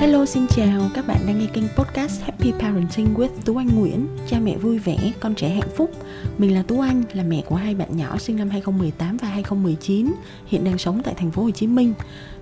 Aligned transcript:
Hello 0.00 0.26
xin 0.26 0.46
chào, 0.46 0.90
các 0.94 1.06
bạn 1.06 1.18
đang 1.26 1.38
nghe 1.38 1.46
kênh 1.46 1.64
podcast 1.76 2.22
Happy 2.22 2.52
Parenting 2.52 3.14
with 3.14 3.28
Tú 3.44 3.56
Anh 3.56 3.68
Nguyễn. 3.78 4.06
Cha 4.28 4.38
mẹ 4.40 4.56
vui 4.56 4.78
vẻ, 4.78 4.96
con 5.20 5.34
trẻ 5.34 5.48
hạnh 5.48 5.68
phúc. 5.76 5.90
Mình 6.38 6.54
là 6.54 6.62
Tú 6.62 6.80
Anh, 6.80 7.02
là 7.12 7.22
mẹ 7.22 7.42
của 7.46 7.54
hai 7.54 7.74
bạn 7.74 7.96
nhỏ 7.96 8.18
sinh 8.18 8.36
năm 8.36 8.50
2018 8.50 9.16
và 9.16 9.28
2019 9.28 10.12
Hiện 10.46 10.64
đang 10.64 10.78
sống 10.78 11.02
tại 11.04 11.14
thành 11.16 11.30
phố 11.30 11.42
Hồ 11.42 11.50
Chí 11.50 11.66
Minh. 11.66 11.94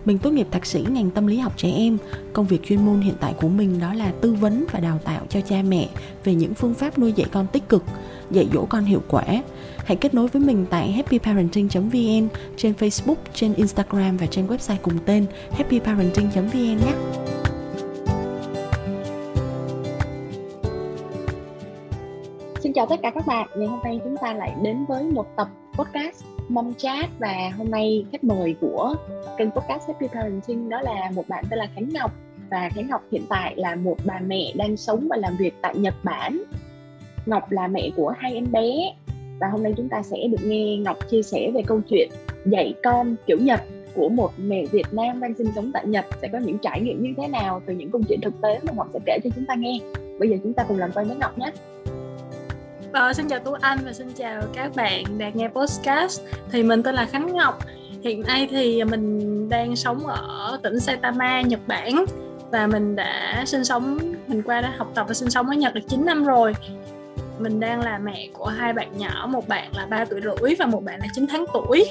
Mình 0.05 0.19
tốt 0.19 0.31
nghiệp 0.31 0.47
thạc 0.51 0.67
sĩ 0.67 0.85
ngành 0.91 1.11
tâm 1.11 1.27
lý 1.27 1.39
học 1.39 1.53
trẻ 1.57 1.71
em. 1.71 1.99
Công 2.33 2.47
việc 2.47 2.63
chuyên 2.67 2.87
môn 2.87 3.01
hiện 3.01 3.15
tại 3.21 3.35
của 3.41 3.49
mình 3.49 3.81
đó 3.81 3.95
là 3.95 4.13
tư 4.21 4.35
vấn 4.35 4.65
và 4.73 4.81
đào 4.81 4.99
tạo 5.05 5.27
cho 5.29 5.41
cha 5.41 5.63
mẹ 5.69 5.89
Về 6.25 6.35
những 6.35 6.55
phương 6.55 6.75
pháp 6.75 6.99
nuôi 6.99 7.13
dạy 7.13 7.29
con 7.33 7.47
tích 7.47 7.69
cực, 7.69 7.85
dạy 8.31 8.49
dỗ 8.53 8.65
con 8.65 8.85
hiệu 8.85 9.03
quả. 9.09 9.25
Hãy 9.87 9.97
kết 9.97 10.15
nối 10.15 10.29
với 10.29 10.43
mình 10.43 10.67
tại 10.71 10.93
happyparenting.vn 10.93 12.29
Trên 12.57 12.73
Facebook, 12.73 13.17
trên 13.35 13.55
Instagram 13.55 14.17
và 14.17 14.27
trên 14.27 14.47
website 14.47 14.77
cùng 14.83 14.99
tên 15.07 15.27
happyparenting.vn 15.53 16.77
nhé. 16.77 16.93
Xin 22.61 22.73
chào 22.73 22.87
tất 22.87 22.97
cả 23.03 23.11
các 23.11 23.27
bạn, 23.27 23.49
ngày 23.57 23.67
hôm 23.67 23.81
nay 23.85 24.01
chúng 24.05 24.17
ta 24.23 24.35
lại 24.35 24.55
đến 24.63 24.85
với 24.89 25.05
một 25.05 25.37
tập 25.37 25.49
podcast 25.73 26.25
Mom 26.49 26.75
Chat 26.75 27.11
và 27.19 27.53
hôm 27.59 27.71
nay 27.71 28.05
khách 28.13 28.25
mời 28.25 28.55
của 28.61 28.95
kênh 29.39 29.51
podcast 29.51 29.89
Happy 29.89 30.07
Parenting 30.09 30.69
đó 30.69 30.81
là 30.81 31.11
một 31.15 31.29
bạn 31.29 31.45
tên 31.51 31.59
là 31.59 31.67
Khánh 31.75 31.89
Ngọc. 31.93 32.13
Và 32.51 32.69
Khánh 32.75 32.89
Ngọc 32.89 33.03
hiện 33.13 33.23
tại 33.29 33.55
là 33.57 33.75
một 33.75 33.97
bà 34.05 34.21
mẹ 34.27 34.53
đang 34.55 34.77
sống 34.77 35.09
và 35.11 35.17
làm 35.17 35.37
việc 35.37 35.55
tại 35.63 35.75
Nhật 35.79 35.95
Bản. 36.03 36.43
Ngọc 37.27 37.51
là 37.51 37.67
mẹ 37.67 37.91
của 37.97 38.15
hai 38.19 38.35
em 38.35 38.53
bé 38.53 38.93
và 39.41 39.49
hôm 39.53 39.63
nay 39.63 39.75
chúng 39.77 39.89
ta 39.89 40.03
sẽ 40.03 40.17
được 40.31 40.45
nghe 40.45 40.77
Ngọc 40.77 41.11
chia 41.11 41.23
sẻ 41.23 41.51
về 41.55 41.63
câu 41.67 41.81
chuyện 41.89 42.11
dạy 42.45 42.75
con 42.83 43.17
kiểu 43.27 43.39
Nhật 43.41 43.61
của 43.95 44.09
một 44.09 44.31
mẹ 44.37 44.65
Việt 44.73 44.87
Nam 44.93 45.21
đang 45.21 45.35
sinh 45.35 45.47
sống 45.55 45.71
tại 45.75 45.87
Nhật. 45.87 46.05
Sẽ 46.23 46.29
có 46.29 46.39
những 46.39 46.59
trải 46.59 46.81
nghiệm 46.81 47.03
như 47.03 47.15
thế 47.17 47.29
nào 47.29 47.63
từ 47.67 47.75
những 47.75 47.91
câu 47.91 48.01
chuyện 48.09 48.21
thực 48.21 48.41
tế 48.43 48.61
mà 48.63 48.73
Ngọc 48.77 48.89
sẽ 48.93 48.99
kể 49.07 49.19
cho 49.25 49.31
chúng 49.35 49.47
ta 49.47 49.55
nghe. 49.55 49.79
Bây 50.19 50.29
giờ 50.29 50.37
chúng 50.43 50.53
ta 50.53 50.65
cùng 50.69 50.79
làm 50.79 50.93
quen 50.93 51.09
với 51.09 51.17
Ngọc 51.17 51.39
nhé. 51.39 51.53
Ờ, 52.93 53.13
xin 53.13 53.29
chào 53.29 53.39
Tú 53.39 53.53
Anh 53.53 53.79
và 53.85 53.93
xin 53.93 54.09
chào 54.17 54.43
các 54.55 54.77
bạn 54.77 55.05
đang 55.19 55.33
nghe 55.37 55.49
podcast. 55.49 56.21
Thì 56.53 56.63
mình 56.63 56.83
tên 56.83 56.95
là 56.95 57.05
Khánh 57.05 57.37
Ngọc. 57.37 57.59
Hiện 58.03 58.23
nay 58.23 58.49
thì 58.51 58.85
mình 58.85 59.49
đang 59.49 59.77
sống 59.77 60.07
ở 60.07 60.59
tỉnh 60.63 60.81
Saitama, 60.81 61.41
Nhật 61.41 61.61
Bản. 61.67 62.05
Và 62.51 62.67
mình 62.67 62.97
đã 62.97 63.45
sinh 63.47 63.65
sống, 63.65 63.99
mình 64.27 64.43
qua 64.43 64.61
đã 64.61 64.75
học 64.77 64.93
tập 64.95 65.07
và 65.09 65.15
sinh 65.15 65.31
sống 65.31 65.47
ở 65.47 65.55
Nhật 65.55 65.75
được 65.75 65.81
9 65.89 66.05
năm 66.05 66.25
rồi. 66.25 66.55
Mình 67.39 67.61
đang 67.61 67.81
là 67.81 67.99
mẹ 67.99 68.29
của 68.33 68.47
hai 68.47 68.73
bạn 68.73 68.99
nhỏ, 68.99 69.27
một 69.31 69.49
bạn 69.49 69.71
là 69.77 69.87
3 69.87 70.05
tuổi 70.05 70.21
rưỡi 70.21 70.55
và 70.55 70.67
một 70.67 70.85
bạn 70.85 71.01
là 71.01 71.07
9 71.15 71.27
tháng 71.29 71.45
tuổi. 71.55 71.85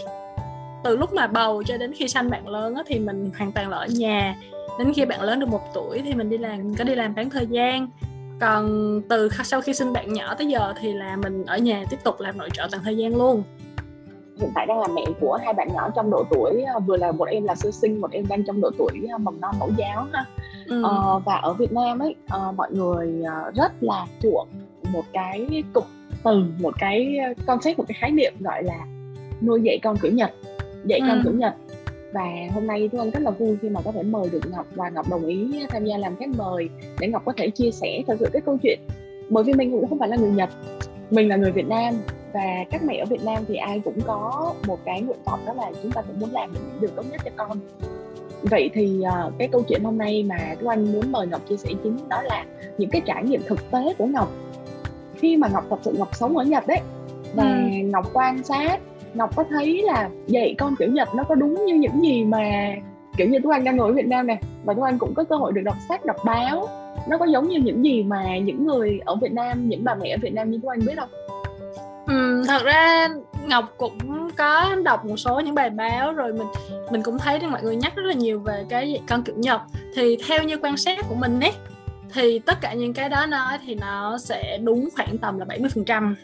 Từ 0.84 0.98
lúc 0.98 1.14
mà 1.14 1.28
bầu 1.28 1.64
cho 1.64 1.78
đến 1.78 1.94
khi 1.96 2.08
sanh 2.08 2.30
bạn 2.30 2.48
lớn 2.48 2.76
thì 2.86 3.00
mình 3.00 3.32
hoàn 3.38 3.52
toàn 3.52 3.70
là 3.70 3.78
ở 3.78 3.88
nhà. 3.88 4.36
Đến 4.80 4.94
khi 4.94 5.06
bạn 5.06 5.22
lớn 5.22 5.40
được 5.40 5.50
một 5.50 5.62
tuổi 5.74 6.02
thì 6.04 6.14
mình 6.14 6.30
đi 6.30 6.38
làm, 6.38 6.76
có 6.76 6.84
đi 6.84 6.96
làm 6.96 7.16
bán 7.16 7.30
thời 7.30 7.48
gian. 7.48 7.88
Còn 8.40 9.02
từ 9.10 9.30
sau 9.44 9.62
khi 9.62 9.74
sinh 9.74 9.94
bạn 9.94 10.14
nhỏ 10.14 10.36
tới 10.36 10.48
giờ 10.48 10.74
thì 10.82 10.94
là 10.94 11.16
mình 11.16 11.46
ở 11.46 11.58
nhà 11.58 11.84
tiếp 11.90 11.98
tục 12.04 12.16
làm 12.20 12.38
nội 12.38 12.50
trợ 12.54 12.68
toàn 12.72 12.84
thời 12.84 12.98
gian 12.98 13.16
luôn. 13.16 13.44
Hiện 14.40 14.50
tại 14.56 14.66
đang 14.66 14.80
là 14.80 14.88
mẹ 14.88 15.06
của 15.20 15.40
hai 15.44 15.54
bạn 15.54 15.68
nhỏ 15.74 15.90
trong 15.96 16.12
độ 16.12 16.24
tuổi 16.30 16.62
ờ, 16.74 16.80
vừa 16.80 16.98
là 16.98 17.12
một 17.12 17.26
em 17.26 17.44
là 17.44 17.56
sơ 17.56 17.72
sinh 17.72 18.02
một 18.02 18.12
em 18.12 18.28
đang 18.28 18.44
trong 18.44 18.62
độ 18.62 18.72
tuổi 18.78 19.08
ờ, 19.12 19.18
mầm 19.18 19.42
non 19.42 19.56
mẫu 19.60 19.70
giáo 19.78 20.08
ha. 20.14 20.26
Ừ. 20.68 20.84
ờ, 20.84 21.20
và 21.26 21.36
ở 21.36 21.54
Việt 21.54 21.72
Nam 21.72 22.00
ấy 22.00 22.16
uh, 22.36 22.56
mọi 22.56 22.72
người 22.72 23.24
rất 23.56 23.72
là 23.82 24.06
chuộng 24.22 24.48
một 24.96 25.06
cái 25.14 25.64
cụm 25.74 25.84
từ 26.24 26.44
một 26.60 26.74
cái 26.80 27.18
concept 27.48 27.78
một 27.78 27.86
cái 27.88 27.98
khái 28.00 28.12
niệm 28.12 28.34
gọi 28.40 28.64
là 28.64 28.86
nuôi 29.42 29.62
dạy 29.64 29.80
con 29.84 29.98
kiểu 29.98 30.12
Nhật 30.12 30.32
dạy 30.86 31.00
ừ. 31.00 31.06
con 31.10 31.22
kiểu 31.24 31.34
Nhật. 31.34 31.54
Và 32.14 32.26
hôm 32.54 32.68
nay 32.68 32.90
Thu 32.92 33.00
Anh 33.00 33.12
rất 33.12 33.20
là 33.20 33.32
vui 33.32 33.58
khi 33.62 33.70
mà 33.70 33.82
có 33.82 33.92
thể 33.92 34.04
mời 34.04 34.30
được 34.32 34.42
Ngọc 34.52 34.68
và 34.76 34.90
Ngọc 34.90 35.10
đồng 35.10 35.26
ý 35.26 35.66
tham 35.70 35.86
gia 35.86 35.98
làm 35.98 36.16
khách 36.16 36.30
mời 36.38 36.70
để 37.00 37.08
Ngọc 37.08 37.22
có 37.26 37.34
thể 37.38 37.50
chia 37.50 37.72
sẻ 37.72 38.02
thật 38.08 38.16
sự 38.20 38.30
cái 38.34 38.42
câu 38.42 38.58
chuyện. 38.64 38.80
Bởi 39.30 39.44
vì 39.44 39.54
mình 39.54 39.72
cũng 39.72 39.90
không 39.90 40.00
phải 40.00 40.10
là 40.10 40.18
người 40.18 40.32
Nhật 40.32 40.50
mình 41.12 41.30
là 41.30 41.36
người 41.36 41.52
Việt 41.52 41.68
Nam 41.68 41.94
và 42.34 42.66
các 42.72 42.84
mẹ 42.84 42.98
ở 42.98 43.06
Việt 43.06 43.24
Nam 43.24 43.44
thì 43.48 43.56
ai 43.56 43.82
cũng 43.86 44.02
có 44.02 44.54
một 44.68 44.80
cái 44.86 45.02
nguyện 45.02 45.20
vọng 45.26 45.40
đó 45.46 45.54
là 45.54 45.72
chúng 45.84 45.92
ta 45.92 46.02
cũng 46.02 46.20
muốn 46.20 46.32
làm 46.32 46.54
những 46.54 46.82
điều 46.82 46.90
tốt 46.96 47.04
nhất 47.12 47.22
cho 47.26 47.32
con. 47.36 47.60
Vậy 48.42 48.70
thì 48.74 49.00
uh, 49.00 49.34
cái 49.38 49.48
câu 49.48 49.64
chuyện 49.68 49.84
hôm 49.84 49.98
nay 49.98 50.24
mà 50.24 50.56
Thu 50.62 50.68
Anh 50.68 50.94
muốn 50.94 51.12
mời 51.12 51.28
Ngọc 51.28 51.42
chia 51.50 51.58
sẻ 51.58 51.70
chính 51.84 51.98
đó 52.10 52.22
là 52.22 52.46
những 52.78 52.90
cái 52.90 53.02
trải 53.06 53.24
nghiệm 53.24 53.42
thực 53.48 53.72
tế 53.72 53.94
của 53.98 54.06
Ngọc 54.06 54.32
khi 55.18 55.38
mà 55.38 55.48
Ngọc 55.48 55.64
thật 55.70 55.80
sự 55.82 55.94
Ngọc 55.98 56.16
sống 56.16 56.38
ở 56.38 56.44
Nhật 56.44 56.68
đấy. 56.68 56.80
Và 57.36 57.44
ừ. 57.44 57.86
Ngọc 57.86 58.10
quan 58.14 58.44
sát 58.44 58.80
ngọc 59.16 59.36
có 59.36 59.44
thấy 59.50 59.82
là 59.82 60.10
dạy 60.28 60.56
con 60.58 60.76
kiểu 60.80 60.92
nhật 60.92 61.10
nó 61.16 61.24
có 61.24 61.36
đúng 61.36 61.66
như 61.66 61.76
những 61.76 62.02
gì 62.02 62.24
mà 62.24 62.76
kiểu 63.18 63.30
như 63.30 63.40
tú 63.40 63.50
anh 63.50 63.64
đang 63.64 63.78
ngồi 63.78 63.90
ở 63.90 63.94
việt 63.94 64.08
nam 64.08 64.28
nè 64.28 64.40
và 64.66 64.74
tú 64.74 64.82
anh 64.82 65.00
cũng 65.00 65.14
có 65.14 65.24
cơ 65.24 65.36
hội 65.36 65.52
được 65.52 65.62
đọc 65.62 65.76
sách 65.90 66.06
đọc 66.06 66.16
báo. 66.26 66.68
Nó 67.10 67.18
có 67.18 67.26
giống 67.26 67.48
như 67.48 67.60
những 67.60 67.86
gì 67.86 68.04
mà 68.04 68.38
những 68.38 68.66
người 68.66 69.00
ở 69.06 69.16
việt 69.16 69.32
nam 69.32 69.70
những 69.70 69.84
bà 69.84 69.96
mẹ 69.96 70.10
ở 70.10 70.18
việt 70.22 70.34
nam 70.34 70.52
như 70.52 70.60
tú 70.64 70.68
anh 70.68 70.80
biết 70.86 70.94
không? 70.98 71.10
Ừ, 72.08 72.44
thật 72.48 72.64
ra 72.64 73.08
Ngọc 73.48 73.74
cũng 73.78 74.30
có 74.38 74.76
đọc 74.84 75.06
một 75.06 75.18
số 75.18 75.40
những 75.40 75.56
bài 75.56 75.70
báo 75.70 76.14
rồi 76.14 76.34
mình 76.34 76.48
mình 76.92 77.04
cũng 77.04 77.18
thấy 77.18 77.40
được 77.40 77.48
mọi 77.52 77.64
người 77.64 77.76
nhắc 77.76 77.96
rất 77.96 78.04
là 78.06 78.14
nhiều 78.14 78.40
về 78.40 78.66
cái 78.70 79.02
con 79.10 79.24
kiểu 79.24 79.36
Nhật. 79.38 79.62
Thì 79.96 80.18
theo 80.28 80.44
như 80.44 80.58
quan 80.58 80.78
sát 80.78 81.06
của 81.10 81.16
mình 81.16 81.40
ấy 81.40 81.54
thì 82.14 82.40
tất 82.40 82.62
cả 82.62 82.74
những 82.74 82.94
cái 82.94 83.10
đó 83.10 83.26
nói 83.26 83.58
thì 83.66 83.76
nó 83.76 84.18
sẽ 84.18 84.58
đúng 84.64 84.90
khoảng 84.96 85.18
tầm 85.18 85.40
là 85.40 85.46
70 85.46 85.70
phần 85.76 85.86
trăm. 85.86 86.16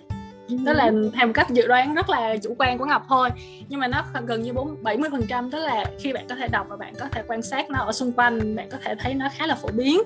Tức 0.66 0.74
là 0.74 0.92
theo 1.14 1.28
một 1.28 1.34
cách 1.36 1.50
dự 1.50 1.68
đoán 1.68 1.94
rất 1.94 2.09
là 2.09 2.38
chủ 2.44 2.56
quan 2.58 2.78
của 2.78 2.86
ngọc 2.86 3.06
thôi. 3.09 3.30
Nhưng 3.69 3.80
mà 3.80 3.88
nó 3.88 4.03
gần 4.25 4.41
như 4.41 4.53
bốn 4.53 4.84
bảy 4.84 4.97
mươi 4.97 5.09
phần 5.09 5.25
trăm 5.30 5.52
tức 5.52 5.59
là 5.59 5.86
khi 6.00 6.14
bạn 6.14 6.25
có 6.30 6.36
thể 6.36 6.47
đọc 6.47 6.68
và 6.70 6.78
bạn 6.78 6.94
có 7.00 7.06
thể 7.12 7.24
quan 7.28 7.41
sát 7.41 7.70
nó 7.70 7.80
ở 7.80 7.91
xung 7.91 8.12
quanh 8.12 8.56
bạn 8.56 8.70
có 8.70 8.78
thể 8.84 8.96
thấy 9.00 9.14
nó 9.14 9.30
khá 9.38 9.47
là 9.47 9.56
phổ 9.56 9.70
biến. 9.72 10.02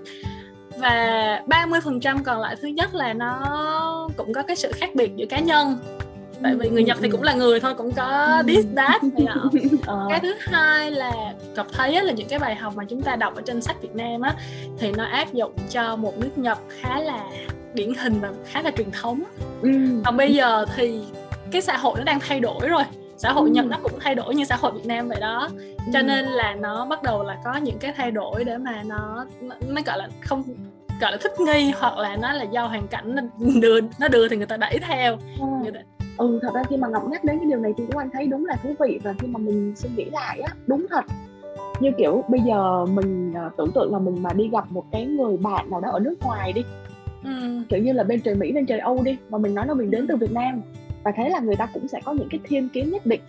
Và 0.78 1.41
30% 1.47 2.24
còn 2.24 2.40
lại 2.40 2.56
thứ 2.62 2.68
nhất 2.68 2.96
là 2.96 3.14
nó 3.14 4.09
cũng 4.18 4.34
có 4.34 4.44
cái 4.44 4.56
sự 4.56 4.72
khác 4.75 4.90
biệt 4.96 5.12
giữa 5.16 5.25
cá 5.30 5.40
nhân 5.40 5.78
tại 6.44 6.56
vì 6.56 6.69
người 6.69 6.84
Nhật 6.84 6.97
thì 7.01 7.09
cũng 7.09 7.23
là 7.23 7.34
người 7.34 7.59
thôi 7.59 7.73
cũng 7.73 7.91
có 7.91 8.44
this 8.47 8.66
that 8.75 9.03
này 9.03 9.25
nọ 9.25 9.50
ờ. 9.85 10.06
cái 10.09 10.19
thứ 10.19 10.34
hai 10.40 10.91
là 10.91 11.34
gặp 11.56 11.68
thấy 11.73 12.03
là 12.03 12.12
những 12.12 12.28
cái 12.28 12.40
bài 12.40 12.56
học 12.56 12.73
mà 12.75 12.84
chúng 12.90 13.01
ta 13.01 13.16
đọc 13.16 13.35
ở 13.35 13.41
trên 13.46 13.62
sách 13.62 13.81
Việt 13.81 13.96
Nam 13.96 14.22
á 14.22 14.35
thì 14.78 14.91
nó 14.91 15.03
áp 15.03 15.34
dụng 15.34 15.53
cho 15.69 15.96
một 15.96 16.18
nước 16.18 16.38
Nhật 16.38 16.57
khá 16.69 17.00
là 17.00 17.23
điển 17.73 17.94
hình 17.94 18.19
và 18.22 18.29
khá 18.46 18.62
là 18.62 18.72
truyền 18.72 18.91
thống 18.91 19.23
ừ. 19.62 19.69
còn 20.06 20.18
bây 20.18 20.34
giờ 20.34 20.66
thì 20.75 21.00
cái 21.51 21.62
xã 21.62 21.78
hội 21.78 21.94
nó 21.97 22.03
đang 22.03 22.19
thay 22.19 22.40
đổi 22.40 22.67
rồi 22.67 22.84
xã 23.17 23.31
hội 23.31 23.50
ừ. 23.50 23.53
Nhật 23.53 23.66
nó 23.66 23.78
cũng 23.84 24.00
thay 24.00 24.16
đổi 24.16 24.35
như 24.35 24.46
xã 24.46 24.56
hội 24.56 24.72
Việt 24.72 24.85
Nam 24.85 25.07
vậy 25.07 25.19
đó 25.22 25.50
cho 25.94 26.00
ừ. 26.00 26.03
nên 26.03 26.25
là 26.25 26.56
nó 26.59 26.85
bắt 26.85 27.03
đầu 27.03 27.23
là 27.23 27.38
có 27.44 27.56
những 27.56 27.79
cái 27.79 27.94
thay 27.97 28.12
đổi 28.12 28.44
để 28.44 28.57
mà 28.57 28.84
nó 28.84 29.25
nó, 29.41 29.81
gọi 29.85 29.97
là 29.97 30.07
không 30.22 30.44
gọi 31.02 31.12
là 31.12 31.17
thích 31.22 31.40
nghi 31.40 31.72
hoặc 31.79 31.97
là 31.97 32.16
nó 32.16 32.34
là 32.34 32.44
do 32.44 32.66
hoàn 32.66 32.88
cảnh 32.88 33.16
nó 33.16 33.22
đưa 33.62 33.79
nó 34.00 34.07
đưa 34.07 34.28
thì 34.28 34.38
người 34.38 34.46
ta 34.46 34.57
đẩy 34.57 34.79
theo 34.79 35.17
ừ. 35.40 35.46
người 35.63 35.72
ta 35.72 35.79
ừ 36.18 36.40
thật 36.42 36.52
ra 36.56 36.64
khi 36.70 36.78
mà 36.78 36.88
ngọc 36.88 37.09
nhắc 37.09 37.24
đến 37.24 37.38
cái 37.38 37.46
điều 37.46 37.59
này 37.59 37.74
thì 37.78 37.84
cũng 37.88 37.98
anh 37.98 38.09
thấy 38.14 38.28
đúng 38.28 38.46
là 38.46 38.56
thú 38.64 38.70
vị 38.80 39.00
và 39.03 39.14
khi 39.20 39.28
mà 39.28 39.38
mình 39.38 39.74
suy 39.76 39.90
nghĩ 39.96 40.06
lại 40.06 40.40
á 40.40 40.53
đúng 40.68 40.86
thật 40.90 41.06
như 41.80 41.92
kiểu 41.98 42.24
bây 42.30 42.40
giờ 42.40 42.86
mình 42.86 43.34
uh, 43.48 43.58
tưởng 43.58 43.72
tượng 43.72 43.94
là 43.94 44.00
mình 44.00 44.24
mà 44.24 44.34
đi 44.34 44.50
gặp 44.50 44.72
một 44.72 44.84
cái 44.92 45.06
người 45.06 45.38
bạn 45.38 45.70
nào 45.70 45.81
đó 45.81 45.90
ở 45.92 46.00
nước 46.00 46.16
ngoài 46.22 46.53
đi 46.53 46.64
ừ. 47.24 47.62
kiểu 47.70 47.80
như 47.80 47.94
là 47.94 48.03
bên 48.03 48.22
trời 48.22 48.36
mỹ 48.36 48.52
bên 48.52 48.66
trời 48.66 48.80
âu 48.80 49.03
đi 49.03 49.18
mà 49.30 49.38
mình 49.38 49.56
nói 49.56 49.68
là 49.68 49.74
mình 49.74 49.92
đến 49.92 50.08
từ 50.08 50.16
việt 50.16 50.31
nam 50.31 50.62
và 51.03 51.12
thế 51.16 51.30
là 51.30 51.40
người 51.40 51.56
ta 51.56 51.68
cũng 51.74 51.88
sẽ 51.88 52.00
có 52.06 52.14
những 52.14 52.28
cái 52.30 52.40
thiên 52.44 52.70
kiến 52.70 52.92
nhất 52.92 53.06
định 53.06 53.22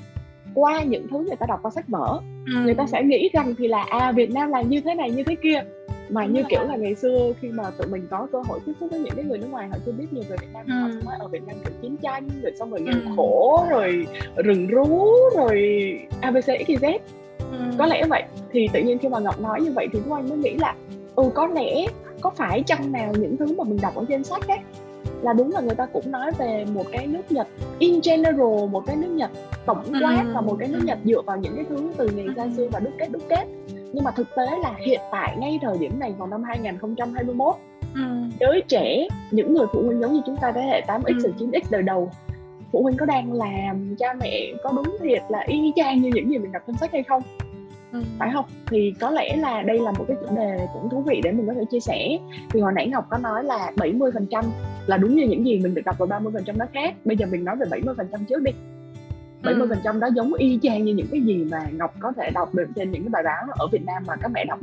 qua 0.54 0.82
những 0.82 1.08
thứ 1.10 1.18
người 1.18 1.36
ta 1.36 1.46
đọc 1.48 1.60
qua 1.62 1.70
sách 1.70 1.88
vở 1.88 2.20
ừ. 2.46 2.52
người 2.64 2.74
ta 2.74 2.86
sẽ 2.86 3.02
nghĩ 3.02 3.28
rằng 3.32 3.54
thì 3.58 3.68
là 3.68 3.84
à 3.90 4.12
việt 4.12 4.30
nam 4.30 4.50
là 4.50 4.62
như 4.62 4.80
thế 4.80 4.94
này 4.94 5.10
như 5.10 5.22
thế 5.22 5.34
kia 5.34 5.60
mà 6.08 6.26
như 6.26 6.42
kiểu 6.48 6.62
là 6.62 6.76
ngày 6.76 6.94
xưa 6.94 7.32
khi 7.40 7.48
mà 7.48 7.70
tụi 7.70 7.86
mình 7.86 8.06
có 8.10 8.28
cơ 8.32 8.42
hội 8.48 8.60
tiếp 8.66 8.72
xúc 8.80 8.90
với 8.90 9.00
những 9.00 9.14
cái 9.16 9.24
người 9.24 9.38
nước 9.38 9.46
ngoài 9.50 9.68
họ 9.68 9.76
chưa 9.86 9.92
biết 9.92 10.06
nhiều 10.12 10.24
về 10.28 10.36
Việt 10.40 10.48
Nam 10.52 10.66
ừ. 10.66 10.72
họ 10.72 10.88
mới 11.04 11.16
ở 11.18 11.28
Việt 11.28 11.46
Nam 11.46 11.56
kiểu 11.64 11.72
chiến 11.82 11.96
tranh 11.96 12.28
rồi 12.42 12.52
xong 12.58 12.70
rồi 12.70 12.80
nghèo 12.80 12.94
ừ. 12.94 13.00
khổ 13.16 13.66
rồi 13.70 14.06
rừng 14.36 14.66
rú 14.66 15.12
rồi 15.36 15.60
abc 16.20 16.46
xyz 16.46 16.98
ừ. 17.38 17.58
có 17.78 17.86
lẽ 17.86 18.04
vậy 18.08 18.22
thì 18.52 18.68
tự 18.72 18.80
nhiên 18.80 18.98
khi 18.98 19.08
mà 19.08 19.18
ngọc 19.18 19.40
nói 19.40 19.60
như 19.60 19.72
vậy 19.72 19.88
thì 19.92 19.98
chúng 20.04 20.14
anh 20.14 20.28
mới 20.28 20.38
nghĩ 20.38 20.54
là 20.54 20.74
ừ 21.16 21.24
có 21.34 21.46
lẽ 21.46 21.86
có 22.20 22.30
phải 22.30 22.62
chăng 22.66 22.92
nào 22.92 23.12
những 23.18 23.36
thứ 23.36 23.46
mà 23.46 23.64
mình 23.64 23.78
đọc 23.82 23.94
ở 23.94 24.04
trên 24.08 24.24
sách 24.24 24.48
ấy 24.48 24.58
là 25.22 25.32
đúng 25.32 25.52
là 25.52 25.60
người 25.60 25.74
ta 25.74 25.86
cũng 25.86 26.10
nói 26.10 26.30
về 26.38 26.64
một 26.74 26.84
cái 26.92 27.06
nước 27.06 27.32
Nhật 27.32 27.46
in 27.78 28.00
general 28.04 28.68
một 28.70 28.82
cái 28.86 28.96
nước 28.96 29.10
Nhật 29.10 29.30
tổng 29.66 29.82
quát 30.02 30.22
ừ. 30.26 30.32
và 30.34 30.40
một 30.40 30.56
cái 30.58 30.68
nước 30.68 30.80
Nhật 30.84 30.98
dựa 31.04 31.22
vào 31.22 31.36
những 31.36 31.56
cái 31.56 31.64
thứ 31.68 31.92
từ 31.96 32.10
ngày 32.14 32.26
xa 32.36 32.48
xưa 32.56 32.68
và 32.72 32.80
đúc 32.80 32.92
kết 32.98 33.08
đúc 33.10 33.22
kết 33.28 33.46
nhưng 33.96 34.04
mà 34.04 34.10
thực 34.10 34.28
tế 34.36 34.46
là 34.62 34.74
hiện 34.86 35.00
tại 35.12 35.36
ngay 35.38 35.58
thời 35.62 35.78
điểm 35.78 35.98
này 35.98 36.14
vào 36.18 36.28
năm 36.28 36.42
2021 36.42 37.54
ừ. 37.94 38.00
giới 38.40 38.62
trẻ 38.68 39.08
những 39.30 39.54
người 39.54 39.66
phụ 39.72 39.82
huynh 39.82 40.00
giống 40.00 40.12
như 40.12 40.20
chúng 40.26 40.36
ta 40.36 40.52
thế 40.52 40.62
hệ 40.62 40.80
8x 40.86 41.24
ừ. 41.24 41.32
9x 41.38 41.60
đời 41.70 41.82
đầu 41.82 42.10
phụ 42.72 42.82
huynh 42.82 42.96
có 42.96 43.06
đang 43.06 43.32
làm 43.32 43.96
cha 43.98 44.14
mẹ 44.20 44.52
có 44.62 44.72
đúng 44.72 44.96
thiệt 45.02 45.22
là 45.28 45.44
y 45.46 45.72
chang 45.76 46.02
như 46.02 46.10
những 46.14 46.30
gì 46.30 46.38
mình 46.38 46.52
đọc 46.52 46.62
trong 46.66 46.76
sách 46.76 46.92
hay 46.92 47.02
không 47.02 47.22
ừ. 47.92 48.02
phải 48.18 48.30
không 48.32 48.44
thì 48.66 48.94
có 49.00 49.10
lẽ 49.10 49.36
là 49.36 49.62
đây 49.62 49.78
là 49.78 49.92
một 49.92 50.04
cái 50.08 50.16
chủ 50.20 50.36
đề 50.36 50.66
cũng 50.72 50.90
thú 50.90 51.02
vị 51.06 51.20
để 51.24 51.32
mình 51.32 51.46
có 51.46 51.54
thể 51.54 51.64
chia 51.70 51.80
sẻ 51.80 52.18
thì 52.50 52.60
hồi 52.60 52.72
nãy 52.74 52.88
Ngọc 52.88 53.06
có 53.10 53.18
nói 53.18 53.44
là 53.44 53.72
70 53.76 54.10
phần 54.14 54.26
trăm 54.30 54.44
là 54.86 54.96
đúng 54.96 55.14
như 55.14 55.26
những 55.26 55.46
gì 55.46 55.58
mình 55.58 55.74
được 55.74 55.82
đọc 55.84 55.96
và 55.98 56.06
30 56.06 56.32
phần 56.32 56.44
trăm 56.44 56.58
nó 56.58 56.66
khác 56.74 56.94
bây 57.04 57.16
giờ 57.16 57.26
mình 57.30 57.44
nói 57.44 57.56
về 57.56 57.66
70 57.70 57.94
phần 57.98 58.08
trăm 58.12 58.24
trước 58.24 58.42
đi 58.42 58.52
70 59.46 59.68
ừ. 59.68 59.74
phần 59.74 59.78
trăm 59.84 60.00
đó 60.00 60.08
giống 60.14 60.34
y 60.34 60.58
chang 60.62 60.84
như 60.84 60.94
những 60.94 61.06
cái 61.12 61.20
gì 61.20 61.44
mà 61.50 61.58
Ngọc 61.72 61.94
có 62.00 62.12
thể 62.16 62.30
đọc 62.30 62.54
được 62.54 62.66
trên 62.76 62.90
những 62.90 63.02
cái 63.02 63.10
bài 63.10 63.22
báo 63.22 63.54
ở 63.58 63.66
Việt 63.72 63.84
Nam 63.86 64.02
mà 64.06 64.16
các 64.16 64.30
mẹ 64.34 64.44
đọc 64.44 64.58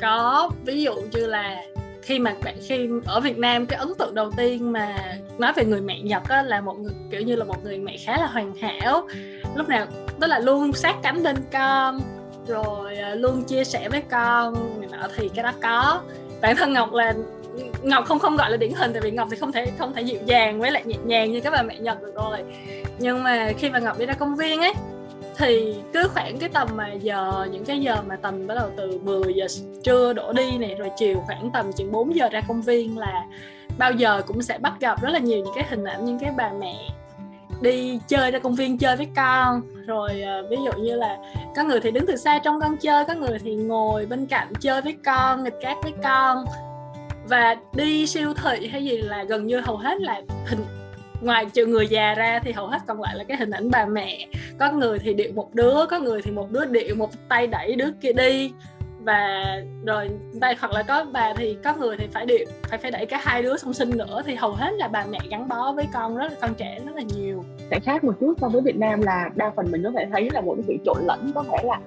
có 0.00 0.50
ví 0.66 0.82
dụ 0.82 0.94
như 1.12 1.26
là 1.26 1.62
khi 2.02 2.18
mà 2.18 2.34
bạn 2.44 2.56
khi 2.68 2.88
ở 3.04 3.20
Việt 3.20 3.38
Nam 3.38 3.66
cái 3.66 3.78
ấn 3.78 3.88
tượng 3.98 4.14
đầu 4.14 4.30
tiên 4.36 4.72
mà 4.72 4.96
nói 5.38 5.52
về 5.56 5.64
người 5.64 5.80
mẹ 5.80 6.00
Nhật 6.00 6.28
á, 6.28 6.42
là 6.42 6.60
một 6.60 6.78
người 6.78 6.92
kiểu 7.10 7.22
như 7.22 7.36
là 7.36 7.44
một 7.44 7.64
người 7.64 7.78
mẹ 7.78 7.96
khá 8.04 8.18
là 8.18 8.26
hoàn 8.26 8.56
hảo. 8.56 9.08
Lúc 9.54 9.68
nào 9.68 9.86
đó 10.18 10.26
là 10.26 10.38
luôn 10.38 10.72
sát 10.72 10.96
cánh 11.02 11.22
bên 11.22 11.36
con 11.52 12.00
rồi 12.46 12.96
à, 12.96 13.14
luôn 13.14 13.44
chia 13.44 13.64
sẻ 13.64 13.88
với 13.88 14.02
con 14.10 14.54
thì 15.16 15.28
cái 15.34 15.42
đó 15.42 15.52
có. 15.62 16.00
Bản 16.40 16.56
thân 16.56 16.72
Ngọc 16.72 16.92
là 16.92 17.14
Ngọc 17.82 18.04
không 18.04 18.18
không 18.18 18.36
gọi 18.36 18.50
là 18.50 18.56
điển 18.56 18.72
hình 18.72 18.92
tại 18.92 19.00
vì 19.00 19.10
Ngọc 19.10 19.28
thì 19.30 19.36
không 19.36 19.52
thể 19.52 19.66
không 19.78 19.92
thể 19.94 20.02
dịu 20.02 20.20
dàng 20.26 20.60
với 20.60 20.70
lại 20.70 20.82
nhẹ 20.86 20.96
nhàng 21.04 21.32
như 21.32 21.40
các 21.40 21.50
bà 21.50 21.62
mẹ 21.62 21.78
Nhật 21.78 22.02
được 22.02 22.14
rồi. 22.14 22.38
Nhưng 22.98 23.22
mà 23.22 23.52
khi 23.58 23.70
mà 23.70 23.78
Ngọc 23.78 23.98
đi 23.98 24.06
ra 24.06 24.14
công 24.14 24.36
viên 24.36 24.60
ấy 24.60 24.72
thì 25.38 25.74
cứ 25.92 26.08
khoảng 26.08 26.38
cái 26.38 26.48
tầm 26.48 26.68
mà 26.74 26.92
giờ 26.92 27.48
những 27.52 27.64
cái 27.64 27.80
giờ 27.80 27.96
mà 28.06 28.16
tầm 28.16 28.46
bắt 28.46 28.54
đầu 28.54 28.70
từ 28.76 28.98
10 29.02 29.34
giờ 29.34 29.46
trưa 29.82 30.12
đổ 30.12 30.32
đi 30.32 30.58
này 30.58 30.74
rồi 30.74 30.90
chiều 30.96 31.22
khoảng 31.26 31.50
tầm 31.50 31.72
chừng 31.72 31.92
4 31.92 32.14
giờ 32.14 32.28
ra 32.28 32.40
công 32.48 32.62
viên 32.62 32.98
là 32.98 33.24
bao 33.78 33.92
giờ 33.92 34.22
cũng 34.26 34.42
sẽ 34.42 34.58
bắt 34.58 34.72
gặp 34.80 35.02
rất 35.02 35.10
là 35.10 35.18
nhiều 35.18 35.44
những 35.44 35.54
cái 35.54 35.64
hình 35.70 35.84
ảnh 35.84 36.04
những 36.04 36.18
cái 36.18 36.30
bà 36.36 36.50
mẹ 36.60 36.74
đi 37.60 37.98
chơi 38.08 38.30
ra 38.30 38.38
công 38.38 38.54
viên 38.54 38.78
chơi 38.78 38.96
với 38.96 39.08
con. 39.16 39.62
Rồi 39.86 40.22
uh, 40.44 40.50
ví 40.50 40.56
dụ 40.64 40.72
như 40.82 40.96
là 40.96 41.16
có 41.56 41.62
người 41.62 41.80
thì 41.80 41.90
đứng 41.90 42.06
từ 42.06 42.16
xa 42.16 42.38
trong 42.44 42.60
con 42.60 42.76
chơi 42.76 43.04
có 43.04 43.14
người 43.14 43.38
thì 43.38 43.54
ngồi 43.54 44.06
bên 44.06 44.26
cạnh 44.26 44.52
chơi 44.60 44.82
với 44.82 44.96
con 45.04 45.44
nghịch 45.44 45.60
cát 45.60 45.76
với 45.82 45.92
con 46.02 46.44
và 47.28 47.56
đi 47.74 48.06
siêu 48.06 48.34
thị 48.34 48.68
hay 48.68 48.84
gì 48.84 48.96
là 48.96 49.24
gần 49.24 49.46
như 49.46 49.60
hầu 49.60 49.76
hết 49.76 50.00
là 50.00 50.22
hình, 50.46 50.64
ngoài 51.20 51.46
trừ 51.52 51.66
người 51.66 51.86
già 51.88 52.14
ra 52.14 52.40
thì 52.44 52.52
hầu 52.52 52.66
hết 52.66 52.78
còn 52.86 53.02
lại 53.02 53.14
là 53.16 53.24
cái 53.24 53.36
hình 53.36 53.50
ảnh 53.50 53.70
bà 53.70 53.86
mẹ. 53.86 54.26
Có 54.58 54.72
người 54.72 54.98
thì 54.98 55.14
điệu 55.14 55.32
một 55.34 55.54
đứa, 55.54 55.86
có 55.90 56.00
người 56.00 56.22
thì 56.22 56.30
một 56.30 56.50
đứa 56.50 56.64
điệu 56.64 56.94
một 56.94 57.10
tay 57.28 57.46
đẩy 57.46 57.74
đứa 57.74 57.90
kia 58.00 58.12
đi. 58.12 58.52
Và 59.00 59.44
rồi 59.86 60.10
đây, 60.40 60.54
hoặc 60.60 60.72
là 60.72 60.82
có 60.82 61.04
bà 61.12 61.32
thì, 61.36 61.56
có 61.64 61.74
người 61.74 61.96
thì 61.96 62.06
phải 62.12 62.26
điệu, 62.26 62.46
phải 62.68 62.78
phải 62.78 62.90
đẩy 62.90 63.06
cả 63.06 63.20
hai 63.22 63.42
đứa 63.42 63.56
song 63.56 63.72
sinh 63.72 63.90
nữa. 63.96 64.22
Thì 64.26 64.34
hầu 64.34 64.52
hết 64.52 64.70
là 64.76 64.88
bà 64.88 65.04
mẹ 65.10 65.18
gắn 65.30 65.48
bó 65.48 65.72
với 65.72 65.86
con 65.92 66.16
rất 66.16 66.32
là, 66.32 66.38
con 66.40 66.54
trẻ 66.54 66.78
rất 66.86 66.92
là 66.94 67.02
nhiều 67.16 67.44
sẽ 67.70 67.80
khác 67.80 68.04
một 68.04 68.12
chút 68.20 68.34
so 68.40 68.48
với 68.48 68.62
Việt 68.62 68.76
Nam 68.76 69.02
là 69.02 69.30
đa 69.34 69.52
phần 69.56 69.70
mình 69.70 69.82
có 69.82 69.90
thể 69.96 70.06
thấy 70.12 70.30
là 70.30 70.40
một 70.40 70.54
cái 70.56 70.64
sự 70.66 70.74
trộn 70.84 70.96
lẫn 71.06 71.30
có 71.34 71.44
thể 71.52 71.58
là 71.64 71.80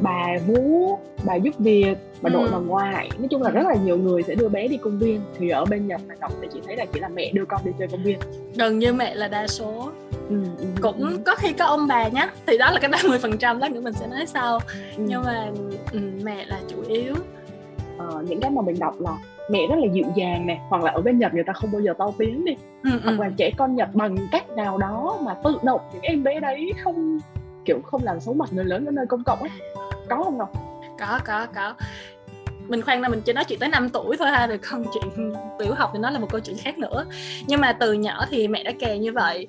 bà 0.00 0.26
vú 0.46 0.98
bà 1.24 1.34
giúp 1.34 1.54
việc 1.58 1.94
bà 2.22 2.30
nội 2.30 2.44
ừ. 2.44 2.50
bà 2.52 2.58
ngoại 2.58 3.10
nói 3.18 3.28
chung 3.30 3.42
là 3.42 3.50
rất 3.50 3.66
là 3.66 3.74
nhiều 3.84 3.96
người 3.98 4.22
sẽ 4.22 4.34
đưa 4.34 4.48
bé 4.48 4.68
đi 4.68 4.76
công 4.76 4.98
viên 4.98 5.20
thì 5.38 5.48
ở 5.48 5.64
bên 5.64 5.86
Nhật 5.86 6.00
là 6.08 6.14
Ngọc 6.20 6.32
thì 6.42 6.48
chỉ 6.52 6.60
thấy 6.66 6.76
là 6.76 6.84
chỉ 6.92 7.00
là 7.00 7.08
mẹ 7.08 7.30
đưa 7.32 7.44
con 7.44 7.60
đi 7.64 7.70
chơi 7.78 7.88
công 7.88 8.02
viên 8.02 8.18
gần 8.54 8.78
như 8.78 8.92
mẹ 8.92 9.14
là 9.14 9.28
đa 9.28 9.46
số 9.46 9.90
ừ, 10.28 10.36
ừ, 10.58 10.66
cũng 10.80 11.00
ừ. 11.00 11.18
có 11.26 11.34
khi 11.34 11.52
có 11.52 11.64
ông 11.64 11.86
bà 11.86 12.08
nhá 12.08 12.30
thì 12.46 12.58
đó 12.58 12.70
là 12.70 12.80
cái 12.80 12.90
30 12.90 13.18
phần 13.18 13.38
trăm 13.38 13.58
đó 13.58 13.68
nữa 13.68 13.80
mình 13.80 13.94
sẽ 13.94 14.06
nói 14.06 14.26
sau 14.26 14.60
ừ. 14.96 15.04
nhưng 15.06 15.22
mà 15.22 15.50
ừ, 15.92 15.98
mẹ 16.22 16.44
là 16.46 16.60
chủ 16.68 16.76
yếu 16.88 17.14
ờ, 17.98 18.24
những 18.28 18.40
cái 18.40 18.50
mà 18.50 18.62
mình 18.62 18.78
đọc 18.78 19.00
là 19.00 19.16
mẹ 19.50 19.66
rất 19.70 19.76
là 19.78 19.86
dịu 19.92 20.04
dàng 20.14 20.46
nè 20.46 20.60
hoặc 20.68 20.82
là 20.82 20.90
ở 20.90 21.00
bên 21.00 21.18
Nhật 21.18 21.34
người 21.34 21.44
ta 21.44 21.52
không 21.52 21.72
bao 21.72 21.80
giờ 21.80 21.94
to 21.98 22.10
tiếng 22.18 22.44
đi. 22.44 22.52
Ừ, 22.84 22.90
hoặc 23.04 23.18
ừ. 23.18 23.22
là 23.22 23.30
trẻ 23.36 23.50
con 23.56 23.76
Nhật 23.76 23.94
bằng 23.94 24.16
cách 24.32 24.50
nào 24.50 24.78
đó 24.78 25.18
mà 25.22 25.34
tự 25.44 25.58
động 25.62 25.80
những 25.92 26.02
em 26.02 26.22
bé 26.22 26.40
đấy 26.40 26.72
không 26.84 27.18
kiểu 27.64 27.80
không 27.84 28.00
làm 28.04 28.20
xấu 28.20 28.34
mặt 28.34 28.48
người 28.52 28.64
lớn 28.64 28.86
ở 28.86 28.90
nơi 28.90 29.06
công 29.06 29.24
cộng 29.24 29.38
ấy. 29.38 29.50
Có 30.08 30.22
không 30.24 30.38
Ngọc? 30.38 30.52
có 30.98 31.20
có 31.24 31.46
có. 31.54 31.74
Mình 32.68 32.82
khoan 32.82 33.00
là 33.00 33.08
mình 33.08 33.20
chỉ 33.24 33.32
nói 33.32 33.44
chuyện 33.44 33.58
tới 33.58 33.68
5 33.68 33.88
tuổi 33.88 34.16
thôi 34.16 34.30
ha 34.30 34.46
rồi 34.46 34.58
không 34.58 34.84
chuyện 34.94 35.32
tiểu 35.58 35.74
học 35.74 35.90
thì 35.92 35.98
nó 35.98 36.10
là 36.10 36.18
một 36.18 36.26
câu 36.30 36.40
chuyện 36.40 36.56
khác 36.58 36.78
nữa. 36.78 37.04
Nhưng 37.46 37.60
mà 37.60 37.72
từ 37.72 37.92
nhỏ 37.92 38.24
thì 38.30 38.48
mẹ 38.48 38.62
đã 38.64 38.72
kè 38.78 38.98
như 38.98 39.12
vậy. 39.12 39.46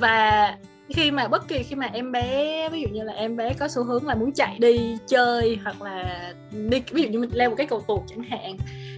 Và 0.00 0.54
khi 0.94 1.10
mà 1.10 1.28
bất 1.28 1.48
kỳ 1.48 1.62
khi 1.62 1.76
mà 1.76 1.88
em 1.92 2.12
bé, 2.12 2.68
ví 2.68 2.80
dụ 2.80 2.88
như 2.92 3.02
là 3.02 3.12
em 3.12 3.36
bé 3.36 3.52
có 3.52 3.68
xu 3.68 3.84
hướng 3.84 4.06
là 4.06 4.14
muốn 4.14 4.32
chạy 4.32 4.56
đi 4.58 4.96
chơi 5.06 5.58
hoặc 5.64 5.82
là 5.82 6.32
đi, 6.50 6.82
ví 6.90 7.02
dụ 7.02 7.08
như 7.08 7.18
mình 7.18 7.30
leo 7.32 7.50
một 7.50 7.56
cái 7.58 7.66
cầu 7.66 7.84
tuột 7.88 8.00
chẳng 8.06 8.22
hạn, 8.22 8.56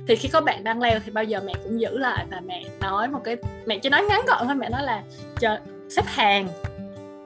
thì 0.09 0.17
khi 0.17 0.29
có 0.29 0.41
bạn 0.41 0.65
đang 0.65 0.81
leo 0.81 0.99
thì 1.05 1.13
bao 1.13 1.25
giờ 1.25 1.41
mẹ 1.45 1.53
cũng 1.65 1.81
giữ 1.81 1.99
lại 1.99 2.27
và 2.31 2.41
mẹ 2.47 2.65
nói 2.81 3.09
một 3.09 3.21
cái, 3.25 3.37
mẹ 3.67 3.79
chỉ 3.79 3.89
nói 3.89 4.03
ngắn 4.09 4.21
gọn 4.27 4.47
thôi, 4.47 4.55
mẹ 4.55 4.69
nói 4.69 4.83
là, 4.83 5.03
chờ, 5.39 5.59
xếp 5.89 6.05
hàng. 6.07 6.49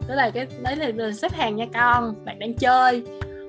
Tức 0.08 0.14
là 0.14 0.30
cái 0.30 0.46
đấy 0.62 0.76
là 0.76 1.12
xếp 1.12 1.32
hàng 1.32 1.56
nha 1.56 1.66
con, 1.74 2.14
bạn 2.24 2.38
đang 2.38 2.54
chơi. 2.54 3.02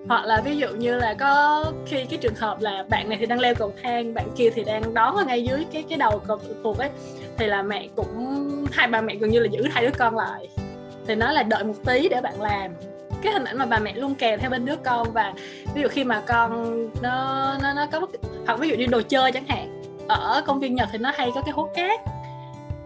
Hoặc 0.07 0.25
là 0.25 0.41
ví 0.41 0.57
dụ 0.57 0.67
như 0.69 0.95
là 0.95 1.13
có 1.13 1.65
khi 1.85 2.05
cái 2.09 2.17
trường 2.21 2.35
hợp 2.35 2.61
là 2.61 2.85
bạn 2.89 3.09
này 3.09 3.17
thì 3.17 3.25
đang 3.25 3.39
leo 3.39 3.55
cầu 3.55 3.73
thang, 3.83 4.13
bạn 4.13 4.27
kia 4.35 4.49
thì 4.49 4.63
đang 4.63 4.93
đón 4.93 5.15
ở 5.15 5.25
ngay 5.25 5.43
dưới 5.43 5.65
cái 5.73 5.83
cái 5.89 5.97
đầu 5.97 6.21
cầu 6.27 6.39
tuột 6.63 6.77
ấy, 6.77 6.89
thì 7.37 7.47
là 7.47 7.61
mẹ 7.61 7.87
cũng, 7.95 8.65
hai 8.71 8.87
bà 8.87 9.01
mẹ 9.01 9.15
gần 9.15 9.29
như 9.29 9.39
là 9.39 9.47
giữ 9.51 9.63
hai 9.71 9.85
đứa 9.85 9.91
con 9.97 10.15
lại 10.15 10.49
thì 11.07 11.15
nói 11.15 11.33
là 11.33 11.43
đợi 11.43 11.63
một 11.63 11.73
tí 11.85 12.09
để 12.09 12.21
bạn 12.21 12.41
làm. 12.41 12.71
Cái 13.21 13.33
hình 13.33 13.43
ảnh 13.43 13.57
mà 13.57 13.65
bà 13.65 13.79
mẹ 13.79 13.93
luôn 13.93 14.15
kèm 14.15 14.39
theo 14.39 14.49
bên 14.49 14.65
đứa 14.65 14.75
con 14.75 15.11
và 15.13 15.33
ví 15.73 15.81
dụ 15.81 15.87
khi 15.87 16.03
mà 16.03 16.21
con 16.27 16.81
nó 17.01 17.53
nó 17.61 17.73
nó 17.73 17.85
có 17.85 18.07
hoặc 18.47 18.59
ví 18.59 18.69
dụ 18.69 18.75
như 18.75 18.85
đồ 18.85 19.01
chơi 19.01 19.31
chẳng 19.31 19.45
hạn, 19.47 19.81
ở 20.07 20.43
công 20.45 20.59
viên 20.59 20.75
nhật 20.75 20.89
thì 20.91 20.97
nó 20.97 21.11
hay 21.15 21.31
có 21.35 21.41
cái 21.41 21.51
hố 21.51 21.69
cát. 21.75 21.99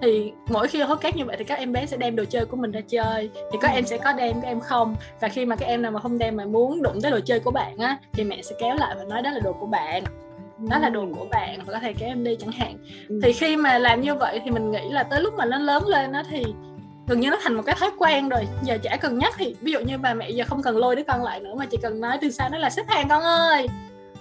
Thì 0.01 0.33
mỗi 0.49 0.67
khi 0.67 0.81
hố 0.81 0.95
cát 0.95 1.15
như 1.15 1.25
vậy 1.25 1.35
thì 1.39 1.43
các 1.43 1.59
em 1.59 1.73
bé 1.73 1.85
sẽ 1.85 1.97
đem 1.97 2.15
đồ 2.15 2.23
chơi 2.29 2.45
của 2.45 2.57
mình 2.57 2.71
ra 2.71 2.81
chơi. 2.87 3.29
Thì 3.51 3.57
có 3.61 3.67
em 3.67 3.85
sẽ 3.85 3.97
có 3.97 4.13
đem 4.13 4.41
các 4.41 4.47
em 4.47 4.59
không. 4.59 4.95
Và 5.19 5.27
khi 5.27 5.45
mà 5.45 5.55
các 5.55 5.65
em 5.65 5.81
nào 5.81 5.91
mà 5.91 5.99
không 5.99 6.17
đem 6.17 6.37
mà 6.37 6.45
muốn 6.45 6.81
đụng 6.81 7.01
tới 7.01 7.11
đồ 7.11 7.19
chơi 7.25 7.39
của 7.39 7.51
bạn 7.51 7.77
á, 7.77 7.97
thì 8.13 8.23
mẹ 8.23 8.41
sẽ 8.41 8.55
kéo 8.59 8.75
lại 8.75 8.95
và 8.97 9.03
nói 9.03 9.21
đó 9.21 9.31
là 9.31 9.39
đồ 9.39 9.53
của 9.53 9.65
bạn. 9.65 10.03
Đó 10.69 10.79
là 10.79 10.89
đồ 10.89 11.05
của 11.17 11.25
bạn 11.31 11.59
và 11.65 11.73
có 11.73 11.79
thể 11.79 11.93
kéo 11.93 12.09
em 12.09 12.23
đi 12.23 12.37
chẳng 12.39 12.51
hạn. 12.51 12.77
Thì 13.23 13.33
khi 13.33 13.57
mà 13.57 13.77
làm 13.77 14.01
như 14.01 14.15
vậy 14.15 14.41
thì 14.43 14.51
mình 14.51 14.71
nghĩ 14.71 14.89
là 14.89 15.03
tới 15.03 15.21
lúc 15.21 15.33
mà 15.33 15.45
nó 15.45 15.57
lớn 15.57 15.87
lên 15.87 16.11
á 16.11 16.23
thì 16.29 16.43
gần 17.07 17.19
như 17.19 17.29
nó 17.29 17.37
thành 17.41 17.53
một 17.53 17.63
cái 17.65 17.75
thói 17.79 17.89
quen 17.97 18.29
rồi. 18.29 18.47
Giờ 18.63 18.77
chả 18.83 18.97
cần 18.97 19.17
nhắc 19.17 19.33
thì 19.37 19.55
ví 19.61 19.71
dụ 19.71 19.79
như 19.79 19.97
bà 19.97 20.13
mẹ 20.13 20.29
giờ 20.29 20.45
không 20.47 20.63
cần 20.63 20.77
lôi 20.77 20.95
đứa 20.95 21.03
con 21.03 21.23
lại 21.23 21.39
nữa 21.39 21.53
mà 21.57 21.65
chỉ 21.65 21.77
cần 21.81 22.01
nói 22.01 22.17
từ 22.21 22.31
xa 22.31 22.49
nó 22.49 22.57
là 22.57 22.69
xếp 22.69 22.83
hàng 22.87 23.09
con 23.09 23.23
ơi! 23.23 23.67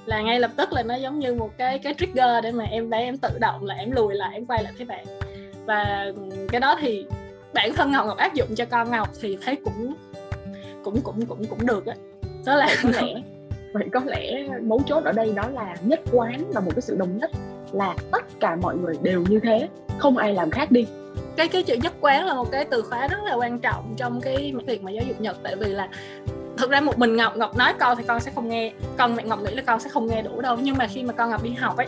Là 0.06 0.20
ngay 0.20 0.40
lập 0.40 0.50
tức 0.56 0.72
là 0.72 0.82
nó 0.82 0.94
giống 0.94 1.18
như 1.18 1.34
một 1.34 1.50
cái 1.58 1.78
cái 1.78 1.94
trigger 1.98 2.42
để 2.42 2.52
mà 2.52 2.64
em 2.64 2.90
bé 2.90 2.98
em 2.98 3.18
tự 3.18 3.28
động 3.40 3.64
là 3.64 3.74
em 3.74 3.90
lùi 3.90 4.14
lại 4.14 4.30
em 4.32 4.46
quay 4.46 4.62
lại 4.62 4.72
thấy 4.76 4.86
bạn. 4.86 5.04
Và 5.66 6.12
cái 6.52 6.60
đó 6.60 6.76
thì 6.80 7.06
bản 7.54 7.72
thân 7.74 7.92
ngọc 7.92 8.06
ngọc 8.06 8.18
áp 8.18 8.34
dụng 8.34 8.48
cho 8.56 8.64
con 8.64 8.90
ngọc 8.90 9.08
thì 9.20 9.38
thấy 9.44 9.56
cũng 9.64 9.94
cũng 10.84 11.00
cũng 11.00 11.26
cũng 11.26 11.44
cũng 11.44 11.66
được 11.66 11.86
á. 11.86 11.94
Đó 12.46 12.54
là 12.54 12.68
có 12.82 12.90
lẽ 12.90 13.14
vậy 13.72 13.88
có 13.92 14.00
lẽ 14.06 14.48
mấu 14.62 14.82
chốt 14.86 15.04
ở 15.04 15.12
đây 15.12 15.32
đó 15.36 15.42
là 15.48 15.76
nhất 15.82 16.00
quán 16.12 16.44
và 16.54 16.60
một 16.60 16.70
cái 16.74 16.82
sự 16.82 16.96
đồng 16.96 17.18
nhất 17.18 17.30
là 17.72 17.94
tất 18.12 18.40
cả 18.40 18.56
mọi 18.56 18.76
người 18.76 18.94
đều 19.02 19.24
như 19.28 19.40
thế 19.40 19.68
không 19.98 20.16
ai 20.16 20.34
làm 20.34 20.50
khác 20.50 20.70
đi 20.70 20.86
cái 21.40 21.48
cái 21.48 21.62
chữ 21.62 21.74
nhất 21.74 21.92
quán 22.00 22.26
là 22.26 22.34
một 22.34 22.50
cái 22.52 22.64
từ 22.64 22.82
khóa 22.82 23.06
rất 23.08 23.18
là 23.24 23.34
quan 23.34 23.58
trọng 23.58 23.94
trong 23.96 24.20
cái 24.20 24.54
việc 24.66 24.82
mà 24.82 24.90
giáo 24.90 25.04
dục 25.08 25.20
nhật. 25.20 25.36
Tại 25.42 25.56
vì 25.56 25.66
là 25.66 25.88
thực 26.56 26.70
ra 26.70 26.80
một 26.80 26.98
mình 26.98 27.16
ngọc 27.16 27.36
ngọc 27.36 27.56
nói 27.56 27.72
con 27.80 27.96
thì 27.96 28.04
con 28.08 28.20
sẽ 28.20 28.32
không 28.34 28.48
nghe 28.48 28.72
con 28.98 29.16
mẹ 29.16 29.22
ngọc 29.22 29.40
nghĩ 29.40 29.54
là 29.54 29.62
con 29.66 29.80
sẽ 29.80 29.88
không 29.88 30.06
nghe 30.06 30.22
đủ 30.22 30.40
đâu. 30.40 30.56
Nhưng 30.60 30.78
mà 30.78 30.86
khi 30.86 31.02
mà 31.02 31.12
con 31.12 31.30
ngọc 31.30 31.42
đi 31.42 31.50
học 31.50 31.76
ấy 31.76 31.86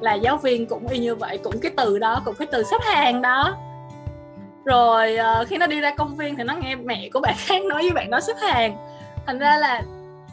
là 0.00 0.14
giáo 0.14 0.36
viên 0.36 0.66
cũng 0.66 0.88
y 0.88 0.98
như 0.98 1.14
vậy 1.14 1.38
cũng 1.38 1.60
cái 1.60 1.72
từ 1.76 1.98
đó 1.98 2.22
cũng 2.24 2.34
cái 2.34 2.48
từ 2.52 2.62
xếp 2.62 2.78
hàng 2.80 3.22
đó. 3.22 3.56
Rồi 4.64 5.16
uh, 5.40 5.48
khi 5.48 5.58
nó 5.58 5.66
đi 5.66 5.80
ra 5.80 5.94
công 5.94 6.16
viên 6.16 6.36
thì 6.36 6.44
nó 6.44 6.54
nghe 6.54 6.76
mẹ 6.76 7.08
của 7.12 7.20
bạn 7.20 7.34
khác 7.38 7.64
nói 7.64 7.82
với 7.82 7.90
bạn 7.90 8.10
đó 8.10 8.20
xếp 8.20 8.36
hàng. 8.40 8.76
Thành 9.26 9.38
ra 9.38 9.56
là 9.56 9.82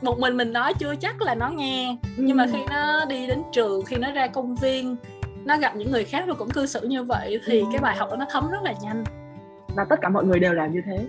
một 0.02 0.20
mình 0.20 0.38
mình 0.38 0.54
nói 0.54 0.74
chưa 0.74 0.96
chắc 0.96 1.22
là 1.22 1.36
nó 1.36 1.50
nghe. 1.50 1.96
Nhưng 2.18 2.38
mà 2.38 2.46
khi 2.52 2.60
nó 2.70 3.06
đi 3.06 3.28
đến 3.28 3.44
trường 3.52 3.86
khi 3.86 3.96
nó 3.96 4.12
ra 4.12 4.28
công 4.28 4.56
viên 4.56 4.96
nó 5.46 5.58
gặp 5.58 5.76
những 5.76 5.92
người 5.92 6.04
khác 6.04 6.24
và 6.28 6.34
cũng 6.34 6.50
cư 6.50 6.66
xử 6.66 6.88
như 6.88 7.04
vậy 7.04 7.40
thì 7.46 7.60
ừ. 7.60 7.66
cái 7.72 7.82
bài 7.82 7.96
học 7.96 8.10
đó 8.10 8.16
nó 8.16 8.26
thấm 8.30 8.52
rất 8.52 8.64
là 8.64 8.74
nhanh. 8.84 9.04
Và 9.76 9.86
tất 9.90 9.96
cả 10.02 10.10
mọi 10.10 10.26
người 10.26 10.40
đều 10.40 10.54
làm 10.54 10.74
như 10.74 10.82
thế. 10.86 11.08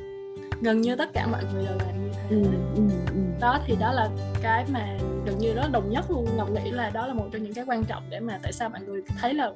Gần 0.61 0.81
như 0.81 0.97
tất 0.97 1.13
cả 1.13 1.27
mọi 1.27 1.43
người 1.53 1.65
đều 1.65 1.77
làm 1.79 2.05
như 2.05 2.11
thế. 2.13 2.23
Ừ, 2.31 2.43
ừ, 2.77 2.83
ừ. 3.07 3.21
đó 3.41 3.59
thì 3.67 3.77
đó 3.81 3.93
là 3.93 4.09
cái 4.43 4.65
mà 4.73 4.97
gần 5.27 5.39
như 5.39 5.55
đó 5.55 5.69
đồng 5.73 5.91
nhất 5.91 6.11
luôn. 6.11 6.27
Ngọc 6.37 6.51
nghĩ 6.51 6.71
là 6.71 6.91
đó 6.91 7.07
là 7.07 7.15
một 7.15 7.27
trong 7.33 7.43
những 7.43 7.55
cái 7.55 7.65
quan 7.69 7.85
trọng 7.85 8.03
để 8.11 8.21
mà 8.21 8.39
tại 8.43 8.53
sao 8.53 8.69
mọi 8.69 8.81
người 8.87 9.03
thấy 9.21 9.35
là 9.35 9.53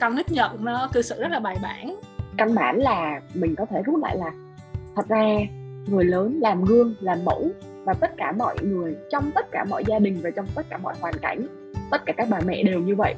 con 0.00 0.16
nít 0.16 0.32
nhật 0.32 0.60
nó 0.60 0.88
cư 0.92 1.02
xử 1.02 1.20
rất 1.20 1.28
là 1.30 1.40
bài 1.40 1.56
bản. 1.62 1.96
Căn 2.36 2.54
bản 2.54 2.76
là 2.76 3.20
mình 3.34 3.54
có 3.58 3.66
thể 3.70 3.82
rút 3.82 4.02
lại 4.02 4.16
là 4.16 4.30
thật 4.96 5.08
ra 5.08 5.24
người 5.86 6.04
lớn 6.04 6.38
làm 6.42 6.64
gương 6.64 6.94
làm 7.00 7.24
mẫu 7.24 7.50
và 7.84 7.94
tất 7.94 8.16
cả 8.16 8.32
mọi 8.32 8.56
người 8.62 8.96
trong 9.10 9.30
tất 9.34 9.46
cả 9.50 9.64
mọi 9.64 9.84
gia 9.86 9.98
đình 9.98 10.20
và 10.22 10.30
trong 10.30 10.46
tất 10.54 10.66
cả 10.70 10.78
mọi 10.78 10.94
hoàn 11.00 11.14
cảnh 11.18 11.46
tất 11.90 12.06
cả 12.06 12.12
các 12.16 12.28
bà 12.30 12.40
mẹ 12.46 12.62
đều 12.62 12.80
như 12.80 12.96
vậy 12.96 13.14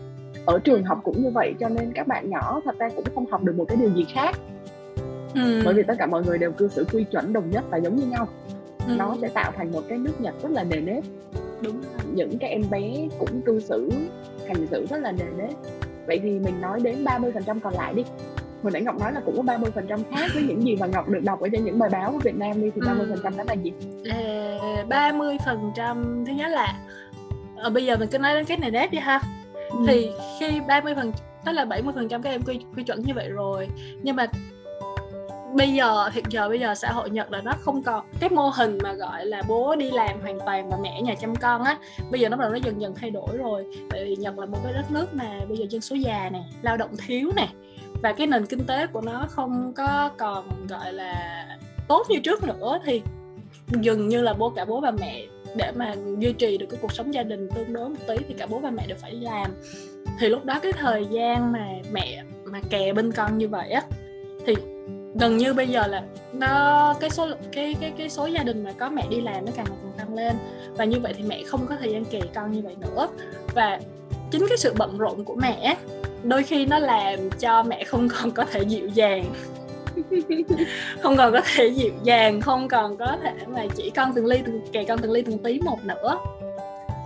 ở 0.47 0.59
trường 0.59 0.85
học 0.85 1.01
cũng 1.05 1.23
như 1.23 1.31
vậy 1.31 1.55
cho 1.61 1.69
nên 1.69 1.93
các 1.93 2.07
bạn 2.07 2.31
nhỏ 2.31 2.61
thật 2.65 2.79
ra 2.79 2.89
cũng 2.97 3.05
không 3.15 3.27
học 3.31 3.43
được 3.43 3.57
một 3.57 3.65
cái 3.69 3.77
điều 3.77 3.91
gì 3.95 4.05
khác 4.15 4.39
ừ. 5.35 5.63
bởi 5.65 5.75
vì 5.75 5.83
tất 5.83 5.95
cả 5.99 6.07
mọi 6.07 6.23
người 6.25 6.39
đều 6.39 6.53
cư 6.53 6.69
xử 6.69 6.85
quy 6.93 7.05
chuẩn 7.05 7.33
đồng 7.33 7.51
nhất 7.51 7.65
và 7.71 7.79
giống 7.79 7.97
như 7.97 8.07
nhau 8.07 8.29
ừ. 8.87 8.95
nó 8.99 9.17
sẽ 9.23 9.29
tạo 9.29 9.53
thành 9.57 9.73
một 9.73 9.83
cái 9.89 9.99
nước 9.99 10.21
nhật 10.21 10.35
rất 10.43 10.51
là 10.51 10.65
nề 10.65 10.81
nếp 10.81 11.05
đúng 11.63 11.83
những 12.15 12.39
cái 12.39 12.51
em 12.51 12.63
bé 12.71 13.09
cũng 13.19 13.43
cư 13.43 13.61
xử 13.61 13.91
hành 14.47 14.67
xử 14.71 14.87
rất 14.91 14.99
là 14.99 15.13
nề 15.13 15.25
nếp 15.37 15.55
vậy 16.07 16.21
thì 16.23 16.39
mình 16.39 16.61
nói 16.61 16.81
đến 16.81 17.05
30% 17.05 17.61
còn 17.61 17.75
lại 17.75 17.95
đi 17.95 18.05
hồi 18.63 18.73
nãy 18.73 18.83
Ngọc 18.83 19.01
nói 19.01 19.13
là 19.13 19.21
cũng 19.27 19.37
có 19.37 19.43
30% 19.43 19.99
khác 20.11 20.31
với 20.35 20.43
những 20.43 20.63
gì 20.63 20.77
mà 20.77 20.87
Ngọc 20.87 21.09
được 21.09 21.21
đọc 21.25 21.41
ở 21.41 21.49
trên 21.53 21.65
những 21.65 21.79
bài 21.79 21.91
báo 21.91 22.13
của 22.13 22.19
Việt 22.19 22.37
Nam 22.37 22.61
đi 22.61 22.71
thì 22.75 22.81
30% 22.81 22.99
ừ. 22.99 23.17
đó 23.37 23.45
là 23.47 23.55
gì? 23.55 23.73
À, 24.11 24.85
30% 24.89 26.25
thứ 26.27 26.33
nhất 26.33 26.49
là 26.49 26.75
ờ, 27.57 27.71
bây 27.71 27.85
giờ 27.85 27.97
mình 27.97 28.09
cứ 28.13 28.19
nói 28.19 28.35
đến 28.35 28.45
cái 28.45 28.59
này 28.59 28.71
nét 28.71 28.91
đi 28.91 28.99
ha 28.99 29.21
ừ. 29.79 29.85
thì 29.87 30.11
khi 30.41 30.61
30 30.69 30.95
phần 30.95 31.13
tức 31.45 31.53
là 31.53 31.65
70 31.65 31.95
phần 31.97 32.09
trăm 32.09 32.23
các 32.23 32.31
em 32.31 32.43
quy, 32.43 32.61
quy 32.77 32.83
chuẩn 32.83 33.03
như 33.03 33.15
vậy 33.15 33.29
rồi. 33.29 33.69
Nhưng 34.03 34.17
mà 34.17 34.27
bây 35.55 35.73
giờ 35.73 36.09
hiện 36.13 36.25
giờ 36.29 36.49
bây 36.49 36.61
giờ 36.61 36.75
xã 36.75 36.93
hội 36.93 37.11
Nhật 37.11 37.33
là 37.33 37.41
nó 37.41 37.53
không 37.61 37.83
còn 37.83 38.05
cái 38.21 38.31
mô 38.31 38.49
hình 38.49 38.79
mà 38.83 38.93
gọi 38.93 39.27
là 39.27 39.43
bố 39.49 39.77
đi 39.77 39.91
làm 39.91 40.21
hoàn 40.21 40.39
toàn 40.47 40.71
và 40.71 40.77
mẹ 40.83 41.03
nhà 41.03 41.15
chăm 41.15 41.37
con 41.37 41.65
á. 41.65 41.79
Bây 42.11 42.21
giờ 42.21 42.29
nó 42.29 42.37
bắt 42.37 42.45
đầu 42.45 42.53
nó 42.53 42.59
dần 42.65 42.81
dần 42.81 42.95
thay 42.95 43.11
đổi 43.11 43.37
rồi. 43.37 43.65
Tại 43.91 44.05
vì 44.05 44.17
Nhật 44.17 44.39
là 44.39 44.47
một 44.47 44.59
cái 44.65 44.73
đất 44.73 44.91
nước 44.91 45.15
mà 45.15 45.41
bây 45.49 45.59
giờ 45.59 45.67
dân 45.71 45.81
số 45.81 45.97
già 45.97 46.31
nè 46.33 46.43
lao 46.63 46.77
động 46.77 46.91
thiếu 47.07 47.31
nè. 47.37 47.49
Và 48.03 48.13
cái 48.13 48.27
nền 48.27 48.47
kinh 48.47 48.65
tế 48.67 48.87
của 48.87 49.01
nó 49.01 49.27
không 49.29 49.73
có 49.77 50.11
còn 50.19 50.67
gọi 50.69 50.93
là 50.93 51.47
tốt 51.89 52.07
như 52.09 52.21
trước 52.21 52.45
nữa. 52.45 52.79
Thì 52.85 53.03
dường 53.81 54.09
như 54.09 54.23
là 54.23 54.35
bố 54.35 54.51
cả 54.51 54.65
bố 54.65 54.81
và 54.81 54.91
mẹ 54.91 55.23
để 55.57 55.73
mà 55.75 55.95
duy 56.19 56.33
trì 56.33 56.59
được 56.59 56.67
cái 56.71 56.79
cuộc 56.83 56.93
sống 56.93 57.15
gia 57.15 57.23
đình 57.23 57.49
tương 57.55 57.73
đối 57.73 57.89
một 57.89 57.97
tí 58.07 58.15
thì 58.29 58.35
cả 58.39 58.47
bố 58.47 58.59
và 58.59 58.71
mẹ 58.71 58.87
đều 58.87 58.97
phải 59.01 59.11
đi 59.11 59.21
làm. 59.21 59.51
Thì 60.21 60.29
lúc 60.29 60.45
đó 60.45 60.59
cái 60.63 60.73
thời 60.73 61.07
gian 61.11 61.53
mà 61.53 61.69
mẹ, 61.93 62.23
mà 62.45 62.61
kè 62.71 62.93
bên 62.93 63.13
con 63.13 63.39
như 63.39 63.49
vậy 63.49 63.71
á, 63.71 63.83
thì 64.47 64.55
gần 65.21 65.37
như 65.37 65.55
bây 65.55 65.69
giờ 65.69 65.87
là 65.87 66.03
nó, 66.33 66.95
cái 67.01 67.11
số 67.11 67.29
cái 67.53 67.77
cái 67.81 67.93
cái 67.99 68.09
số 68.09 68.27
gia 68.27 68.43
đình 68.43 68.65
mà 68.65 68.73
có 68.73 68.91
mẹ 68.91 69.07
đi 69.11 69.21
làm 69.21 69.45
nó 69.45 69.53
càng 69.57 69.67
ngày 69.69 69.79
càng 69.83 69.93
tăng 69.97 70.15
lên. 70.15 70.37
Và 70.77 70.85
như 70.85 71.01
vậy 71.01 71.15
thì 71.17 71.25
mẹ 71.25 71.43
không 71.47 71.67
có 71.67 71.77
thời 71.81 71.93
gian 71.93 72.05
kè 72.05 72.21
con 72.35 72.53
như 72.53 72.63
vậy 72.65 72.77
nữa. 72.81 73.09
Và 73.55 73.81
chính 74.31 74.47
cái 74.49 74.59
sự 74.59 74.75
bận 74.79 74.99
rộn 74.99 75.25
của 75.25 75.35
mẹ 75.35 75.77
đôi 76.23 76.43
khi 76.43 76.67
nó 76.67 76.79
làm 76.79 77.31
cho 77.31 77.63
mẹ 77.63 77.85
không 77.85 78.09
còn 78.09 78.31
có 78.31 78.45
thể 78.45 78.63
dịu 78.63 78.89
dàng. 78.89 79.25
không 81.03 81.17
còn 81.17 81.33
có 81.33 81.41
thể 81.55 81.67
dịu 81.67 81.93
dàng, 82.03 82.41
không 82.41 82.69
còn 82.69 82.97
có 82.97 83.17
thể 83.23 83.33
mà 83.47 83.67
chỉ 83.77 83.91
con 83.91 84.13
từng 84.15 84.27
ly 84.27 84.39
từng 84.45 84.61
kè 84.73 84.85
con 84.85 84.99
từng 84.99 85.13
ly 85.13 85.23
từng 85.23 85.39
tí 85.39 85.61
một 85.61 85.79
nữa. 85.85 86.19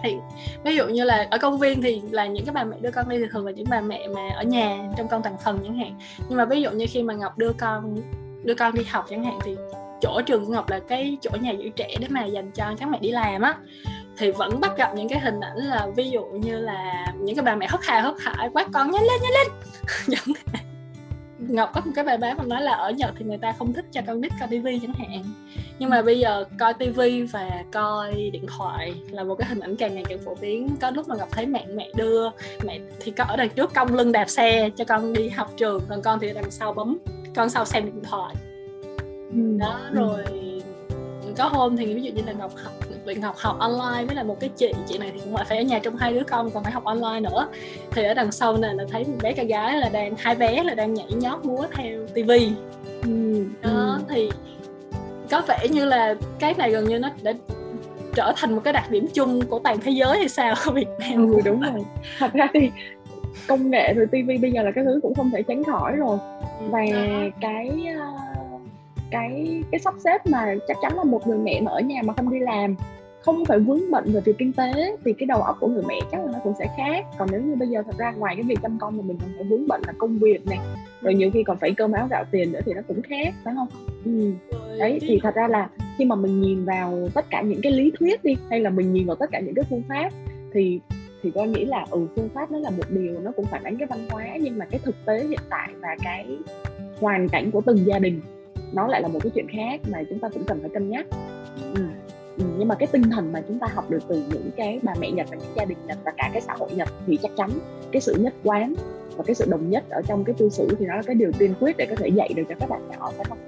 Thì 0.03 0.17
ví 0.65 0.77
dụ 0.77 0.89
như 0.89 1.05
là 1.05 1.27
ở 1.31 1.39
công 1.39 1.59
viên 1.59 1.83
thì 1.83 2.03
là 2.11 2.27
những 2.27 2.45
cái 2.45 2.53
bà 2.53 2.65
mẹ 2.65 2.77
đưa 2.81 2.91
con 2.91 3.09
đi 3.09 3.19
thì 3.19 3.25
thường 3.33 3.47
là 3.47 3.53
những 3.53 3.67
bà 3.71 3.81
mẹ 3.81 4.09
mà 4.15 4.29
ở 4.37 4.43
nhà 4.43 4.79
trong 4.97 5.09
con 5.09 5.23
toàn 5.23 5.37
phần 5.45 5.59
chẳng 5.65 5.79
hạn. 5.79 5.99
Nhưng 6.29 6.39
mà 6.39 6.45
ví 6.45 6.63
dụ 6.63 6.71
như 6.71 6.87
khi 6.89 7.03
mà 7.03 7.15
ngọc 7.15 7.39
đưa 7.39 7.53
con 7.53 7.97
đưa 8.43 8.55
con 8.55 8.75
đi 8.75 8.85
học 8.91 9.07
chẳng 9.11 9.25
hạn 9.25 9.39
thì 9.45 9.57
chỗ 10.01 10.21
trường 10.27 10.45
của 10.45 10.53
ngọc 10.53 10.71
là 10.71 10.81
cái 10.89 11.19
chỗ 11.21 11.31
nhà 11.41 11.51
giữ 11.51 11.69
trẻ 11.69 11.97
để 12.01 12.07
mà 12.11 12.25
dành 12.25 12.51
cho 12.51 12.65
các 12.79 12.89
mẹ 12.89 12.99
đi 13.01 13.11
làm 13.11 13.43
á. 13.43 13.57
Thì 14.19 14.31
vẫn 14.31 14.61
bắt 14.61 14.77
gặp 14.77 14.95
những 14.95 15.09
cái 15.09 15.21
hình 15.21 15.41
ảnh 15.41 15.57
là 15.57 15.87
ví 15.97 16.11
dụ 16.11 16.25
như 16.25 16.59
là 16.59 17.07
những 17.21 17.37
cái 17.37 17.45
bà 17.45 17.55
mẹ 17.55 17.67
hất 17.71 17.81
hà 17.83 18.01
hất 18.01 18.15
hải 18.19 18.49
quát 18.53 18.67
con 18.73 18.91
nhanh 18.91 19.03
lên 19.03 19.21
nhanh 19.23 19.33
lên. 19.33 19.49
Ngọc 21.49 21.71
có 21.75 21.81
một 21.85 21.93
cái 21.95 22.05
bài 22.05 22.19
báo 22.19 22.35
mà 22.39 22.45
nói 22.45 22.63
là 22.63 22.73
ở 22.73 22.91
Nhật 22.91 23.15
thì 23.19 23.25
người 23.25 23.39
ta 23.39 23.53
không 23.59 23.73
thích 23.73 23.85
cho 23.93 24.01
con 24.07 24.21
nít 24.21 24.33
coi 24.41 24.49
tivi 24.49 24.79
chẳng 24.79 24.93
hạn. 24.93 25.25
Nhưng 25.79 25.91
mà 25.91 26.03
bây 26.03 26.19
giờ 26.19 26.45
coi 26.59 26.75
tivi 26.75 27.23
và 27.23 27.65
coi 27.73 28.31
điện 28.33 28.47
thoại 28.59 28.95
là 29.11 29.25
một 29.25 29.35
cái 29.35 29.49
hình 29.49 29.61
ảnh 29.61 29.77
càng 29.77 29.95
ngày 29.95 30.05
càng 30.09 30.19
phổ 30.25 30.35
biến. 30.41 30.69
Có 30.81 30.91
lúc 30.91 31.09
mà 31.09 31.17
Ngọc 31.17 31.29
thấy 31.33 31.47
mẹ 31.47 31.67
mẹ 31.75 31.89
đưa 31.97 32.31
mẹ 32.65 32.79
thì 33.01 33.13
có 33.13 33.25
ở 33.25 33.37
đằng 33.37 33.51
trước 33.51 33.75
cong 33.75 33.95
lưng 33.95 34.13
đạp 34.13 34.29
xe 34.29 34.71
cho 34.77 34.85
con 34.85 35.13
đi 35.13 35.29
học 35.29 35.53
trường 35.57 35.83
còn 35.89 36.03
con 36.03 36.19
thì 36.21 36.33
đằng 36.35 36.51
sau 36.51 36.73
bấm 36.73 36.99
con 37.35 37.51
sau 37.51 37.65
xem 37.65 37.85
điện 37.85 38.03
thoại. 38.03 38.35
Ừ. 39.33 39.57
đó 39.59 39.81
rồi 39.93 40.25
có 41.39 41.49
hôm 41.49 41.77
thì 41.77 41.95
ví 41.95 42.03
dụ 42.03 42.13
như 42.13 42.23
là 42.27 42.33
Ngọc 42.33 42.53
học 42.57 42.73
luyện 43.05 43.23
học 43.23 43.35
học 43.39 43.59
online 43.59 44.05
với 44.07 44.17
là 44.17 44.23
một 44.23 44.41
cái 44.41 44.51
chị 44.57 44.73
chị 44.89 44.99
này 44.99 45.11
thì 45.15 45.21
cũng 45.25 45.37
phải 45.49 45.59
ở 45.59 45.65
nhà 45.65 45.79
trong 45.79 45.97
hai 45.97 46.13
đứa 46.13 46.23
con 46.31 46.51
còn 46.51 46.63
phải 46.63 46.73
học 46.73 46.85
online 46.85 47.21
nữa. 47.21 47.49
Thì 47.91 48.05
ở 48.05 48.15
đằng 48.15 48.33
sau 48.33 48.57
này 48.57 48.75
là 48.75 48.85
thấy 48.91 49.05
một 49.05 49.17
bé 49.23 49.33
ca 49.33 49.43
gái 49.43 49.77
là 49.77 49.89
đang 49.89 50.15
hai 50.19 50.35
bé 50.35 50.63
là 50.65 50.75
đang 50.75 50.95
nhảy 50.95 51.13
nhót 51.13 51.45
múa 51.45 51.67
theo 51.73 52.07
tivi 52.15 52.53
ừ, 53.03 53.45
đó 53.63 53.71
ừ. 53.71 53.99
thì 54.09 54.31
có 55.31 55.43
vẻ 55.49 55.67
như 55.71 55.85
là 55.85 56.15
cái 56.39 56.55
này 56.59 56.71
gần 56.71 56.85
như 56.85 56.99
nó 56.99 57.09
đã 57.23 57.33
trở 58.15 58.33
thành 58.37 58.55
một 58.55 58.61
cái 58.65 58.73
đặc 58.73 58.91
điểm 58.91 59.07
chung 59.15 59.47
của 59.47 59.59
toàn 59.59 59.81
thế 59.81 59.91
giới 59.91 60.19
hay 60.19 60.29
sao? 60.29 60.55
Việt 60.75 60.89
Nam. 60.99 61.33
Ừ, 61.33 61.41
đúng 61.45 61.61
rồi. 61.61 61.85
Thật 62.19 62.33
ra 62.33 62.49
thì 62.55 62.71
công 63.47 63.71
nghệ 63.71 63.95
rồi 63.95 64.07
tivi 64.07 64.39
bây 64.39 64.53
giờ 64.53 64.63
là 64.63 64.71
cái 64.71 64.85
thứ 64.85 65.01
cũng 65.03 65.15
không 65.15 65.31
thể 65.31 65.43
tránh 65.43 65.65
khỏi 65.65 65.97
rồi. 65.97 66.19
Ừ, 66.61 66.67
và 66.71 66.81
cái 67.41 67.71
uh 67.97 68.28
cái 69.11 69.63
cái 69.71 69.81
sắp 69.81 69.95
xếp 70.05 70.27
mà 70.27 70.55
chắc 70.69 70.77
chắn 70.83 70.97
là 70.97 71.05
một 71.05 71.27
người 71.27 71.39
mẹ 71.39 71.61
mà 71.61 71.71
ở 71.71 71.81
nhà 71.81 72.03
mà 72.05 72.15
không 72.17 72.31
đi 72.31 72.39
làm, 72.39 72.77
không 73.21 73.45
phải 73.45 73.59
vướng 73.59 73.91
bận 73.91 74.05
về 74.07 74.21
việc 74.21 74.39
kinh 74.39 74.53
tế 74.53 74.97
thì 75.05 75.13
cái 75.13 75.27
đầu 75.27 75.43
óc 75.43 75.57
của 75.61 75.67
người 75.67 75.83
mẹ 75.89 76.01
chắc 76.13 76.21
là 76.21 76.33
nó 76.33 76.39
cũng 76.45 76.55
sẽ 76.59 76.67
khác. 76.77 77.07
Còn 77.19 77.29
nếu 77.33 77.41
như 77.41 77.57
bây 77.57 77.69
giờ 77.69 77.83
thật 77.87 77.99
ra 77.99 78.13
ngoài 78.13 78.37
cái 78.37 78.43
việc 78.43 78.59
chăm 78.63 78.79
con 78.81 78.97
mà 78.97 79.03
mình 79.07 79.19
còn 79.21 79.31
phải 79.37 79.45
vướng 79.45 79.69
bận 79.69 79.83
là 79.87 79.93
công 79.99 80.19
việc 80.19 80.47
này, 80.47 80.59
rồi 81.03 81.15
nhiều 81.15 81.31
khi 81.35 81.43
còn 81.43 81.59
phải 81.59 81.75
cơm 81.77 81.93
áo 81.93 82.07
gạo 82.11 82.25
tiền 82.31 82.53
nữa 82.53 82.61
thì 82.67 82.73
nó 82.73 82.83
cũng 82.89 83.03
khác, 83.03 83.35
phải 83.45 83.55
không? 83.55 83.69
Ừ. 84.05 84.33
đấy, 84.79 84.99
thì 85.03 85.21
thật 85.23 85.35
ra 85.35 85.49
là 85.49 85.69
khi 85.99 86.05
mà 86.05 86.17
mình 86.17 86.41
nhìn 86.41 86.65
vào 86.65 87.09
tất 87.15 87.31
cả 87.31 87.43
những 87.43 87.61
cái 87.63 87.73
lý 87.73 87.93
thuyết 87.99 88.25
đi, 88.25 88.37
hay 88.51 88.61
là 88.61 88.71
mình 88.71 88.93
nhìn 88.93 89.07
vào 89.07 89.17
tất 89.17 89.31
cả 89.31 89.41
những 89.41 89.55
cái 89.55 89.65
phương 89.71 89.83
pháp 89.89 90.11
thì 90.53 90.81
thì 91.23 91.31
tôi 91.35 91.49
nghĩ 91.49 91.65
là 91.65 91.87
ừ 91.91 92.07
phương 92.17 92.29
pháp 92.35 92.51
nó 92.51 92.59
là 92.59 92.71
một 92.71 92.85
điều, 92.89 93.21
nó 93.21 93.33
cũng 93.37 93.45
phản 93.45 93.65
ánh 93.65 93.77
cái 93.77 93.87
văn 93.87 94.07
hóa 94.11 94.27
nhưng 94.41 94.59
mà 94.59 94.65
cái 94.65 94.81
thực 94.85 94.95
tế 95.07 95.27
hiện 95.29 95.41
tại 95.51 95.69
và 95.81 95.97
cái 96.03 96.27
hoàn 97.01 97.29
cảnh 97.29 97.51
của 97.51 97.61
từng 97.61 97.87
gia 97.87 97.99
đình 97.99 98.21
nó 98.73 98.87
lại 98.87 99.03
là 99.03 99.09
một 99.09 99.19
cái 99.23 99.31
chuyện 99.35 99.47
khác 99.53 99.81
mà 99.93 99.99
chúng 100.11 100.19
ta 100.19 100.29
cũng 100.29 100.45
cần 100.45 100.61
phải 100.61 100.71
cân 100.71 100.91
nhắc 100.91 101.07
ừ. 101.75 101.83
Ừ, 102.39 102.45
nhưng 102.59 102.69
mà 102.69 102.75
cái 102.75 102.87
tinh 102.93 103.03
thần 103.03 103.33
mà 103.33 103.43
chúng 103.49 103.59
ta 103.59 103.67
học 103.75 103.91
được 103.91 103.99
từ 104.09 104.23
những 104.29 104.51
cái 104.57 104.81
bà 104.83 104.93
mẹ 105.01 105.11
nhật 105.11 105.27
và 105.31 105.37
những 105.37 105.53
gia 105.57 105.65
đình 105.65 105.79
nhật 105.87 105.99
và 106.05 106.13
cả 106.17 106.31
cái 106.33 106.41
xã 106.41 106.55
hội 106.59 106.69
nhật 106.75 106.89
thì 107.07 107.19
chắc 107.23 107.33
chắn 107.37 107.51
cái 107.93 108.03
sự 108.03 108.15
nhất 108.15 108.35
quán 108.45 108.75
và 109.17 109.25
cái 109.27 109.35
sự 109.35 109.45
đồng 109.49 109.71
nhất 109.71 109.85
ở 109.91 110.03
trong 110.09 110.25
cái 110.25 110.35
tư 110.39 110.49
sử 110.49 110.69
thì 110.79 110.87
nó 110.87 110.97
là 110.97 111.03
cái 111.03 111.15
điều 111.15 111.33
tiên 111.39 111.55
quyết 111.61 111.77
để 111.77 111.87
có 111.87 111.97
thể 111.97 112.09
dạy 112.09 112.33
được 112.37 112.43
cho 112.49 112.55
các 112.61 112.71
bạn 112.71 112.89
nhỏ 112.91 113.13
phải 113.17 113.25
không 113.29 113.39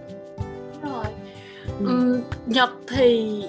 rồi 0.82 1.04
ừ. 1.78 1.86
Ừ, 1.86 2.20
nhật 2.46 2.70
thì 2.88 3.42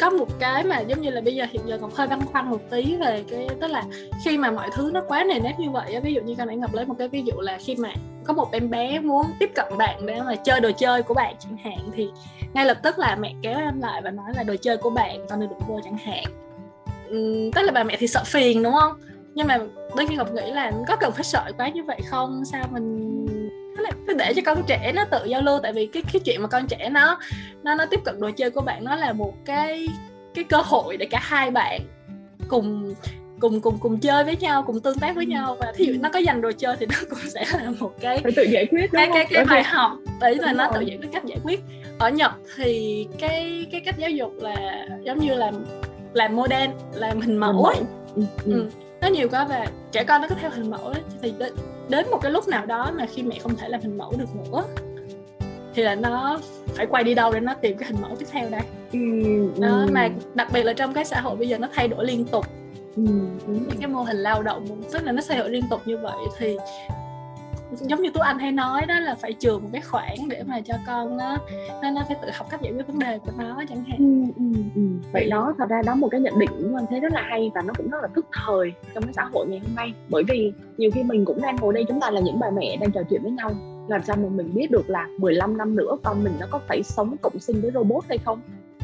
có 0.00 0.10
một 0.10 0.28
cái 0.38 0.64
mà 0.64 0.80
giống 0.80 1.00
như 1.00 1.10
là 1.10 1.20
bây 1.20 1.34
giờ 1.34 1.46
hiện 1.50 1.62
giờ 1.66 1.78
ngọc 1.78 1.94
hơi 1.94 2.06
băn 2.06 2.20
khoăn 2.26 2.50
một 2.50 2.60
tí 2.70 2.96
về 2.96 3.24
cái 3.30 3.48
tức 3.60 3.66
là 3.66 3.84
khi 4.24 4.38
mà 4.38 4.50
mọi 4.50 4.68
thứ 4.74 4.90
nó 4.94 5.02
quá 5.08 5.24
nề 5.24 5.38
nếp 5.38 5.58
như 5.58 5.70
vậy 5.70 6.00
ví 6.02 6.14
dụ 6.14 6.20
như 6.20 6.34
con 6.38 6.46
nãy 6.46 6.56
ngọc 6.56 6.74
lấy 6.74 6.86
một 6.86 6.94
cái 6.98 7.08
ví 7.08 7.22
dụ 7.22 7.40
là 7.40 7.58
khi 7.64 7.76
mà 7.76 7.92
có 8.26 8.34
một 8.34 8.52
em 8.52 8.70
bé 8.70 9.00
muốn 9.00 9.26
tiếp 9.38 9.50
cận 9.54 9.78
bạn 9.78 10.06
để 10.06 10.20
mà 10.20 10.34
chơi 10.34 10.60
đồ 10.60 10.70
chơi 10.78 11.02
của 11.02 11.14
bạn 11.14 11.34
chẳng 11.38 11.56
hạn 11.56 11.78
thì 11.94 12.08
ngay 12.54 12.66
lập 12.66 12.78
tức 12.82 12.98
là 12.98 13.16
mẹ 13.16 13.34
kéo 13.42 13.58
em 13.58 13.80
lại 13.80 14.02
và 14.02 14.10
nói 14.10 14.26
là 14.36 14.42
đồ 14.42 14.54
chơi 14.62 14.76
của 14.76 14.90
bạn 14.90 15.26
con 15.28 15.40
đừng 15.40 15.50
vô 15.68 15.80
chẳng 15.84 15.98
hạn. 15.98 16.24
Uhm, 17.08 17.50
tức 17.54 17.62
là 17.62 17.72
bà 17.72 17.84
mẹ 17.84 17.96
thì 17.98 18.06
sợ 18.06 18.22
phiền 18.26 18.62
đúng 18.62 18.74
không? 18.80 18.92
Nhưng 19.34 19.46
mà 19.46 19.58
đôi 19.96 20.06
khi 20.06 20.16
ngọc 20.16 20.32
nghĩ 20.32 20.50
là 20.50 20.72
có 20.88 20.96
cần 20.96 21.12
phải 21.12 21.24
sợ 21.24 21.52
quá 21.58 21.68
như 21.68 21.82
vậy 21.82 22.00
không? 22.10 22.44
Sao 22.44 22.64
mình 22.72 23.16
cứ 24.06 24.14
để 24.14 24.32
cho 24.36 24.42
con 24.46 24.62
trẻ 24.66 24.92
nó 24.94 25.04
tự 25.04 25.24
giao 25.24 25.42
lưu 25.42 25.58
tại 25.62 25.72
vì 25.72 25.86
cái 25.86 26.02
cái 26.12 26.20
chuyện 26.24 26.42
mà 26.42 26.48
con 26.48 26.66
trẻ 26.66 26.88
nó 26.90 27.18
nó 27.62 27.74
nó 27.74 27.86
tiếp 27.86 28.00
cận 28.04 28.20
đồ 28.20 28.30
chơi 28.36 28.50
của 28.50 28.60
bạn 28.60 28.84
nó 28.84 28.96
là 28.96 29.12
một 29.12 29.34
cái 29.44 29.88
cái 30.34 30.44
cơ 30.44 30.56
hội 30.56 30.96
để 30.96 31.06
cả 31.06 31.18
hai 31.22 31.50
bạn 31.50 31.80
cùng 32.48 32.94
cùng 33.40 33.60
cùng 33.60 33.78
cùng 33.78 33.98
chơi 33.98 34.24
với 34.24 34.36
nhau 34.36 34.62
cùng 34.66 34.80
tương 34.80 34.98
tác 34.98 35.16
với 35.16 35.26
nhau. 35.26 35.56
Và 35.60 35.72
thí 35.76 35.84
dụ 35.84 35.92
nó 36.00 36.08
có 36.12 36.18
dành 36.18 36.40
đồ 36.40 36.52
chơi 36.58 36.76
thì 36.80 36.86
nó 36.86 36.96
cũng 37.10 37.18
sẽ 37.34 37.44
là 37.52 37.70
một 37.80 37.92
cái 38.00 38.20
phải 38.22 38.32
tự 38.36 38.42
giải 38.42 38.66
quyết 38.70 38.92
cái 38.92 39.08
cái 39.14 39.26
cái 39.30 39.44
bài 39.44 39.62
học. 39.62 39.92
Đấy 40.20 40.34
là 40.34 40.52
nó 40.52 40.70
tự 40.74 40.80
giải 40.80 40.98
quyết 41.00 41.08
cách 41.12 41.24
giải 41.24 41.38
quyết. 41.44 41.60
Ở 41.98 42.10
nhật 42.10 42.32
thì 42.56 43.06
cái 43.18 43.66
cái 43.72 43.80
cách 43.80 43.98
giáo 43.98 44.10
dục 44.10 44.32
là 44.38 44.86
giống 45.02 45.18
như 45.18 45.34
là 45.34 45.52
làm 46.12 46.36
model 46.36 46.70
làm 46.94 47.20
hình 47.20 47.36
mẫu 47.36 47.64
ấy. 47.64 47.76
Ừ, 48.16 48.22
ừ. 48.44 48.52
Ừ. 48.52 48.66
nó 49.00 49.08
nhiều 49.08 49.28
quá 49.28 49.44
và 49.44 49.66
trẻ 49.92 50.04
con 50.04 50.22
nó 50.22 50.28
có 50.28 50.34
theo 50.40 50.50
hình 50.50 50.70
mẫu 50.70 50.86
ấy, 50.86 51.02
thì 51.22 51.34
đến 51.88 52.06
một 52.10 52.18
cái 52.22 52.32
lúc 52.32 52.48
nào 52.48 52.66
đó 52.66 52.90
mà 52.98 53.06
khi 53.06 53.22
mẹ 53.22 53.38
không 53.38 53.56
thể 53.56 53.68
làm 53.68 53.80
hình 53.80 53.98
mẫu 53.98 54.14
được 54.18 54.28
nữa 54.36 54.64
thì 55.74 55.82
là 55.82 55.94
nó 55.94 56.38
phải 56.74 56.86
quay 56.86 57.04
đi 57.04 57.14
đâu 57.14 57.32
để 57.32 57.40
nó 57.40 57.54
tìm 57.54 57.78
cái 57.78 57.88
hình 57.88 58.02
mẫu 58.02 58.16
tiếp 58.18 58.26
theo 58.30 58.50
đây. 58.50 58.60
Ừ, 58.92 58.98
đó, 59.58 59.68
ừ. 59.68 59.88
mà 59.92 60.08
đặc 60.34 60.48
biệt 60.52 60.62
là 60.62 60.72
trong 60.72 60.94
cái 60.94 61.04
xã 61.04 61.20
hội 61.20 61.36
bây 61.36 61.48
giờ 61.48 61.58
nó 61.58 61.68
thay 61.74 61.88
đổi 61.88 62.06
liên 62.06 62.24
tục 62.24 62.46
ừ, 62.96 63.02
những 63.46 63.78
cái 63.80 63.88
mô 63.88 64.02
hình 64.02 64.16
lao 64.16 64.42
động 64.42 64.82
tức 64.92 65.04
là 65.04 65.12
nó 65.12 65.22
thay 65.28 65.38
đổi 65.38 65.50
liên 65.50 65.64
tục 65.70 65.80
như 65.86 65.96
vậy 65.96 66.16
thì 66.38 66.56
giống 67.70 68.02
như 68.02 68.10
tú 68.10 68.20
anh 68.20 68.38
hay 68.38 68.52
nói 68.52 68.86
đó 68.86 69.00
là 69.00 69.14
phải 69.14 69.32
trường 69.32 69.62
một 69.62 69.68
cái 69.72 69.82
khoản 69.82 70.14
để 70.28 70.42
mà 70.46 70.60
cho 70.60 70.74
con 70.86 71.16
nó 71.16 71.36
nó 71.82 71.90
nó 71.90 72.02
phải 72.08 72.16
tự 72.22 72.28
học 72.34 72.46
cách 72.50 72.60
giải 72.62 72.72
quyết 72.72 72.86
vấn 72.86 72.98
đề 72.98 73.18
của 73.18 73.32
nó 73.38 73.62
chẳng 73.68 73.84
hạn. 73.84 73.98
Ừ, 73.98 74.32
ừ, 74.36 74.62
ừ. 74.74 74.82
vậy 75.12 75.28
đó 75.30 75.54
thật 75.58 75.68
ra 75.68 75.82
đó 75.86 75.94
một 75.94 76.08
cái 76.10 76.20
nhận 76.20 76.38
định 76.38 76.50
của 76.70 76.76
anh 76.78 76.86
thấy 76.90 77.00
rất 77.00 77.12
là 77.12 77.22
hay 77.30 77.50
và 77.54 77.62
nó 77.62 77.72
cũng 77.76 77.90
rất 77.90 77.98
là 78.02 78.08
tức 78.14 78.26
thời 78.46 78.72
trong 78.94 79.04
cái 79.04 79.12
xã 79.12 79.24
hội 79.32 79.46
ngày 79.48 79.58
hôm 79.58 79.74
nay. 79.74 79.92
Bởi 80.08 80.22
vì 80.28 80.52
nhiều 80.76 80.90
khi 80.94 81.02
mình 81.02 81.24
cũng 81.24 81.42
đang 81.42 81.56
ngồi 81.56 81.72
đây 81.72 81.84
chúng 81.88 82.00
ta 82.00 82.10
là 82.10 82.20
những 82.20 82.38
bà 82.38 82.50
mẹ 82.50 82.76
đang 82.76 82.92
trò 82.92 83.00
chuyện 83.10 83.22
với 83.22 83.32
nhau 83.32 83.50
làm 83.88 84.02
sao 84.02 84.16
mà 84.16 84.28
mình 84.28 84.54
biết 84.54 84.70
được 84.70 84.90
là 84.90 85.08
15 85.18 85.56
năm 85.56 85.76
nữa 85.76 85.96
con 86.02 86.24
mình 86.24 86.32
nó 86.40 86.46
có 86.50 86.60
phải 86.68 86.82
sống 86.82 87.16
cộng 87.22 87.38
sinh 87.38 87.60
với 87.60 87.70
robot 87.74 88.04
hay 88.08 88.18
không 88.18 88.40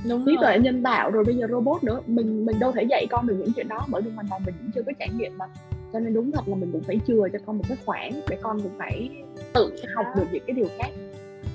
Đúng 0.09 0.25
trí 0.27 0.37
tuệ 0.41 0.59
nhân 0.59 0.83
tạo 0.83 1.11
rồi 1.11 1.25
bây 1.25 1.37
giờ 1.37 1.47
robot 1.51 1.85
nữa. 1.85 2.01
Mình 2.07 2.47
mình 2.47 2.59
đâu 2.59 2.73
thể 2.73 2.83
dạy 2.83 3.07
con 3.11 3.27
được 3.27 3.37
những 3.39 3.53
chuyện 3.57 3.69
đó 3.69 3.87
bởi 3.89 4.03
vì 4.03 4.11
hoàn 4.11 4.27
toàn 4.31 4.43
mình 4.47 4.55
cũng 4.59 4.71
chưa 4.75 4.83
có 4.87 4.93
trải 4.99 5.09
nghiệm 5.17 5.39
mà. 5.39 5.45
Cho 5.93 5.99
nên 5.99 6.15
đúng 6.15 6.33
thật 6.33 6.49
là 6.49 6.57
mình 6.57 6.73
cũng 6.73 6.83
phải 6.83 7.01
chừa 7.07 7.29
cho 7.33 7.39
con 7.47 7.59
một 7.59 7.65
cái 7.69 7.79
khoản 7.85 8.11
để 8.29 8.37
con 8.43 8.61
cũng 8.61 8.73
phải 8.79 9.11
tự 9.53 9.75
học 9.95 10.07
được 10.17 10.27
những 10.33 10.43
cái 10.47 10.55
điều 10.55 10.69
khác. 10.79 10.91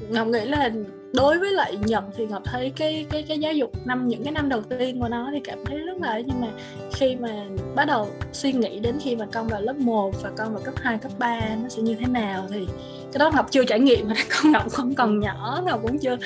Ngọc 0.09 0.27
nghĩ 0.27 0.45
là 0.45 0.71
đối 1.13 1.39
với 1.39 1.51
lại 1.51 1.77
nhật 1.85 2.03
thì 2.15 2.27
ngọc 2.27 2.41
thấy 2.45 2.71
cái 2.75 3.05
cái 3.09 3.23
cái 3.27 3.39
giáo 3.39 3.53
dục 3.53 3.71
năm 3.85 4.07
những 4.07 4.23
cái 4.23 4.31
năm 4.31 4.49
đầu 4.49 4.61
tiên 4.61 4.99
của 4.99 5.07
nó 5.07 5.29
thì 5.33 5.39
cảm 5.43 5.65
thấy 5.65 5.77
rất 5.77 5.97
là 6.01 6.19
nhưng 6.25 6.41
mà 6.41 6.47
khi 6.93 7.15
mà 7.15 7.45
bắt 7.75 7.85
đầu 7.85 8.07
suy 8.31 8.51
nghĩ 8.51 8.79
đến 8.79 8.95
khi 9.01 9.15
mà 9.15 9.25
con 9.33 9.47
vào 9.47 9.61
lớp 9.61 9.75
1 9.75 10.21
và 10.23 10.31
con 10.37 10.53
vào 10.53 10.61
cấp 10.63 10.73
2, 10.77 10.97
cấp 10.97 11.11
3 11.19 11.39
nó 11.63 11.69
sẽ 11.69 11.81
như 11.81 11.95
thế 11.95 12.05
nào 12.05 12.47
thì 12.49 12.67
cái 13.13 13.19
đó 13.19 13.31
ngọc 13.35 13.51
chưa 13.51 13.63
trải 13.63 13.79
nghiệm. 13.79 14.07
Mà 14.07 14.15
con 14.29 14.51
ngọc 14.51 14.69
không 14.69 14.95
còn 14.95 15.19
nhỏ 15.19 15.61
ngọc 15.65 15.79
cũng 15.83 15.99
chưa 15.99 16.17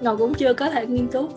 ngọc 0.00 0.16
cũng 0.18 0.34
chưa 0.34 0.54
có 0.54 0.70
thể 0.70 0.86
nghiên 0.86 1.06
cứu 1.06 1.28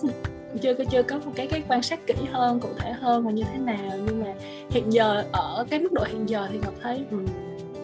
chưa 0.62 0.74
có 0.74 0.84
chưa 0.84 1.04
có 1.04 1.20
một 1.26 1.32
cái 1.36 1.48
cái 1.48 1.64
quan 1.68 1.82
sát 1.82 2.08
kỹ 2.08 2.14
hơn 2.32 2.60
cụ 2.60 2.70
thể 2.78 2.92
hơn 2.92 3.26
là 3.26 3.32
như 3.32 3.44
thế 3.54 3.60
nào. 3.60 3.92
Nhưng 4.06 4.24
mà 4.24 4.34
hiện 4.70 4.94
giờ 4.94 5.24
ở 5.32 5.66
cái 5.70 5.80
mức 5.80 5.92
độ 5.92 6.04
hiện 6.08 6.30
giờ 6.30 6.48
thì 6.52 6.60
ngọc 6.64 6.74
thấy 6.82 7.06
um, 7.12 7.26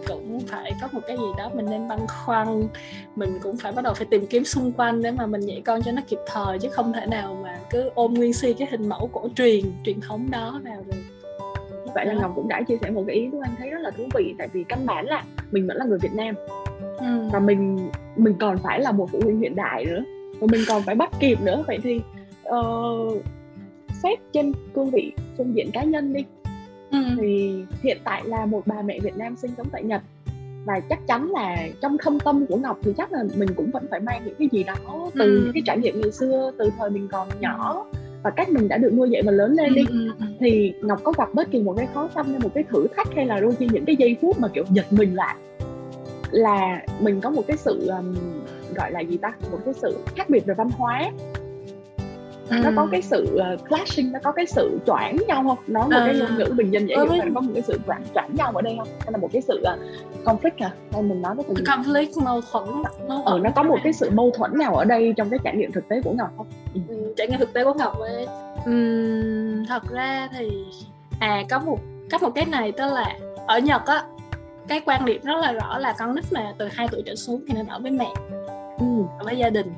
cũng 0.08 0.40
phải 0.40 0.72
có 0.82 0.88
một 0.92 1.02
cái 1.08 1.18
gì 1.18 1.24
đó 1.38 1.52
mình 1.54 1.66
nên 1.66 1.88
băn 1.88 2.00
khoăn. 2.08 2.68
Mình 3.16 3.40
cũng 3.44 3.58
phải 3.58 3.72
bắt 3.72 3.82
đầu 3.82 3.94
phải 3.94 4.08
tìm 4.10 4.28
kiếm 4.28 4.44
xung 4.44 4.72
quanh 4.72 5.02
để 5.02 5.12
mà 5.12 5.26
mình 5.26 5.42
dạy 5.42 5.62
con 5.66 5.82
cho 5.82 5.92
nó 5.92 6.02
kịp 6.08 6.20
thời 6.28 6.60
chứ 6.60 6.70
không 6.70 6.94
thể 6.94 7.06
nào 7.06 7.38
mà 7.44 7.60
cứ 7.70 7.90
ôm 7.96 8.14
nguyên 8.14 8.34
si 8.34 8.54
cái 8.54 8.68
hình 8.72 8.90
mẫu 8.90 9.10
cổ 9.14 9.28
truyền 9.36 9.66
truyền 9.86 10.02
thống 10.02 10.28
đó 10.32 10.62
vào 10.64 10.84
được. 10.86 10.98
Vậy 11.94 12.06
là 12.06 12.14
ngọc 12.14 12.32
cũng 12.36 12.48
đã 12.48 12.62
chia 12.68 12.78
sẻ 12.82 12.90
một 12.90 13.04
cái 13.08 13.16
ý 13.16 13.30
của 13.32 13.42
anh 13.44 13.56
thấy 13.58 13.70
rất 13.70 13.80
là 13.82 13.92
thú 13.92 14.04
vị 14.16 14.36
tại 14.38 14.48
vì 14.54 14.64
căn 14.70 14.86
bản 14.86 15.06
là 15.06 15.24
mình 15.52 15.68
vẫn 15.68 15.78
là 15.78 15.86
người 15.86 16.00
việt 16.02 16.14
nam. 16.14 16.36
Ừ. 16.98 17.30
và 17.32 17.40
mình 17.40 17.90
mình 18.16 18.34
còn 18.40 18.58
phải 18.58 18.80
là 18.80 18.92
một 18.92 19.10
phụ 19.12 19.20
huynh 19.24 19.40
hiện 19.40 19.56
đại 19.56 19.86
nữa 19.86 20.04
và 20.40 20.48
mình 20.52 20.62
còn 20.68 20.82
phải 20.84 20.96
bắt 20.96 21.12
kịp 21.20 21.42
nữa 21.42 21.64
vậy 21.68 21.78
thì 21.84 22.02
uh, 22.50 23.24
xét 24.04 24.20
trên 24.32 24.52
cương 24.74 24.90
vị 24.90 25.12
phương 25.38 25.56
diện 25.56 25.72
cá 25.74 25.84
nhân 25.84 26.14
đi 26.14 26.24
ừ. 26.92 26.98
thì 27.20 27.64
hiện 27.84 27.98
tại 28.04 28.24
là 28.26 28.46
một 28.46 28.62
bà 28.66 28.82
mẹ 28.82 29.00
Việt 29.00 29.18
Nam 29.18 29.36
sinh 29.36 29.52
sống 29.58 29.68
tại 29.72 29.84
Nhật 29.84 30.02
và 30.66 30.80
chắc 30.80 31.08
chắn 31.08 31.32
là 31.32 31.68
trong 31.82 31.98
thâm 31.98 32.20
tâm 32.20 32.46
của 32.46 32.58
Ngọc 32.58 32.80
thì 32.84 32.92
chắc 32.98 33.12
là 33.12 33.24
mình 33.38 33.50
cũng 33.56 33.72
vẫn 33.72 33.86
phải 33.92 34.00
mang 34.00 34.22
những 34.26 34.36
cái 34.40 34.50
gì 34.52 34.64
đó 34.64 34.76
từ 35.14 35.26
ừ. 35.26 35.42
những 35.44 35.52
cái 35.54 35.64
trải 35.66 35.78
nghiệm 35.78 36.02
ngày 36.02 36.12
xưa 36.12 36.52
từ 36.58 36.70
thời 36.78 36.90
mình 36.90 37.08
còn 37.12 37.28
nhỏ 37.40 37.86
và 38.24 38.32
cách 38.32 38.50
mình 38.50 38.68
đã 38.68 38.78
được 38.78 38.94
nuôi 38.94 39.10
dạy 39.10 39.22
và 39.26 39.32
lớn 39.32 39.54
lên 39.54 39.74
đi 39.74 39.86
ừ, 39.90 40.12
ừ, 40.20 40.26
thì 40.40 40.74
Ngọc 40.82 41.00
có 41.04 41.12
gặp 41.18 41.34
bất 41.34 41.52
kỳ 41.52 41.62
một 41.62 41.74
cái 41.78 41.88
khó 41.94 42.10
khăn 42.16 42.26
hay 42.26 42.40
một 42.40 42.50
cái 42.54 42.64
thử 42.70 42.88
thách 42.96 43.08
hay 43.16 43.26
là 43.26 43.40
đôi 43.40 43.56
khi 43.56 43.68
những 43.72 43.86
cái 43.86 43.96
giây 43.96 44.18
phút 44.22 44.40
mà 44.40 44.48
kiểu 44.48 44.64
giật 44.72 44.86
mình 44.94 45.16
lại 45.16 45.36
là 46.32 46.82
mình 47.00 47.22
có 47.22 47.30
một 47.30 47.44
cái 47.48 47.58
sự 47.58 47.88
um, 47.88 48.16
gọi 48.76 48.92
là 48.92 49.00
gì 49.00 49.18
ta? 49.18 49.32
Một 49.52 49.58
cái 49.66 49.74
sự 49.74 49.98
khác 50.16 50.30
biệt 50.30 50.46
về 50.46 50.54
văn 50.54 50.70
hóa. 50.78 51.12
Ừ. 52.50 52.56
nó 52.64 52.72
có 52.76 52.88
cái 52.92 53.02
sự 53.02 53.40
uh, 53.56 53.70
clashing 53.70 54.12
nó 54.12 54.20
có 54.24 54.32
cái 54.32 54.46
sự 54.46 54.80
choảng 54.86 55.18
nhau 55.28 55.44
không? 55.48 55.58
Nói 55.68 55.84
một 55.84 55.96
ừ. 55.96 56.04
cái 56.06 56.16
ngôn 56.16 56.38
ngữ 56.38 56.54
bình 56.58 56.72
dân 56.72 56.88
hiểu 56.88 56.98
ừ. 56.98 57.20
có 57.36 57.42
một 57.42 57.52
cái 57.54 57.64
sự 57.68 57.80
choảng 57.88 58.04
choảng 58.14 58.36
nhau 58.36 58.52
ở 58.56 58.62
đây 58.62 58.76
không? 58.78 58.88
Hay 59.00 59.12
là 59.12 59.18
một 59.18 59.30
cái 59.34 59.42
sự 59.42 59.64
uh, 59.74 59.80
conflict 60.26 60.66
à 60.66 60.72
hay 60.94 61.02
mình 61.02 61.22
nói 61.22 61.36
cái 61.38 61.46
từ 61.48 61.64
conflict 61.64 62.24
mâu 62.24 62.42
thuẫn. 62.52 62.64
Nó 63.08 63.22
ừ, 63.26 63.40
nó 63.44 63.50
có 63.56 63.64
một 63.64 63.78
cái 63.84 63.94
sự 63.94 64.10
mâu 64.10 64.32
thuẫn 64.32 64.58
nào 64.58 64.76
ở 64.76 64.86
đây 64.86 65.14
trong 65.18 65.30
cái 65.30 65.40
trải 65.44 65.56
nghiệm 65.56 65.72
thực 65.72 65.88
tế 65.88 66.02
của 66.04 66.12
ngọc 66.12 66.30
không? 66.38 66.48
Ừ. 66.74 66.80
ừ 66.88 67.14
trải 67.18 67.28
nghiệm 67.28 67.40
thực 67.40 67.54
tế 67.54 67.64
của 67.64 67.74
ngọc 67.74 68.00
ấy 68.00 68.28
uhm, 68.70 69.66
thật 69.66 69.84
ra 69.92 70.30
thì 70.38 70.50
à 71.20 71.44
có 71.50 71.60
một 71.60 71.80
có 72.12 72.18
một 72.18 72.30
cái 72.36 72.46
này 72.46 72.72
tức 72.72 72.94
là 72.94 73.18
ở 73.48 73.60
nhật 73.60 73.86
á 73.86 74.04
cái 74.68 74.82
quan 74.86 75.06
điểm 75.06 75.22
rất 75.24 75.38
là 75.42 75.52
rõ 75.52 75.78
là 75.78 75.96
con 76.00 76.16
nít 76.16 76.24
mà 76.32 76.54
từ 76.58 76.68
2 76.72 76.88
tuổi 76.92 77.04
trở 77.06 77.16
xuống 77.16 77.44
thì 77.48 77.54
nên 77.54 77.68
ở 77.68 77.80
với 77.80 77.92
mẹ 77.92 78.08
ở 79.20 79.26
với 79.26 79.38
gia 79.38 79.50
đình. 79.50 79.74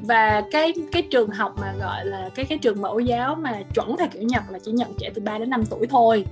Và 0.00 0.42
cái 0.50 0.74
cái 0.92 1.02
trường 1.02 1.30
học 1.30 1.54
mà 1.60 1.74
gọi 1.80 2.04
là 2.04 2.28
cái 2.34 2.44
cái 2.44 2.58
trường 2.58 2.82
mẫu 2.82 2.98
giáo 2.98 3.34
mà 3.34 3.62
chuẩn 3.74 3.96
theo 3.96 4.08
kiểu 4.12 4.22
Nhật 4.22 4.42
là 4.50 4.58
chỉ 4.58 4.72
nhận 4.72 4.94
trẻ 4.98 5.10
từ 5.14 5.22
3 5.22 5.38
đến 5.38 5.50
5 5.50 5.64
tuổi 5.70 5.86
thôi. 5.86 6.24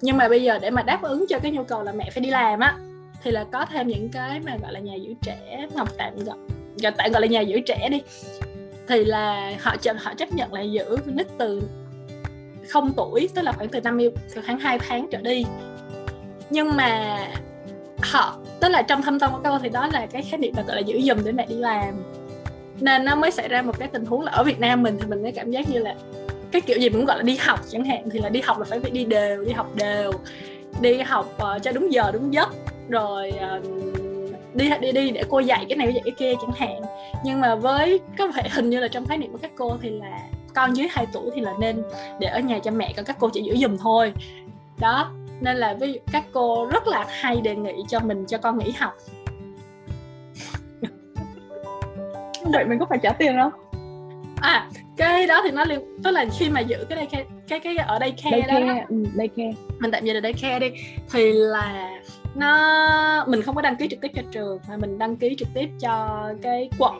Nhưng 0.00 0.16
mà 0.16 0.28
bây 0.28 0.42
giờ 0.42 0.58
để 0.58 0.70
mà 0.70 0.82
đáp 0.82 1.02
ứng 1.02 1.26
cho 1.28 1.38
cái 1.38 1.52
nhu 1.52 1.64
cầu 1.64 1.82
là 1.82 1.92
mẹ 1.92 2.10
phải 2.10 2.20
đi 2.20 2.30
làm 2.30 2.60
á, 2.60 2.76
thì 3.22 3.30
là 3.30 3.44
có 3.44 3.64
thêm 3.64 3.88
những 3.88 4.08
cái 4.08 4.40
mà 4.40 4.56
gọi 4.62 4.72
là 4.72 4.80
nhà 4.80 4.94
giữ 4.94 5.14
trẻ 5.22 5.66
ngọc 5.74 5.88
tạm 5.98 6.24
gọi 6.24 6.36
gọi 6.82 6.92
tạm 6.96 7.12
gọi 7.12 7.20
là 7.20 7.26
nhà 7.26 7.40
giữ 7.40 7.60
trẻ 7.66 7.88
đi. 7.90 8.02
Thì 8.88 9.04
là 9.04 9.52
họ 9.60 9.76
chấp 9.76 9.96
họ 9.98 10.14
chấp 10.14 10.32
nhận 10.32 10.52
là 10.52 10.60
giữ 10.60 10.96
nít 11.06 11.26
từ 11.38 11.62
không 12.68 12.92
tuổi, 12.96 13.28
tức 13.34 13.42
là 13.42 13.52
khoảng 13.52 13.68
từ 13.68 13.80
năm 13.80 13.98
từ 14.34 14.42
khoảng 14.46 14.58
2 14.58 14.78
tháng 14.78 15.06
trở 15.10 15.18
đi. 15.18 15.44
Nhưng 16.50 16.76
mà 16.76 17.18
họ 18.02 18.36
tức 18.60 18.68
là 18.68 18.82
trong 18.82 19.02
thâm 19.02 19.18
tâm 19.18 19.30
của 19.32 19.40
câu 19.44 19.58
thì 19.58 19.68
đó 19.68 19.88
là 19.92 20.06
cái 20.06 20.22
khái 20.22 20.38
niệm 20.38 20.52
là 20.56 20.62
gọi 20.62 20.76
là 20.76 20.82
giữ 20.82 21.00
giùm 21.00 21.24
để 21.24 21.32
mẹ 21.32 21.46
đi 21.46 21.54
làm. 21.54 21.94
Nên 22.80 23.04
nó 23.04 23.14
mới 23.14 23.30
xảy 23.30 23.48
ra 23.48 23.62
một 23.62 23.78
cái 23.78 23.88
tình 23.88 24.04
huống 24.04 24.20
là 24.20 24.32
ở 24.32 24.44
Việt 24.44 24.60
Nam 24.60 24.82
mình 24.82 24.98
thì 25.00 25.06
mình 25.06 25.22
mới 25.22 25.32
cảm 25.32 25.50
giác 25.50 25.68
như 25.68 25.78
là 25.78 25.94
cái 26.52 26.60
kiểu 26.60 26.78
gì 26.78 26.88
cũng 26.88 27.04
gọi 27.04 27.16
là 27.16 27.22
đi 27.22 27.36
học 27.36 27.60
chẳng 27.68 27.84
hạn 27.84 28.10
thì 28.10 28.18
là 28.18 28.28
đi 28.28 28.40
học 28.40 28.58
là 28.58 28.64
phải 28.70 28.90
đi 28.90 29.04
đều 29.04 29.44
đi 29.44 29.52
học 29.52 29.76
đều. 29.76 30.12
Đi 30.80 30.98
học 30.98 31.36
uh, 31.36 31.62
cho 31.62 31.72
đúng 31.72 31.92
giờ 31.92 32.10
đúng 32.12 32.32
giấc 32.32 32.48
rồi 32.88 33.32
uh, 33.58 33.64
đi 34.54 34.70
đi 34.80 34.92
đi 34.92 35.10
để 35.10 35.22
cô 35.28 35.38
dạy 35.38 35.66
cái 35.68 35.76
này 35.76 35.86
cô 35.86 35.92
dạy 35.92 36.02
cái 36.04 36.14
kia 36.18 36.34
chẳng 36.42 36.52
hạn. 36.56 36.82
Nhưng 37.24 37.40
mà 37.40 37.54
với 37.54 38.00
có 38.18 38.26
vẻ 38.26 38.48
hình 38.52 38.70
như 38.70 38.80
là 38.80 38.88
trong 38.88 39.06
khái 39.06 39.18
niệm 39.18 39.32
của 39.32 39.38
các 39.42 39.50
cô 39.56 39.76
thì 39.82 39.90
là 39.90 40.18
con 40.54 40.76
dưới 40.76 40.88
2 40.90 41.06
tuổi 41.12 41.30
thì 41.34 41.40
là 41.40 41.52
nên 41.58 41.82
để 42.20 42.26
ở 42.26 42.40
nhà 42.40 42.58
cho 42.58 42.70
mẹ 42.70 42.92
còn 42.96 43.04
các 43.04 43.16
cô 43.20 43.28
chỉ 43.28 43.42
giữ 43.42 43.56
giùm 43.56 43.76
thôi. 43.76 44.12
Đó 44.78 45.10
nên 45.42 45.56
là 45.56 45.74
ví 45.74 45.92
dụ 45.92 45.98
các 46.12 46.24
cô 46.32 46.66
rất 46.72 46.86
là 46.86 47.06
hay 47.08 47.40
đề 47.40 47.56
nghị 47.56 47.74
cho 47.88 48.00
mình 48.00 48.24
cho 48.26 48.38
con 48.38 48.58
nghỉ 48.58 48.70
học. 48.78 48.92
Vậy 52.52 52.64
mình 52.64 52.78
có 52.78 52.86
phải 52.88 52.98
trả 53.02 53.12
tiền 53.12 53.36
không? 53.36 53.52
À 54.40 54.68
cái 54.96 55.26
đó 55.26 55.40
thì 55.44 55.50
nó 55.50 55.64
liên 55.64 55.80
tức 56.04 56.10
là 56.10 56.26
khi 56.38 56.50
mà 56.50 56.60
giữ 56.60 56.76
cái 56.88 56.96
đây 56.96 57.06
cái 57.12 57.24
cái 57.48 57.60
cái 57.60 57.76
ở 57.76 57.98
đây 57.98 58.14
care 58.24 58.40
đây 58.40 58.62
đó. 58.62 58.74
Ừ, 58.88 58.96
đây 59.14 59.28
care 59.28 59.52
mình 59.78 59.90
tạm 59.90 60.04
dịch 60.04 60.12
là 60.12 60.20
đây 60.20 60.32
care 60.32 60.58
đi. 60.58 60.70
Thì 61.12 61.32
là 61.32 61.90
nó 62.34 63.24
mình 63.26 63.42
không 63.42 63.54
có 63.54 63.62
đăng 63.62 63.76
ký 63.76 63.88
trực 63.88 64.00
tiếp 64.00 64.10
cho 64.14 64.22
trường 64.30 64.58
mà 64.68 64.76
mình 64.76 64.98
đăng 64.98 65.16
ký 65.16 65.36
trực 65.38 65.48
tiếp 65.54 65.68
cho 65.80 66.24
cái 66.42 66.70
quận. 66.78 66.98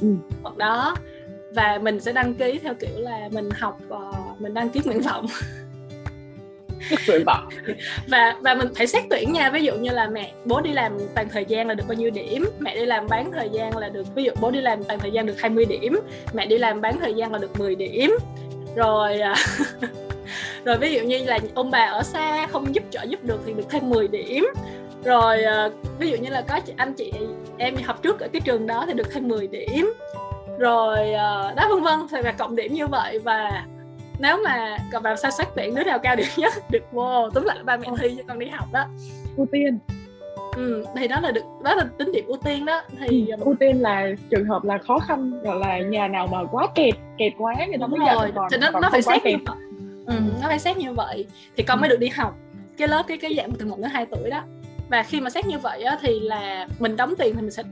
Ừ. 0.00 0.14
quận 0.42 0.58
đó. 0.58 0.96
Và 1.54 1.78
mình 1.82 2.00
sẽ 2.00 2.12
đăng 2.12 2.34
ký 2.34 2.58
theo 2.62 2.74
kiểu 2.74 2.98
là 2.98 3.28
mình 3.32 3.48
học 3.58 3.78
uh, 3.88 4.40
mình 4.40 4.54
đăng 4.54 4.70
ký 4.70 4.80
nguyện 4.84 5.00
vọng 5.00 5.26
nguyện 7.08 7.24
vọng 7.26 7.48
và 8.08 8.36
và 8.40 8.54
mình 8.54 8.68
phải 8.76 8.86
xét 8.86 9.04
tuyển 9.10 9.32
nha. 9.32 9.50
Ví 9.50 9.64
dụ 9.64 9.74
như 9.74 9.90
là 9.90 10.08
mẹ, 10.08 10.32
bố 10.44 10.60
đi 10.60 10.72
làm 10.72 10.98
toàn 11.14 11.28
thời 11.28 11.44
gian 11.44 11.68
là 11.68 11.74
được 11.74 11.84
bao 11.88 11.94
nhiêu 11.94 12.10
điểm? 12.10 12.48
Mẹ 12.58 12.74
đi 12.74 12.86
làm 12.86 13.06
bán 13.06 13.32
thời 13.32 13.48
gian 13.52 13.76
là 13.76 13.88
được, 13.88 14.14
ví 14.14 14.24
dụ 14.24 14.32
bố 14.40 14.50
đi 14.50 14.60
làm 14.60 14.84
toàn 14.84 14.98
thời 14.98 15.10
gian 15.10 15.26
được 15.26 15.40
20 15.40 15.64
điểm, 15.64 16.00
mẹ 16.32 16.46
đi 16.46 16.58
làm 16.58 16.80
bán 16.80 16.98
thời 17.00 17.14
gian 17.14 17.32
là 17.32 17.38
được 17.38 17.58
10 17.58 17.74
điểm. 17.74 18.16
Rồi 18.76 19.20
à, 19.20 19.34
rồi 20.64 20.78
ví 20.78 20.94
dụ 20.94 21.00
như 21.00 21.24
là 21.24 21.38
ông 21.54 21.70
bà 21.70 21.84
ở 21.84 22.02
xa 22.02 22.46
không 22.46 22.74
giúp 22.74 22.84
trợ 22.90 23.02
giúp 23.02 23.24
được 23.24 23.40
thì 23.46 23.52
được 23.52 23.70
thêm 23.70 23.90
10 23.90 24.08
điểm. 24.08 24.46
Rồi 25.04 25.44
à, 25.44 25.68
ví 25.98 26.10
dụ 26.10 26.16
như 26.16 26.30
là 26.30 26.40
có 26.40 26.60
anh 26.76 26.94
chị, 26.94 27.12
em 27.58 27.76
học 27.84 28.02
trước 28.02 28.20
ở 28.20 28.28
cái 28.32 28.40
trường 28.40 28.66
đó 28.66 28.84
thì 28.86 28.92
được 28.92 29.12
thêm 29.12 29.28
10 29.28 29.46
điểm. 29.46 29.92
Rồi 30.58 31.12
à, 31.12 31.52
đó, 31.56 31.68
vân 31.70 31.82
vân. 31.82 32.08
Thì 32.10 32.22
là 32.22 32.32
cộng 32.32 32.56
điểm 32.56 32.74
như 32.74 32.86
vậy 32.86 33.18
và 33.18 33.64
nếu 34.18 34.36
mà 34.44 34.76
còn 34.92 35.02
vào 35.02 35.16
sao 35.16 35.30
xét 35.30 35.48
tuyển 35.56 35.74
đứa 35.74 35.84
nào 35.84 35.98
cao 35.98 36.16
điểm 36.16 36.26
nhất 36.36 36.52
được 36.70 36.82
vô 36.92 37.30
túm 37.30 37.44
lại 37.44 37.58
ba 37.64 37.76
mẹ 37.76 37.88
thi 37.98 38.14
cho 38.16 38.22
con 38.28 38.38
đi 38.38 38.46
học 38.46 38.68
đó. 38.72 38.84
Ưu 39.36 39.46
tiên. 39.52 39.78
Ừ, 40.56 40.84
thì 40.96 41.08
đó 41.08 41.20
là 41.20 41.30
được 41.30 41.44
đó 41.64 41.74
là 41.74 41.84
tính 41.98 42.12
điểm 42.12 42.24
ưu 42.26 42.36
tiên 42.44 42.64
đó. 42.64 42.82
Thì 42.98 43.26
ừ, 43.28 43.36
ưu 43.44 43.54
tiên 43.60 43.82
là 43.82 44.06
trường 44.30 44.44
hợp 44.44 44.64
là 44.64 44.78
khó 44.78 44.98
khăn 44.98 45.42
gọi 45.42 45.58
là 45.58 45.78
nhà 45.78 46.08
nào 46.08 46.26
mà 46.26 46.38
quá 46.44 46.66
kẹt 46.74 46.94
kẹt 47.18 47.32
quá 47.38 47.54
người 47.68 47.78
ta 47.80 47.86
mới 47.86 48.00
rồi 48.14 48.32
còn, 48.34 48.48
thì 48.50 48.56
nó, 48.60 48.70
còn 48.72 48.82
nó 48.82 48.88
phải 48.90 49.02
xét 49.02 49.24
như 49.24 49.36
vậy. 49.46 49.56
Ừ, 50.06 50.14
nó 50.42 50.48
phải 50.48 50.58
xét 50.58 50.76
như 50.76 50.92
vậy. 50.92 51.26
Thì 51.56 51.62
con 51.62 51.78
ừ. 51.78 51.80
mới 51.80 51.90
được 51.90 52.00
đi 52.00 52.08
học. 52.08 52.36
Cái 52.76 52.88
lớp 52.88 53.02
cái 53.06 53.18
cái 53.18 53.34
dạng 53.36 53.52
từ 53.52 53.66
một 53.66 53.78
đến 53.78 53.90
hai 53.90 54.06
tuổi 54.06 54.30
đó. 54.30 54.42
Và 54.88 55.02
khi 55.02 55.20
mà 55.20 55.30
xét 55.30 55.46
như 55.46 55.58
vậy 55.58 55.82
á, 55.82 55.98
thì 56.00 56.20
là 56.20 56.68
mình 56.78 56.96
đóng 56.96 57.14
tiền 57.18 57.34
thì 57.36 57.42
mình 57.42 57.50
sẽ 57.50 57.62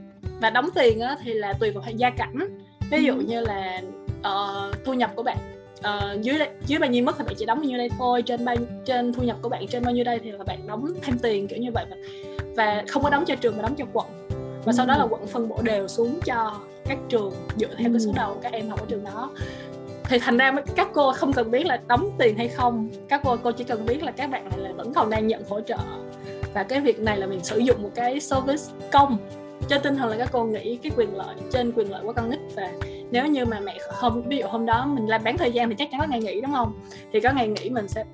và 0.41 0.51
đóng 0.51 0.69
tiền 0.75 1.01
á, 1.01 1.17
thì 1.25 1.33
là 1.33 1.53
tùy 1.53 1.71
vào 1.71 1.85
gia 1.97 2.11
cảnh. 2.11 2.59
Ví 2.91 3.05
dụ 3.05 3.13
ừ. 3.13 3.25
như 3.29 3.41
là 3.41 3.81
uh, 4.19 4.85
thu 4.85 4.95
nhập 4.95 5.11
của 5.15 5.23
bạn 5.23 5.37
uh, 5.89 6.23
dưới 6.23 6.39
dưới 6.67 6.79
bao 6.79 6.91
nhiêu 6.91 7.05
mức 7.05 7.15
thì 7.19 7.25
bạn 7.25 7.35
chỉ 7.39 7.47
đóng 7.47 7.59
bao 7.59 7.65
nhiêu 7.65 7.79
đây 7.79 7.89
thôi. 7.99 8.23
Trên 8.23 8.45
bao 8.45 8.57
trên 8.85 9.13
thu 9.13 9.23
nhập 9.23 9.37
của 9.43 9.49
bạn 9.49 9.67
trên 9.67 9.83
bao 9.83 9.95
nhiêu 9.95 10.05
đây 10.05 10.21
thì 10.23 10.33
là 10.33 10.45
bạn 10.45 10.67
đóng 10.67 10.87
thêm 11.03 11.19
tiền 11.19 11.49
kiểu 11.49 11.59
như 11.59 11.71
vậy. 11.75 11.85
Và, 11.91 11.97
và 12.57 12.83
không 12.89 13.03
có 13.03 13.11
đóng 13.11 13.25
cho 13.25 13.35
trường 13.35 13.57
mà 13.57 13.63
đóng 13.63 13.75
cho 13.79 13.85
quận. 13.93 14.07
Và 14.65 14.73
ừ. 14.73 14.73
sau 14.77 14.87
đó 14.87 14.97
là 14.97 15.05
quận 15.05 15.27
phân 15.27 15.49
bổ 15.49 15.63
đều 15.63 15.89
xuống 15.89 16.21
cho 16.25 16.61
các 16.85 16.99
trường 17.09 17.33
dựa 17.57 17.75
theo 17.79 17.91
cái 17.91 18.01
số 18.01 18.11
ừ. 18.11 18.13
đầu 18.17 18.39
các 18.43 18.53
em 18.53 18.69
học 18.69 18.81
ở 18.81 18.87
trường 18.89 19.05
đó. 19.05 19.31
Thì 20.05 20.19
thành 20.19 20.37
ra 20.37 20.53
các 20.77 20.89
cô 20.95 21.13
không 21.13 21.33
cần 21.33 21.51
biết 21.51 21.67
là 21.67 21.81
đóng 21.87 22.11
tiền 22.19 22.37
hay 22.37 22.49
không. 22.49 22.89
Các 23.09 23.21
cô 23.25 23.37
cô 23.43 23.53
chỉ 23.53 23.65
cần 23.65 23.87
biết 23.87 24.03
là 24.03 24.13
các 24.13 24.31
bạn 24.31 24.49
này 24.49 24.59
là 24.59 24.73
vẫn 24.73 24.93
còn 24.93 25.11
đang 25.11 25.27
nhận 25.27 25.43
hỗ 25.49 25.61
trợ. 25.61 25.77
Và 26.55 26.63
cái 26.63 26.81
việc 26.81 26.99
này 26.99 27.19
là 27.19 27.27
mình 27.27 27.45
sử 27.45 27.59
dụng 27.59 27.83
một 27.83 27.91
cái 27.95 28.21
service 28.21 28.63
công. 28.93 29.17
Trên 29.69 29.83
tinh 29.83 29.97
thần 29.97 30.11
là 30.11 30.17
các 30.17 30.29
cô 30.33 30.45
nghĩ 30.45 30.77
cái 30.77 30.93
quyền 30.97 31.17
lợi 31.17 31.35
trên 31.53 31.73
quyền 31.73 31.91
lợi 31.91 32.03
của 32.03 32.13
con 32.13 32.31
nít 32.31 32.41
và 32.55 32.73
nếu 33.13 33.27
như 33.27 33.45
mà 33.45 33.61
mẹ 33.61 33.79
hôm 33.89 34.23
ví 34.23 34.39
dụ 34.39 34.47
hôm 34.47 34.67
đó 34.67 34.87
mình 34.87 35.07
làm 35.07 35.25
bán 35.25 35.39
thời 35.39 35.53
gian 35.53 35.69
thì 35.69 35.75
chắc 35.79 35.89
chắn 35.91 36.01
có 36.01 36.07
ngày 36.11 36.21
nghỉ 36.21 36.41
đúng 36.41 36.53
không? 36.53 36.73
Thì 37.13 37.21
có 37.21 37.31
ngày 37.33 37.49
nghỉ 37.49 37.71
mình 37.71 37.89
sẽ 37.89 38.05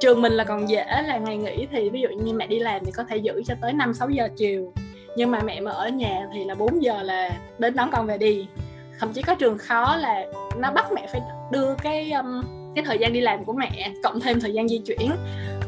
trường 0.00 0.22
mình 0.22 0.32
là 0.32 0.44
còn 0.44 0.68
dễ 0.68 0.84
là 1.06 1.18
ngày 1.18 1.36
nghỉ 1.36 1.66
thì 1.70 1.90
ví 1.90 2.00
dụ 2.00 2.08
như 2.08 2.32
mẹ 2.32 2.46
đi 2.46 2.58
làm 2.58 2.84
thì 2.84 2.92
có 2.92 3.04
thể 3.04 3.16
giữ 3.16 3.42
cho 3.46 3.54
tới 3.60 3.72
5 3.72 3.94
6 3.94 4.10
giờ 4.10 4.28
chiều. 4.36 4.72
Nhưng 5.16 5.30
mà 5.30 5.40
mẹ 5.44 5.60
mà 5.60 5.70
ở 5.70 5.88
nhà 5.88 6.26
thì 6.34 6.44
là 6.44 6.54
4 6.54 6.82
giờ 6.82 7.02
là 7.02 7.30
đến 7.58 7.76
đón 7.76 7.90
con 7.92 8.06
về 8.06 8.18
đi. 8.18 8.46
Thậm 8.98 9.12
chí 9.12 9.22
có 9.22 9.34
trường 9.34 9.58
khó 9.58 9.96
là 9.96 10.24
nó 10.58 10.72
bắt 10.72 10.86
mẹ 10.94 11.06
phải 11.12 11.20
đưa 11.50 11.74
cái 11.82 12.12
um, 12.12 12.42
cái 12.74 12.84
thời 12.84 12.98
gian 12.98 13.12
đi 13.12 13.20
làm 13.20 13.44
của 13.44 13.52
mẹ 13.52 13.92
cộng 14.02 14.20
thêm 14.20 14.40
thời 14.40 14.52
gian 14.52 14.68
di 14.68 14.78
chuyển. 14.78 15.10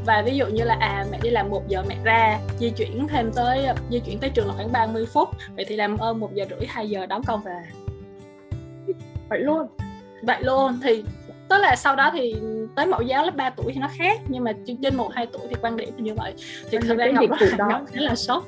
Và 0.06 0.22
ví 0.26 0.36
dụ 0.36 0.46
như 0.46 0.64
là 0.64 0.76
à 0.80 1.06
mẹ 1.10 1.18
đi 1.22 1.30
làm 1.30 1.50
một 1.50 1.68
giờ 1.68 1.84
mẹ 1.88 1.96
ra 2.04 2.38
di 2.58 2.70
chuyển 2.70 3.06
thêm 3.08 3.30
tới 3.34 3.66
di 3.90 4.00
chuyển 4.00 4.18
tới 4.18 4.30
trường 4.34 4.46
là 4.46 4.54
khoảng 4.56 4.72
30 4.72 5.06
phút. 5.12 5.28
Vậy 5.56 5.64
thì 5.68 5.76
làm 5.76 5.96
ơn 5.96 6.20
một 6.20 6.34
giờ 6.34 6.44
rưỡi 6.50 6.66
hai 6.68 6.88
giờ 6.88 7.06
đón 7.06 7.22
con 7.26 7.42
về 7.42 7.83
vậy 9.28 9.40
luôn. 9.40 9.66
Vậy 10.22 10.42
luôn 10.42 10.80
thì 10.82 11.04
tức 11.48 11.58
là 11.58 11.76
sau 11.76 11.96
đó 11.96 12.10
thì 12.12 12.36
tới 12.76 12.86
mẫu 12.86 13.02
giáo 13.02 13.24
lớp 13.24 13.36
3 13.36 13.50
tuổi 13.50 13.72
thì 13.74 13.80
nó 13.80 13.88
khác 13.96 14.20
nhưng 14.28 14.44
mà 14.44 14.52
trên 14.82 14.96
một 14.96 15.10
hai 15.14 15.26
tuổi 15.26 15.42
thì 15.48 15.56
quan 15.60 15.76
điểm 15.76 15.90
như 15.96 16.14
vậy. 16.14 16.34
Thì 16.70 16.78
thực 16.78 16.98
ra 16.98 17.06
ngọc 17.06 17.24
rất 17.40 17.48
là 17.58 17.66
ngọc 17.68 17.82
khá 17.92 18.00
là 18.00 18.14
sốc. 18.14 18.44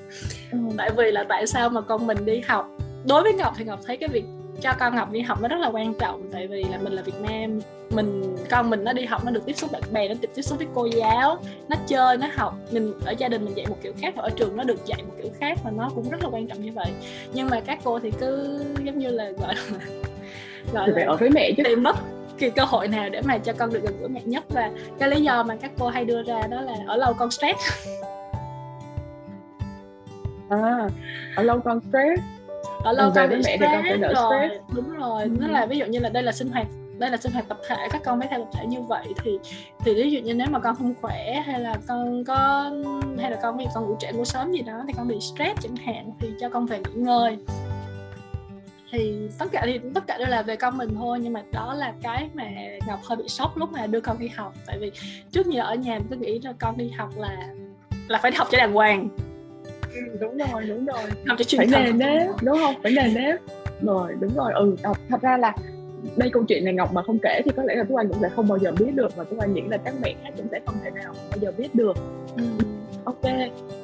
Ừ. 0.53 0.59
tại 0.77 0.91
vì 0.97 1.12
là 1.12 1.25
tại 1.29 1.47
sao 1.47 1.69
mà 1.69 1.81
con 1.81 2.07
mình 2.07 2.25
đi 2.25 2.41
học 2.41 2.69
đối 3.07 3.23
với 3.23 3.33
ngọc 3.33 3.55
thì 3.57 3.65
ngọc 3.65 3.81
thấy 3.87 3.97
cái 3.97 4.09
việc 4.09 4.25
cho 4.61 4.73
con 4.79 4.95
Ngọc 4.95 5.11
đi 5.11 5.21
học 5.21 5.43
nó 5.43 5.49
rất 5.49 5.61
là 5.61 5.69
quan 5.69 5.95
trọng. 5.95 6.23
Tại 6.33 6.47
vì 6.47 6.65
là 6.65 6.79
mình 6.79 6.93
là 6.93 7.03
Việt 7.03 7.21
Nam 7.21 7.61
mình 7.91 8.37
con 8.51 8.71
mình 8.71 8.85
nó 8.85 8.93
đi 8.93 9.05
học 9.05 9.25
nó 9.25 9.31
được 9.31 9.47
tiếp 9.47 9.53
xúc 9.53 9.73
bạn 9.73 9.83
bè 9.93 10.09
nó 10.09 10.15
được 10.21 10.29
tiếp 10.35 10.43
xúc 10.43 10.59
với 10.59 10.67
cô 10.75 10.87
giáo 10.87 11.39
nó 11.69 11.77
chơi 11.87 12.17
nó 12.17 12.27
học. 12.35 12.57
Mình 12.71 12.93
ở 13.05 13.15
gia 13.19 13.29
đình 13.29 13.45
mình 13.45 13.57
dạy 13.57 13.67
một 13.67 13.77
kiểu 13.83 13.93
khác 14.01 14.15
và 14.17 14.23
ở 14.23 14.31
trường 14.31 14.57
nó 14.57 14.65
được 14.65 14.87
dạy 14.87 15.03
một 15.07 15.15
kiểu 15.23 15.33
khác 15.41 15.59
và 15.65 15.71
nó 15.71 15.91
cũng 15.95 16.11
rất 16.11 16.23
là 16.23 16.29
quan 16.33 16.47
trọng 16.47 16.62
như 16.62 16.73
vậy. 16.73 16.91
Nhưng 17.33 17.49
mà 17.49 17.61
các 17.61 17.79
cô 17.85 17.99
thì 18.01 18.11
cứ 18.11 18.61
giống 18.85 18.99
như 18.99 19.09
là 19.09 19.31
gọi 19.31 19.55
là 19.55 19.79
gọi 20.72 20.88
là 20.88 21.05
ở 21.07 21.16
với 21.16 21.31
mẹ 21.31 21.50
chứ. 21.57 21.62
tìm 21.62 21.83
mất 21.83 21.96
cái 22.38 22.50
cơ 22.50 22.64
hội 22.64 22.88
nào 22.88 23.09
để 23.09 23.20
mà 23.24 23.38
cho 23.38 23.52
con 23.52 23.72
được 23.72 23.81
gần 23.83 24.00
gũi 24.00 24.09
mẹ 24.09 24.20
nhất. 24.24 24.44
Và 24.48 24.70
cái 24.98 25.11
lý 25.11 25.20
do 25.20 25.42
mà 25.42 25.57
các 25.57 25.70
cô 25.79 25.88
hay 25.88 26.05
đưa 26.05 26.22
ra 26.22 26.42
đó 26.50 26.61
là 26.61 26.74
ở 26.87 26.96
lâu 26.96 27.14
con 27.14 27.31
stress. 27.31 27.59
À 30.48 30.88
ở 31.37 31.42
lâu 31.42 31.61
con 31.61 31.81
stress. 31.81 32.22
Ở 32.85 32.92
lâu 32.92 33.12
con 33.14 33.29
bị 33.29 33.42
stress, 33.42 33.62
con 33.62 33.83
phải 33.83 33.96
đỡ 33.96 34.12
rồi 34.14 34.33
stress. 34.48 34.74
đúng 34.76 34.90
rồi. 34.90 35.22
Ừ. 35.22 35.29
nó 35.40 35.48
là 35.48 35.66
ví 35.66 35.79
dụ 35.79 35.87
như 35.87 35.98
là 35.98 36.09
đây 36.09 36.22
là 36.22 36.33
sinh 36.33 36.48
hoạt 36.48 36.66
đây 36.98 37.11
là 37.11 37.16
sinh 37.16 37.33
hoạt 37.33 37.48
tập 37.48 37.59
thể 37.68 37.88
các 37.90 38.02
con 38.05 38.18
phải 38.20 38.29
theo 38.31 38.38
tập 38.38 38.48
thể 38.52 38.66
như 38.66 38.81
vậy. 38.81 39.07
Thì 39.22 39.38
thì 39.85 39.94
ví 39.94 40.11
dụ 40.11 40.20
như 40.20 40.35
nếu 40.35 40.46
mà 40.50 40.59
con 40.59 40.76
không 40.76 40.94
khỏe 41.00 41.42
hay 41.46 41.61
là 41.61 41.76
con 41.88 42.24
có 42.24 42.70
hay 43.18 43.31
là 43.31 43.38
con 43.42 43.57
bị 43.57 43.64
con 43.74 43.87
ngủ 43.87 43.96
trễ 43.98 44.12
ngủ 44.12 44.24
sớm 44.24 44.52
gì 44.52 44.62
đó 44.62 44.85
thì 44.87 44.92
con 44.96 45.09
bị 45.09 45.20
stress 45.20 45.61
chẳng 45.62 45.76
hạn 45.76 46.11
thì 46.20 46.29
cho 46.40 46.48
con 46.48 46.66
về 46.66 46.79
nghỉ 46.79 47.00
ngơi 47.02 47.38
thì 48.92 49.29
tất 49.38 49.46
cả 49.53 49.62
thì 49.64 49.81
tất 49.94 50.07
cả 50.07 50.18
đều 50.18 50.29
là 50.29 50.42
về 50.42 50.57
con 50.57 50.79
mình 50.79 50.94
thôi 50.94 51.18
nhưng 51.22 51.33
mà 51.33 51.42
đó 51.53 51.75
là 51.79 51.92
cái 52.03 52.29
mà 52.35 52.44
ngọc 52.87 53.01
hơi 53.05 53.16
bị 53.16 53.29
sốc 53.29 53.57
lúc 53.57 53.72
mà 53.72 53.87
đưa 53.87 54.01
con 54.01 54.18
đi 54.18 54.29
học. 54.29 54.55
Tại 54.66 54.79
vì 54.79 54.90
trước 55.31 55.46
giờ 55.46 55.62
ở 55.62 55.75
nhà 55.75 55.99
mình 55.99 56.07
cứ 56.11 56.16
nghĩ 56.16 56.40
là 56.44 56.53
con 56.59 56.77
đi 56.77 56.88
học 56.88 57.11
là 57.16 57.37
là 58.09 58.18
phải 58.22 58.33
học 58.35 58.49
cho 58.51 58.59
đàng 58.59 58.72
hoàng. 58.72 59.09
Ừ, 59.94 60.01
đúng 60.20 60.38
rồi 60.38 60.62
đúng 60.68 60.87
rồi. 60.87 61.03
Học 61.27 61.38
cho 61.46 61.59
phải 61.59 61.66
nề 61.66 61.92
nếp 61.92 62.29
đúng 62.42 62.59
không? 62.59 62.75
Phải 62.83 62.92
nề 62.92 63.09
nếp. 63.14 63.40
Rồi 63.83 64.14
đúng 64.20 64.35
rồi 64.35 64.53
ừ 64.55 64.77
thật 65.09 65.22
ra 65.22 65.37
là 65.37 65.53
đây 66.16 66.31
câu 66.33 66.44
chuyện 66.49 66.64
này 66.64 66.75
ngọc 66.75 66.92
mà 66.92 67.03
không 67.03 67.18
kể 67.22 67.40
thì 67.44 67.51
có 67.57 67.62
lẽ 67.62 67.75
là 67.75 67.85
tú 67.85 67.96
anh 67.96 68.09
cũng 68.09 68.18
sẽ 68.20 68.29
không 68.37 68.49
bao 68.49 68.59
giờ 68.59 68.72
biết 68.79 68.94
được 68.94 69.16
và 69.16 69.25
tú 69.25 69.37
anh 69.40 69.55
nghĩ 69.55 69.62
là 69.68 69.77
các 69.77 69.94
mẹ 70.03 70.14
khác 70.22 70.31
cũng 70.37 70.46
sẽ 70.51 70.61
không 70.66 70.75
thể 70.85 70.90
nào 70.90 71.12
bao 71.31 71.38
giờ 71.40 71.53
biết 71.59 71.75
được. 71.75 71.96
Ừ. 72.37 72.42
ok 73.05 73.22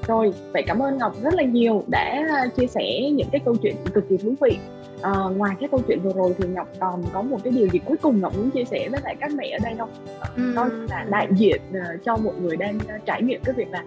rồi 0.07 0.33
vậy 0.53 0.62
cảm 0.67 0.83
ơn 0.83 0.99
ngọc 0.99 1.23
rất 1.23 1.35
là 1.35 1.43
nhiều 1.43 1.85
đã 1.87 2.25
chia 2.57 2.67
sẻ 2.67 3.11
những 3.15 3.29
cái 3.33 3.41
câu 3.45 3.57
chuyện 3.62 3.77
cực 3.95 4.09
kỳ 4.09 4.17
thú 4.17 4.35
vị 4.41 4.59
à, 5.03 5.12
ngoài 5.37 5.57
cái 5.61 5.69
câu 5.69 5.81
chuyện 5.88 6.01
vừa 6.03 6.12
rồi 6.12 6.35
thì 6.38 6.49
ngọc 6.49 6.69
còn 6.81 7.05
có 7.12 7.23
một 7.23 7.38
cái 7.45 7.53
điều 7.53 7.69
gì 7.69 7.79
cuối 7.79 7.97
cùng 8.03 8.21
ngọc 8.21 8.37
muốn 8.37 8.51
chia 8.51 8.65
sẻ 8.65 8.88
với 8.91 9.01
lại 9.05 9.17
các 9.21 9.31
mẹ 9.37 9.51
ở 9.51 9.59
đây 9.62 9.75
không 9.79 9.91
ừ. 10.37 10.53
coi 10.57 10.71
là 10.88 11.07
đại 11.11 11.29
diện 11.37 11.61
uh, 11.71 12.05
cho 12.05 12.17
một 12.17 12.33
người 12.43 12.57
đang 12.57 12.77
uh, 12.77 13.07
trải 13.07 13.23
nghiệm 13.23 13.41
cái 13.45 13.55
việc 13.55 13.71
là 13.71 13.85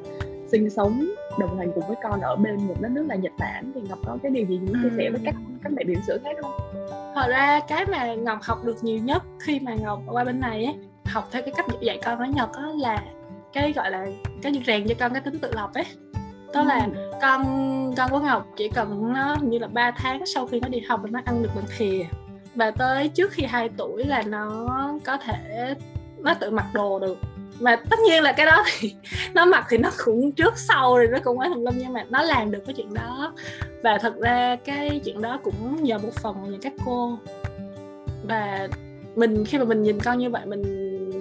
sinh 0.51 0.69
sống 0.69 1.05
đồng 1.39 1.57
hành 1.57 1.71
cùng 1.75 1.83
với 1.87 1.97
con 2.03 2.21
ở 2.21 2.35
bên 2.35 2.55
một 2.67 2.75
đất 2.81 2.91
nước 2.91 3.05
là 3.09 3.15
Nhật 3.15 3.31
Bản 3.39 3.71
thì 3.75 3.81
Ngọc 3.89 3.99
có 4.05 4.17
cái 4.23 4.31
điều 4.31 4.45
gì 4.45 4.59
muốn 4.59 4.73
chia 4.83 4.89
sẻ 4.97 5.09
với 5.09 5.21
các 5.25 5.35
các 5.63 5.71
mẹ 5.71 5.83
bỉm 5.83 5.99
sữa 6.07 6.17
khác 6.23 6.35
không? 6.41 6.51
Thật 7.15 7.27
ra 7.29 7.59
cái 7.67 7.85
mà 7.85 8.15
Ngọc 8.15 8.39
học 8.41 8.65
được 8.65 8.83
nhiều 8.83 8.97
nhất 8.97 9.23
khi 9.39 9.59
mà 9.59 9.75
Ngọc 9.75 10.01
qua 10.07 10.23
bên 10.23 10.39
này 10.39 10.65
ấy, 10.65 10.75
học 11.05 11.29
theo 11.31 11.41
cái 11.41 11.53
cách 11.57 11.65
dạy 11.81 11.99
con 12.05 12.19
nói 12.19 12.29
Nhật 12.35 12.49
đó 12.53 12.73
là 12.77 13.03
cái 13.53 13.73
gọi 13.73 13.91
là 13.91 14.05
cái 14.41 14.63
rèn 14.65 14.87
cho 14.87 14.95
con 14.99 15.13
cái 15.13 15.21
tính 15.21 15.39
tự 15.39 15.51
lập 15.55 15.69
ấy 15.73 15.85
đó 16.55 16.63
là 16.63 16.87
con 17.21 17.43
con 17.97 18.11
của 18.11 18.19
ngọc 18.19 18.47
chỉ 18.55 18.69
cần 18.69 19.13
nó 19.13 19.37
như 19.41 19.59
là 19.59 19.67
3 19.67 19.91
tháng 19.91 20.25
sau 20.25 20.47
khi 20.47 20.59
nó 20.59 20.67
đi 20.67 20.79
học 20.79 21.01
nó 21.09 21.19
ăn 21.25 21.43
được 21.43 21.49
bằng 21.55 21.65
thìa. 21.77 22.03
Và 22.55 22.71
tới 22.71 23.07
trước 23.07 23.31
khi 23.31 23.43
2 23.43 23.69
tuổi 23.77 24.03
là 24.05 24.21
nó 24.21 24.69
có 25.03 25.17
thể 25.17 25.75
nó 26.17 26.33
tự 26.33 26.51
mặc 26.51 26.65
đồ 26.73 26.99
được. 26.99 27.17
Mà 27.59 27.75
tất 27.75 27.99
nhiên 28.07 28.23
là 28.23 28.31
cái 28.31 28.45
đó 28.45 28.63
thì 28.79 28.95
nó 29.33 29.45
mặc 29.45 29.65
thì 29.69 29.77
nó 29.77 29.91
cũng 30.05 30.31
trước 30.31 30.57
sau 30.57 30.97
rồi 30.97 31.07
nó 31.07 31.17
cũng 31.23 31.39
quá 31.39 31.49
thùng 31.53 31.63
lâm 31.63 31.73
nhưng 31.77 31.93
mà 31.93 32.05
nó 32.09 32.21
làm 32.21 32.51
được 32.51 32.63
cái 32.65 32.73
chuyện 32.73 32.93
đó. 32.93 33.33
Và 33.83 33.97
thật 33.97 34.13
ra 34.19 34.55
cái 34.55 35.01
chuyện 35.05 35.21
đó 35.21 35.39
cũng 35.43 35.83
nhờ 35.83 35.97
một 35.97 36.13
phần 36.21 36.43
là 36.43 36.49
những 36.49 36.61
các 36.61 36.73
cô. 36.85 37.17
Và 38.23 38.67
mình 39.15 39.45
khi 39.45 39.57
mà 39.57 39.65
mình 39.65 39.83
nhìn 39.83 39.99
con 39.99 40.17
như 40.17 40.29
vậy 40.29 40.45
mình 40.45 40.61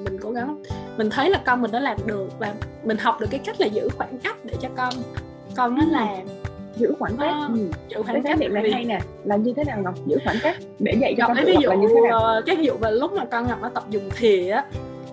mình 0.05 0.19
cố 0.23 0.31
gắng 0.31 0.63
mình 0.97 1.11
thấy 1.11 1.31
là 1.31 1.43
con 1.45 1.63
mình 1.63 1.71
nó 1.73 1.79
làm 1.79 1.97
được 2.07 2.39
và 2.39 2.55
mình 2.85 2.99
học 2.99 3.21
được 3.21 3.27
cái 3.31 3.41
cách 3.45 3.61
là 3.61 3.67
giữ 3.67 3.89
khoảng 3.97 4.19
cách 4.19 4.37
để 4.45 4.55
cho 4.61 4.69
con 4.77 4.95
con 5.57 5.75
nó 5.75 5.85
làm. 5.91 6.27
Giữ 6.77 6.95
khoảng 6.99 7.17
cách. 7.17 7.31
À, 7.31 7.49
ừ. 7.49 7.71
giữ 7.89 8.03
khoảng 8.03 8.23
cách 8.23 8.39
này 8.39 8.49
là 8.49 8.61
hay 8.73 8.85
nè. 8.85 9.01
Làm 9.25 9.43
như 9.43 9.53
thế 9.57 9.65
nào 9.65 9.79
ngọc? 9.85 9.95
Giữ 10.07 10.19
khoảng 10.25 10.37
cách 10.43 10.57
để 10.79 10.95
dạy 11.01 11.15
cho 11.19 11.29
ngọc 11.29 11.37
con 11.37 11.47
ví 11.47 11.57
dụ 11.61 11.69
là 11.69 11.75
như 11.75 11.89
thế 11.95 12.01
nào? 12.09 12.19
ờ, 12.19 12.43
cái 12.47 12.57
ví 12.57 12.65
dụ 12.65 12.75
về 12.81 12.91
lúc 12.91 13.13
mà 13.13 13.25
con 13.25 13.47
ngọc 13.47 13.59
nó 13.63 13.69
tập 13.69 13.85
dùng 13.91 14.11
thìa 14.17 14.51
á 14.51 14.65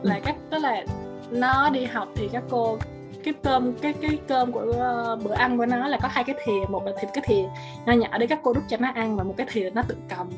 là 0.01 0.15
ừ. 0.15 0.21
cách 0.25 0.35
đó 0.49 0.57
là 0.57 0.83
nó 1.31 1.69
đi 1.69 1.85
học 1.85 2.07
thì 2.15 2.29
các 2.33 2.43
cô 2.49 2.77
cái 3.23 3.33
cơm 3.43 3.73
cái 3.73 3.93
cái 3.93 4.17
cơm 4.27 4.51
của 4.51 4.61
uh, 4.61 5.23
bữa 5.23 5.33
ăn 5.33 5.57
của 5.57 5.65
nó 5.65 5.87
là 5.87 5.97
có 6.01 6.07
hai 6.11 6.23
cái 6.23 6.35
thìa 6.45 6.65
một 6.69 6.85
là 6.85 6.91
thịt 7.01 7.09
cái 7.13 7.23
thìa. 7.27 7.43
Nó 7.85 7.93
nhỏ 7.93 8.17
để 8.17 8.27
các 8.27 8.39
cô 8.43 8.53
đút 8.53 8.63
cho 8.69 8.77
nó 8.77 8.91
ăn 8.95 9.17
và 9.17 9.23
một 9.23 9.33
cái 9.37 9.47
thìa 9.51 9.69
nó 9.73 9.81
tự 9.87 9.95
cầm. 10.09 10.29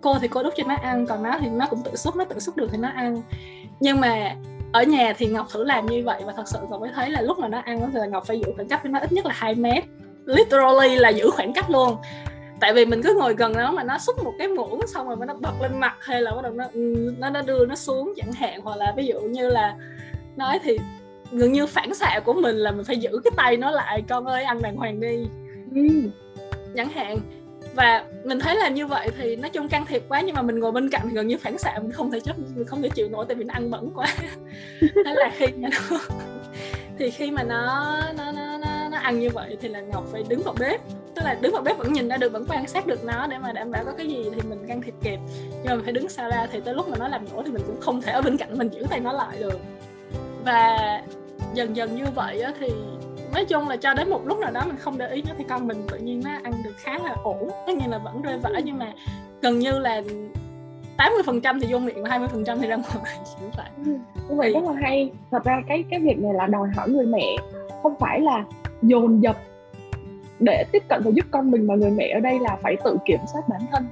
Cô 0.00 0.18
thì 0.20 0.28
cô 0.28 0.42
đút 0.42 0.52
cho 0.56 0.64
nó 0.66 0.74
ăn 0.74 1.06
còn 1.06 1.22
nó 1.22 1.38
thì 1.40 1.48
nó 1.48 1.66
cũng 1.66 1.82
tự 1.84 1.96
xúc 1.96 2.16
nó 2.16 2.24
tự 2.24 2.38
xúc 2.38 2.56
được 2.56 2.68
thì 2.72 2.78
nó 2.78 2.88
ăn. 2.88 3.22
Nhưng 3.80 4.00
mà 4.00 4.34
ở 4.74 4.82
nhà 4.82 5.12
thì 5.18 5.26
ngọc 5.26 5.46
thử 5.50 5.64
làm 5.64 5.86
như 5.86 6.02
vậy 6.04 6.22
và 6.26 6.32
thật 6.36 6.42
sự 6.46 6.58
ngọc 6.70 6.80
mới 6.80 6.90
thấy 6.94 7.10
là 7.10 7.20
lúc 7.20 7.38
mà 7.38 7.48
nó 7.48 7.58
ăn 7.58 7.90
thì 7.92 7.98
là 7.98 8.06
ngọc 8.06 8.26
phải 8.26 8.40
giữ 8.40 8.52
khoảng 8.56 8.68
cách 8.68 8.82
với 8.82 8.92
nó 8.92 8.98
ít 8.98 9.12
nhất 9.12 9.26
là 9.26 9.34
2 9.34 9.54
mét. 9.54 9.84
Literally 10.24 10.96
là 10.96 11.08
giữ 11.08 11.30
khoảng 11.30 11.52
cách 11.52 11.70
luôn. 11.70 11.96
Tại 12.60 12.74
vì 12.74 12.84
mình 12.84 13.02
cứ 13.02 13.14
ngồi 13.18 13.34
gần 13.34 13.52
nó 13.52 13.72
mà 13.72 13.82
nó 13.82 13.98
xúc 13.98 14.24
một 14.24 14.32
cái 14.38 14.48
muỗng 14.48 14.86
xong 14.86 15.08
rồi 15.08 15.16
nó 15.26 15.34
bật 15.34 15.52
lên 15.62 15.80
mặt 15.80 15.96
hay 16.00 16.22
là 16.22 16.34
bắt 16.34 16.42
đầu 16.42 16.52
nó 16.52 16.64
nó 17.18 17.30
nó 17.30 17.42
đưa 17.42 17.66
nó 17.66 17.74
xuống 17.74 18.12
chẳng 18.16 18.32
hạn. 18.32 18.60
Hoặc 18.60 18.76
là 18.76 18.94
ví 18.96 19.06
dụ 19.06 19.20
như 19.20 19.48
là 19.48 19.74
nói 20.36 20.58
thì 20.62 20.78
gần 21.32 21.52
như 21.52 21.66
phản 21.66 21.94
xạ 21.94 22.20
của 22.24 22.32
mình 22.32 22.56
là 22.56 22.70
mình 22.70 22.84
phải 22.84 22.96
giữ 22.96 23.20
cái 23.24 23.30
tay 23.36 23.56
nó 23.56 23.70
lại. 23.70 24.02
Con 24.08 24.24
ơi 24.24 24.44
ăn 24.44 24.62
đàng 24.62 24.76
hoàng 24.76 25.00
đi. 25.00 25.26
Ừ. 25.74 26.10
chẳng 26.76 26.88
hạn 26.88 27.18
và 27.74 28.04
mình 28.24 28.38
thấy 28.38 28.56
là 28.56 28.68
như 28.68 28.86
vậy 28.86 29.08
thì 29.18 29.36
nói 29.36 29.50
chung 29.50 29.68
can 29.68 29.86
thiệp 29.86 30.02
quá 30.08 30.20
nhưng 30.20 30.34
mà 30.34 30.42
mình 30.42 30.58
ngồi 30.58 30.72
bên 30.72 30.90
cạnh 30.90 31.02
thì 31.08 31.14
gần 31.14 31.26
như 31.26 31.38
phản 31.38 31.58
xạ 31.58 31.78
mình 31.82 31.92
không 31.92 32.10
thể 32.10 32.20
chấp 32.20 32.38
mình 32.38 32.64
không 32.66 32.82
thể 32.82 32.88
chịu 32.88 33.08
nổi 33.08 33.24
tại 33.28 33.34
vì 33.34 33.44
nó 33.44 33.54
ăn 33.54 33.70
bẩn 33.70 33.90
quá. 33.94 34.06
Thế 34.80 35.14
là 35.14 35.30
khi 35.36 35.46
mà 35.56 35.68
nó 35.68 35.98
thì 36.98 37.10
khi 37.10 37.30
mà 37.30 37.42
nó 37.42 38.00
nó, 38.16 38.32
nó 38.32 38.58
nó 38.58 38.88
nó 38.88 38.98
ăn 38.98 39.20
như 39.20 39.30
vậy 39.30 39.56
thì 39.60 39.68
là 39.68 39.80
ngọc 39.80 40.04
phải 40.12 40.22
đứng 40.28 40.42
vào 40.42 40.54
bếp. 40.58 40.80
Tức 41.14 41.22
là 41.24 41.34
đứng 41.34 41.52
vào 41.52 41.62
bếp 41.62 41.78
vẫn 41.78 41.92
nhìn 41.92 42.08
ra 42.08 42.16
được 42.16 42.32
vẫn 42.32 42.44
quan 42.48 42.66
sát 42.66 42.86
được 42.86 43.04
nó 43.04 43.26
để 43.26 43.38
mà 43.38 43.52
đảm 43.52 43.70
bảo 43.70 43.84
có 43.84 43.92
cái 43.92 44.06
gì 44.06 44.24
thì 44.34 44.40
mình 44.48 44.66
can 44.68 44.82
thiệp 44.82 44.94
kịp. 45.02 45.18
Nhưng 45.50 45.64
mà 45.64 45.74
mình 45.74 45.84
phải 45.84 45.92
đứng 45.92 46.08
xa 46.08 46.28
ra 46.28 46.46
thì 46.52 46.60
tới 46.60 46.74
lúc 46.74 46.88
mà 46.88 46.96
nó 46.98 47.08
làm 47.08 47.24
nổ 47.32 47.42
thì 47.42 47.52
mình 47.52 47.62
cũng 47.66 47.80
không 47.80 48.02
thể 48.02 48.12
ở 48.12 48.22
bên 48.22 48.36
cạnh 48.36 48.58
mình 48.58 48.68
giữ 48.68 48.86
tay 48.90 49.00
nó 49.00 49.12
lại 49.12 49.38
được. 49.38 49.60
Và 50.44 50.78
dần 51.54 51.76
dần 51.76 51.96
như 51.96 52.04
vậy 52.14 52.40
á, 52.40 52.52
thì 52.60 52.68
nói 53.34 53.44
chung 53.44 53.68
là 53.68 53.76
cho 53.76 53.94
đến 53.94 54.10
một 54.10 54.26
lúc 54.26 54.38
nào 54.38 54.50
đó 54.50 54.62
mình 54.66 54.76
không 54.76 54.98
để 54.98 55.08
ý 55.08 55.22
nó 55.28 55.34
thì 55.38 55.44
con 55.48 55.66
mình 55.66 55.86
tự 55.90 55.98
nhiên 55.98 56.20
nó 56.24 56.30
ăn 56.30 56.52
được 56.64 56.74
khá 56.76 56.98
là 56.98 57.16
ổn. 57.22 57.50
Tất 57.66 57.72
nhiên 57.76 57.90
là 57.90 57.98
vẫn 57.98 58.22
rơi 58.22 58.38
vỡ 58.38 58.50
nhưng 58.64 58.78
mà 58.78 58.92
gần 59.42 59.58
như 59.58 59.78
là 59.78 60.02
80% 60.96 61.60
thì 61.60 61.72
vô 61.72 61.78
miệng 61.78 62.02
và 62.02 62.18
20% 62.18 62.58
thì 62.60 62.66
ra 62.66 62.76
ngoài 62.76 62.90
kiểu 63.40 63.50
vậy 63.56 63.66
ừ, 63.76 63.92
như 64.28 64.36
vậy 64.36 64.52
rất 64.52 64.64
là 64.64 64.72
hay. 64.82 65.10
Thật 65.30 65.44
ra 65.44 65.62
cái 65.68 65.84
cái 65.90 66.00
việc 66.00 66.18
này 66.18 66.34
là 66.34 66.46
đòi 66.46 66.68
hỏi 66.76 66.88
người 66.88 67.06
mẹ. 67.06 67.36
Không 67.82 67.94
phải 68.00 68.20
là 68.20 68.44
dồn 68.82 69.22
dập 69.22 69.36
để 70.38 70.64
tiếp 70.72 70.82
cận 70.88 71.02
và 71.04 71.10
giúp 71.14 71.26
con 71.30 71.50
mình 71.50 71.66
mà 71.66 71.74
người 71.74 71.90
mẹ 71.90 72.10
ở 72.14 72.20
đây 72.20 72.38
là 72.40 72.56
phải 72.62 72.76
tự 72.84 72.96
kiểm 73.04 73.20
soát 73.32 73.42
bản 73.48 73.60
thân 73.72 73.86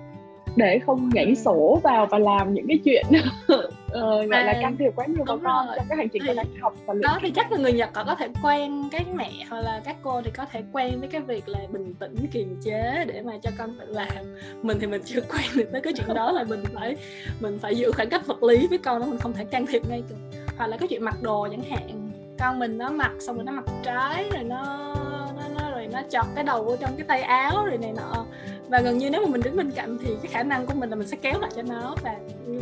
để 0.56 0.78
không 0.78 1.10
nhảy 1.14 1.24
ừ. 1.24 1.34
sổ 1.34 1.80
vào 1.82 2.06
và 2.06 2.18
làm 2.18 2.54
những 2.54 2.66
cái 2.68 2.78
chuyện. 2.84 3.06
Ờ, 3.92 4.26
gọi 4.26 4.44
là 4.44 4.58
can 4.60 4.76
thiệp 4.76 4.92
quá 4.96 5.06
nhiều 5.06 5.24
vào 5.26 5.38
con 5.44 5.66
trong 5.76 5.86
cái 5.88 5.98
hành 5.98 6.08
trình 6.08 6.22
thì, 6.26 6.60
học 6.60 6.74
và 6.86 6.94
luyện 6.94 7.02
đó 7.02 7.18
thì 7.22 7.30
chắc 7.30 7.52
là 7.52 7.58
người 7.58 7.72
Nhật 7.72 7.90
họ 7.94 8.04
có 8.04 8.14
thể 8.14 8.28
quen 8.42 8.88
cái 8.92 9.04
mẹ 9.14 9.30
hoặc 9.50 9.60
là 9.60 9.80
các 9.84 9.96
cô 10.02 10.22
thì 10.22 10.30
có 10.30 10.44
thể 10.44 10.62
quen 10.72 11.00
với 11.00 11.08
cái 11.08 11.20
việc 11.20 11.48
là 11.48 11.58
bình 11.70 11.94
tĩnh 11.94 12.14
kiềm 12.32 12.56
chế 12.62 13.04
để 13.06 13.22
mà 13.22 13.32
cho 13.42 13.50
con 13.58 13.76
tự 13.80 13.86
làm. 13.86 14.36
Mình 14.62 14.78
thì 14.80 14.86
mình 14.86 15.02
chưa 15.04 15.20
quen 15.32 15.44
được 15.54 15.68
tới 15.72 15.80
cái 15.80 15.92
chuyện 15.96 16.14
đó 16.14 16.32
là 16.32 16.44
mình 16.44 16.64
phải 16.74 16.96
mình 17.40 17.58
phải 17.62 17.74
giữ 17.74 17.92
khoảng 17.92 18.08
cách 18.08 18.26
vật 18.26 18.42
lý 18.42 18.66
với 18.66 18.78
con 18.78 19.00
đó 19.00 19.06
mình 19.06 19.18
không 19.18 19.32
thể 19.32 19.44
can 19.44 19.66
thiệp 19.66 19.82
ngay 19.88 20.02
hoặc 20.56 20.66
là 20.66 20.76
cái 20.76 20.88
chuyện 20.88 21.04
mặc 21.04 21.22
đồ 21.22 21.48
chẳng 21.50 21.62
hạn 21.70 22.10
con 22.38 22.58
mình 22.58 22.78
nó 22.78 22.90
mặc 22.90 23.12
xong 23.18 23.36
rồi 23.36 23.44
nó 23.44 23.52
mặc 23.52 23.64
trái 23.82 24.30
rồi 24.34 24.44
nó 24.44 24.94
nó, 25.36 25.42
nó 25.60 25.70
rồi 25.70 25.88
nó 25.92 26.02
chọt 26.10 26.26
cái 26.34 26.44
đầu 26.44 26.64
vô 26.64 26.76
trong 26.76 26.90
cái 26.96 27.06
tay 27.06 27.22
áo 27.22 27.66
rồi 27.66 27.78
này 27.78 27.92
nọ 27.92 28.26
và 28.68 28.80
gần 28.80 28.98
như 28.98 29.10
nếu 29.10 29.20
mà 29.20 29.28
mình 29.28 29.42
đứng 29.42 29.56
bên 29.56 29.70
cạnh 29.70 29.98
thì 29.98 30.16
cái 30.22 30.32
khả 30.32 30.42
năng 30.42 30.66
của 30.66 30.74
mình 30.74 30.90
là 30.90 30.96
mình 30.96 31.08
sẽ 31.08 31.16
kéo 31.22 31.40
lại 31.40 31.50
cho 31.56 31.62
nó. 31.62 31.96
Và 32.02 32.16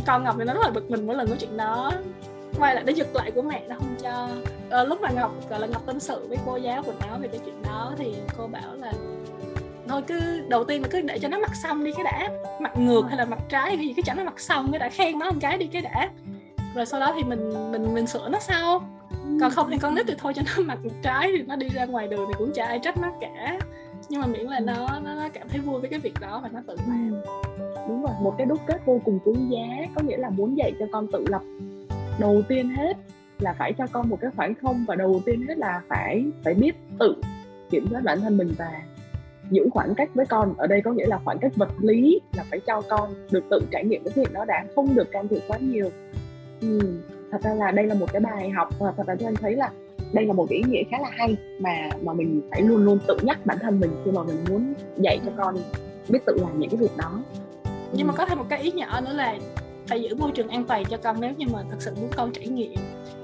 con 0.06 0.24
ngọc 0.24 0.34
thì 0.38 0.44
nó 0.44 0.54
rất 0.54 0.60
là 0.64 0.70
bực 0.70 0.90
mình 0.90 1.06
mỗi 1.06 1.16
lần 1.16 1.28
nói 1.28 1.36
chuyện 1.40 1.56
đó. 1.56 1.92
Quay 2.58 2.74
lại 2.74 2.84
để 2.86 2.92
giật 2.92 3.08
lại 3.14 3.30
của 3.30 3.42
mẹ 3.42 3.62
nó 3.68 3.76
không 3.78 3.96
cho. 4.02 4.28
À, 4.70 4.84
lúc 4.84 5.00
mà 5.00 5.10
ngọc 5.10 5.50
gọi 5.50 5.60
là 5.60 5.66
ngọc 5.66 5.82
tâm 5.86 6.00
sự 6.00 6.26
với 6.28 6.38
cô 6.46 6.56
giáo 6.56 6.82
của 6.82 6.92
nó 7.00 7.18
về 7.18 7.28
cái 7.28 7.40
chuyện 7.44 7.62
đó 7.62 7.92
thì 7.98 8.14
cô 8.38 8.46
bảo 8.46 8.74
là 8.74 8.92
thôi 9.88 10.02
cứ 10.06 10.40
đầu 10.48 10.64
tiên 10.64 10.82
là 10.82 10.88
cứ 10.90 11.00
để 11.00 11.18
cho 11.18 11.28
nó 11.28 11.38
mặc 11.38 11.50
xong 11.62 11.84
đi 11.84 11.92
cái 11.92 12.04
đã. 12.04 12.28
Mặc 12.60 12.78
ngược 12.78 13.02
hay 13.08 13.16
là 13.16 13.24
mặc 13.24 13.38
trái 13.48 13.76
cái 13.76 13.86
gì 13.86 13.92
cứ 13.96 14.02
cho 14.06 14.14
nó 14.14 14.24
mặc 14.24 14.40
xong 14.40 14.72
cái 14.72 14.78
đã 14.78 14.88
khen 14.88 15.18
nó 15.18 15.30
một 15.30 15.38
cái 15.40 15.58
đi 15.58 15.66
cái 15.66 15.82
đã. 15.82 16.10
Rồi 16.74 16.86
sau 16.86 17.00
đó 17.00 17.12
thì 17.16 17.22
mình 17.22 17.72
mình 17.72 17.94
mình 17.94 18.06
sửa 18.06 18.28
nó 18.28 18.38
sau. 18.38 18.82
Còn 19.40 19.50
không 19.50 19.70
thì 19.70 19.78
con 19.78 19.94
nít 19.94 20.06
thì 20.08 20.14
thôi 20.18 20.32
cho 20.36 20.42
nó 20.46 20.62
mặc 20.66 20.78
trái 21.02 21.30
thì 21.36 21.42
nó 21.42 21.56
đi 21.56 21.68
ra 21.68 21.84
ngoài 21.84 22.08
đường 22.08 22.24
thì 22.28 22.34
cũng 22.38 22.52
chả 22.54 22.66
ai 22.66 22.78
trách 22.78 22.96
nó 22.96 23.08
cả 23.20 23.58
nhưng 24.10 24.20
mà 24.20 24.26
miễn 24.26 24.46
là 24.46 24.60
nó 24.60 25.00
nó, 25.04 25.14
nó 25.14 25.28
cảm 25.32 25.48
thấy 25.48 25.60
vui 25.60 25.80
với 25.80 25.90
cái 25.90 25.98
việc 25.98 26.14
đó 26.20 26.40
và 26.42 26.48
nó 26.52 26.60
tự 26.66 26.76
làm. 26.88 27.14
Đúng 27.88 28.02
rồi 28.02 28.12
một 28.22 28.34
cái 28.38 28.46
đúc 28.46 28.58
kết 28.66 28.86
vô 28.86 29.00
cùng 29.04 29.18
quý 29.24 29.34
giá 29.50 29.86
có 29.94 30.02
nghĩa 30.02 30.16
là 30.16 30.30
muốn 30.30 30.56
dạy 30.56 30.72
cho 30.78 30.86
con 30.92 31.06
tự 31.12 31.24
lập 31.28 31.42
đầu 32.18 32.42
tiên 32.48 32.68
hết 32.68 32.96
là 33.38 33.54
phải 33.58 33.72
cho 33.72 33.86
con 33.92 34.08
một 34.08 34.18
cái 34.20 34.30
khoảng 34.36 34.54
không 34.54 34.84
và 34.88 34.94
đầu 34.94 35.20
tiên 35.26 35.46
hết 35.48 35.58
là 35.58 35.82
phải 35.88 36.24
phải 36.44 36.54
biết 36.54 36.72
tự 36.98 37.14
kiểm 37.70 37.86
soát 37.90 38.00
bản 38.04 38.20
thân 38.20 38.36
mình 38.36 38.54
và 38.58 38.82
giữ 39.50 39.68
khoảng 39.72 39.94
cách 39.94 40.10
với 40.14 40.26
con. 40.26 40.54
Ở 40.58 40.66
đây 40.66 40.82
có 40.82 40.92
nghĩa 40.92 41.06
là 41.06 41.18
khoảng 41.24 41.38
cách 41.38 41.52
vật 41.56 41.70
lý 41.80 42.20
là 42.36 42.44
phải 42.50 42.60
cho 42.66 42.80
con 42.80 43.10
được 43.30 43.44
tự 43.50 43.60
trải 43.70 43.84
nghiệm 43.84 44.04
cái 44.04 44.12
việc 44.16 44.32
đó 44.32 44.44
đã 44.44 44.64
không 44.74 44.94
được 44.94 45.10
can 45.10 45.28
thiệp 45.28 45.40
quá 45.48 45.58
nhiều. 45.58 45.90
Ừ. 46.60 46.80
thật 47.30 47.38
ra 47.42 47.54
là 47.54 47.70
đây 47.70 47.86
là 47.86 47.94
một 47.94 48.12
cái 48.12 48.20
bài 48.20 48.50
học 48.50 48.68
và 48.78 48.92
thật 48.96 49.06
ra 49.06 49.14
cho 49.20 49.28
anh 49.28 49.34
thấy 49.34 49.56
là 49.56 49.70
đây 50.12 50.26
là 50.26 50.32
một 50.32 50.46
cái 50.50 50.58
ý 50.58 50.64
nghĩa 50.68 50.82
khá 50.90 50.98
là 50.98 51.10
hay 51.12 51.36
mà 51.58 51.88
mà 52.02 52.12
mình 52.12 52.42
phải 52.50 52.62
luôn 52.62 52.84
luôn 52.84 52.98
tự 53.08 53.16
nhắc 53.22 53.46
bản 53.46 53.58
thân 53.60 53.80
mình 53.80 53.90
khi 54.04 54.10
mà 54.10 54.22
mình 54.22 54.36
muốn 54.50 54.74
dạy 54.96 55.20
cho 55.26 55.32
con 55.36 55.56
biết 56.08 56.18
tự 56.26 56.36
làm 56.40 56.60
những 56.60 56.70
cái 56.70 56.80
việc 56.80 56.96
đó. 56.96 57.22
Nhưng 57.92 58.06
mà 58.06 58.12
có 58.12 58.26
thêm 58.26 58.38
một 58.38 58.46
cái 58.48 58.60
ý 58.62 58.72
nhỏ 58.72 59.00
nữa 59.00 59.12
là 59.12 59.36
phải 59.86 60.02
giữ 60.02 60.14
môi 60.14 60.30
trường 60.30 60.48
an 60.48 60.64
toàn 60.64 60.84
cho 60.90 60.96
con 60.96 61.20
nếu 61.20 61.32
như 61.36 61.46
mà 61.52 61.58
thật 61.70 61.76
sự 61.78 61.94
muốn 62.00 62.10
con 62.16 62.32
trải 62.32 62.46
nghiệm. 62.46 62.74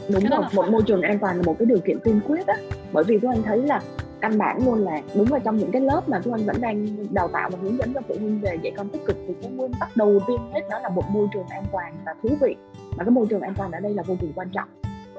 Đúng 0.08 0.24
rồi 0.24 0.40
một 0.40 0.62
phải... 0.62 0.70
môi 0.70 0.82
trường 0.82 1.02
an 1.02 1.18
toàn 1.18 1.36
là 1.36 1.42
một 1.42 1.56
cái 1.58 1.66
điều 1.66 1.78
kiện 1.78 1.98
tiên 2.00 2.20
quyết 2.28 2.46
á. 2.46 2.56
Bởi 2.92 3.04
vì 3.04 3.18
tôi 3.22 3.34
anh 3.34 3.42
thấy 3.42 3.58
là 3.58 3.82
căn 4.20 4.38
bản 4.38 4.66
luôn 4.66 4.84
là 4.84 5.02
đúng 5.14 5.32
là 5.32 5.38
trong 5.38 5.56
những 5.56 5.70
cái 5.70 5.82
lớp 5.82 6.08
mà 6.08 6.20
chúng 6.24 6.32
anh 6.32 6.46
vẫn 6.46 6.60
đang 6.60 6.86
đào 7.10 7.28
tạo 7.28 7.50
và 7.50 7.58
hướng 7.62 7.78
dẫn 7.78 7.94
cho 7.94 8.00
phụ 8.08 8.14
huynh 8.20 8.40
về 8.40 8.58
dạy 8.62 8.72
con 8.76 8.88
tích 8.88 9.02
cực 9.06 9.16
thì 9.28 9.34
cái 9.42 9.50
nguyên 9.50 9.72
tắc 9.80 9.96
đầu 9.96 10.20
tiên 10.26 10.38
hết 10.54 10.60
đó 10.70 10.78
là 10.78 10.88
một 10.88 11.04
môi 11.10 11.28
trường 11.34 11.46
an 11.46 11.64
toàn 11.72 11.94
và 12.06 12.14
thú 12.22 12.28
vị. 12.40 12.56
Và 12.96 13.04
cái 13.04 13.10
môi 13.10 13.26
trường 13.30 13.40
an 13.40 13.54
toàn 13.56 13.72
ở 13.72 13.80
đây 13.80 13.94
là 13.94 14.02
vô 14.02 14.16
cùng 14.20 14.32
quan 14.34 14.48
trọng 14.52 14.68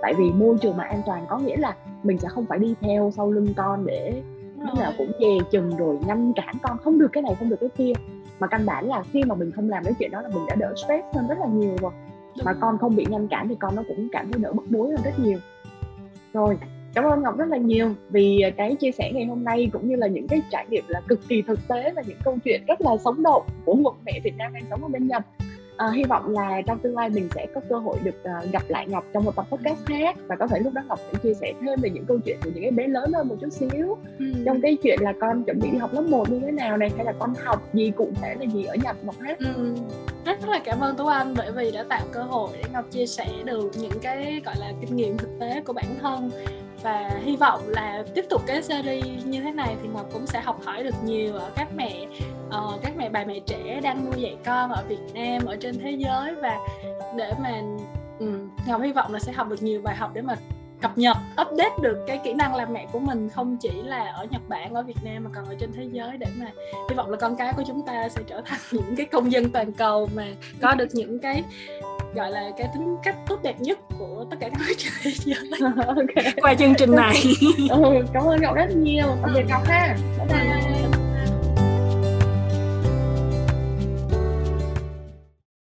tại 0.02 0.14
vì 0.18 0.32
môi 0.32 0.58
trường 0.62 0.78
mà 0.78 0.84
an 0.84 1.02
toàn 1.06 1.26
có 1.30 1.38
nghĩa 1.38 1.58
là 1.58 1.76
mình 2.04 2.18
sẽ 2.18 2.28
không 2.28 2.46
phải 2.46 2.60
đi 2.60 2.76
theo 2.82 3.12
sau 3.16 3.32
lưng 3.32 3.48
con 3.58 3.86
để 3.86 4.22
lúc 4.60 4.80
nào 4.80 4.92
cũng 4.98 5.12
dè 5.20 5.38
chừng 5.52 5.78
rồi 5.78 5.98
ngăn 6.08 6.34
cản 6.34 6.56
con. 6.62 6.78
Không 6.78 7.00
được 7.00 7.08
cái 7.14 7.24
này 7.24 7.36
không 7.40 7.50
được 7.50 7.58
cái 7.60 7.70
kia. 7.78 7.94
Mà 8.40 8.48
căn 8.48 8.66
bản 8.66 8.88
là 8.88 9.04
khi 9.12 9.24
mà 9.24 9.36
mình 9.36 9.52
không 9.52 9.70
làm 9.70 9.84
cái 9.84 9.94
chuyện 10.00 10.12
đó 10.12 10.22
là 10.22 10.30
mình 10.34 10.46
đã 10.48 10.56
đỡ 10.56 10.74
stress 10.76 11.06
hơn 11.14 11.28
rất 11.28 11.38
là 11.40 11.48
nhiều 11.48 11.76
rồi. 11.82 11.92
Mà 12.46 12.54
con 12.54 12.78
không 12.78 12.96
bị 12.96 13.06
ngăn 13.10 13.28
cản 13.28 13.48
thì 13.48 13.56
con 13.60 13.76
nó 13.76 13.84
cũng 13.88 14.08
cảm 14.12 14.32
thấy 14.32 14.42
đỡ 14.42 14.54
bức 14.54 14.66
bối 14.70 14.90
hơn 14.92 15.00
rất 15.04 15.20
nhiều. 15.20 15.40
Rồi 16.34 16.58
cảm 16.94 17.06
ơn 17.06 17.24
ngọc 17.24 17.38
rất 17.38 17.50
là 17.50 17.58
nhiều 17.58 17.90
vì 18.10 18.44
cái 18.58 18.76
chia 18.76 18.92
sẻ 18.92 19.12
ngày 19.14 19.26
hôm 19.26 19.44
nay 19.44 19.70
cũng 19.74 19.90
như 19.90 19.96
là 19.96 20.08
những 20.08 20.28
cái 20.28 20.42
trải 20.52 20.66
nghiệm 20.70 20.84
là 20.88 21.02
cực 21.08 21.20
kỳ 21.28 21.42
thực 21.42 21.60
tế 21.68 21.92
và 21.96 22.02
những 22.08 22.18
câu 22.24 22.38
chuyện 22.44 22.62
rất 22.68 22.82
là 22.82 22.98
sống 22.98 23.24
động 23.24 23.44
của 23.66 23.74
một 23.74 23.96
mẹ 24.06 24.20
việt 24.24 24.38
nam 24.38 24.54
đang 24.54 24.64
sống 24.70 24.84
ở 24.84 24.88
bên 24.88 25.08
nhật 25.08 25.24
à, 25.78 25.92
hy 25.96 26.04
vọng 26.04 26.30
là 26.30 26.62
trong 26.66 26.80
tương 26.80 26.96
lai 26.96 27.10
mình 27.10 27.30
sẽ 27.36 27.48
có 27.54 27.62
cơ 27.70 27.78
hội 27.78 27.98
được 28.04 28.16
uh, 28.22 28.52
gặp 28.52 28.64
lại 28.68 28.88
ngọc 28.88 29.06
trong 29.14 29.24
một 29.24 29.36
tập 29.36 29.46
podcast 29.52 29.86
khác 29.86 30.16
và 30.28 30.36
có 30.36 30.48
thể 30.48 30.60
lúc 30.60 30.74
đó 30.74 30.82
ngọc 30.88 31.00
sẽ 31.12 31.20
chia 31.24 31.34
sẻ 31.34 31.54
thêm 31.62 31.80
về 31.82 31.90
những 31.90 32.06
câu 32.06 32.20
chuyện 32.26 32.38
của 32.44 32.50
những 32.54 32.64
cái 32.64 32.72
bé 32.72 32.88
lớn 32.88 33.12
hơn 33.14 33.28
một 33.28 33.36
chút 33.42 33.50
xíu 33.50 33.98
ừ. 34.20 34.26
trong 34.46 34.62
cái 34.62 34.78
chuyện 34.84 35.00
là 35.02 35.14
con 35.20 35.44
chuẩn 35.44 35.60
bị 35.60 35.70
đi 35.72 35.78
học 35.78 35.94
lớp 35.94 36.02
1 36.02 36.30
như 36.30 36.40
thế 36.40 36.52
nào 36.52 36.78
này 36.78 36.90
hay 36.96 37.06
là 37.06 37.14
con 37.20 37.34
học 37.46 37.74
gì 37.74 37.92
cụ 37.92 38.10
thể 38.22 38.36
là 38.40 38.46
gì 38.46 38.64
ở 38.64 38.76
nhật 38.84 38.98
ngọc 39.04 39.16
hát 39.20 39.40
ừ. 39.40 39.76
rất 40.26 40.50
là 40.50 40.60
cảm 40.66 40.80
ơn 40.80 40.96
tú 40.96 41.06
anh 41.06 41.34
bởi 41.38 41.52
vì 41.52 41.72
đã 41.72 41.84
tạo 41.90 42.02
cơ 42.12 42.24
hội 42.24 42.50
để 42.54 42.64
ngọc 42.74 42.86
chia 42.92 43.06
sẻ 43.06 43.28
được 43.46 43.72
những 43.80 44.00
cái 44.02 44.42
gọi 44.46 44.56
là 44.60 44.72
kinh 44.82 44.96
nghiệm 44.96 45.18
thực 45.18 45.30
tế 45.40 45.62
của 45.66 45.74
bản 45.74 45.96
thân 46.02 46.32
và 46.82 47.12
hy 47.24 47.36
vọng 47.36 47.62
là 47.68 48.04
tiếp 48.16 48.26
tục 48.30 48.42
cái 48.48 48.64
series 48.64 49.26
như 49.26 49.42
thế 49.42 49.52
này 49.52 49.76
thì 49.82 49.88
ngọc 49.88 50.06
cũng 50.14 50.28
sẽ 50.28 50.42
học 50.42 50.62
hỏi 50.66 50.84
được 50.84 50.96
nhiều 51.04 51.34
ở 51.34 51.52
các 51.56 51.68
mẹ 51.76 52.08
uh, 52.48 52.82
các 52.82 52.98
mẹ 52.98 53.10
bà 53.10 53.26
mẹ 53.26 53.40
trẻ 53.40 53.80
đang 53.84 54.06
nuôi 54.06 54.22
dạy 54.22 54.38
con 54.46 54.72
ở 54.72 54.84
việt 54.88 55.14
nam 55.14 55.46
ở 55.46 55.56
trên 55.56 55.80
thế 55.80 55.92
giới. 55.92 56.36
Và 56.36 56.58
để 57.18 57.34
mà 57.42 57.62
um, 58.20 58.50
ngọc 58.68 58.82
hy 58.82 58.92
vọng 58.92 59.14
là 59.14 59.20
sẽ 59.20 59.32
học 59.32 59.48
được 59.50 59.64
nhiều 59.64 59.82
bài 59.82 59.96
học 59.96 60.12
để 60.14 60.22
mà 60.22 60.36
cập 60.82 60.98
nhật 60.98 61.18
update 61.42 61.76
được 61.82 61.98
cái 62.08 62.20
kỹ 62.24 62.34
năng 62.34 62.56
làm 62.56 62.74
mẹ 62.74 62.88
của 62.92 63.00
mình 63.00 63.30
không 63.30 63.58
chỉ 63.58 63.70
là 63.84 64.12
ở 64.16 64.26
Nhật 64.32 64.42
Bản 64.48 64.74
ở 64.74 64.84
Việt 64.84 64.98
Nam 65.04 65.24
mà 65.24 65.30
còn 65.36 65.46
ở 65.46 65.56
trên 65.60 65.72
thế 65.74 65.88
giới 65.92 66.18
để 66.18 66.28
mà 66.36 66.46
hy 66.90 66.96
vọng 66.96 67.10
là 67.10 67.18
con 67.18 67.36
cái 67.36 67.54
của 67.54 67.64
chúng 67.68 67.86
ta 67.86 68.10
sẽ 68.10 68.22
trở 68.28 68.42
thành 68.46 68.60
những 68.72 68.96
cái 68.96 69.06
công 69.06 69.32
dân 69.32 69.52
toàn 69.52 69.74
cầu 69.74 70.10
mà 70.16 70.26
có 70.62 70.76
được 70.76 70.88
những 70.94 71.20
cái 71.20 71.44
gọi 72.16 72.32
là 72.32 72.52
cái 72.58 72.68
tính 72.74 72.98
cách 73.04 73.16
tốt 73.28 73.40
đẹp 73.44 73.60
nhất 73.60 73.80
của 74.00 74.26
tất 74.30 74.38
cả 74.40 74.50
các 74.50 74.60
nước 74.68 74.74
trên 74.78 74.94
thế 75.04 75.12
giới. 75.26 75.38
Okay. 75.88 76.34
qua 76.42 76.54
chương 76.54 76.74
trình 76.78 76.96
này. 76.96 77.24
Ừ, 77.70 78.06
cảm 78.14 78.24
ơn 78.24 78.42
ngọc 78.42 78.56
rất 78.56 78.76
nhiều. 78.76 79.06
Tạm 79.22 79.34
biệt 79.34 79.46
ngọc 79.50 79.68
ha. 79.68 79.98
Bye 80.18 80.28
bye 80.28 80.77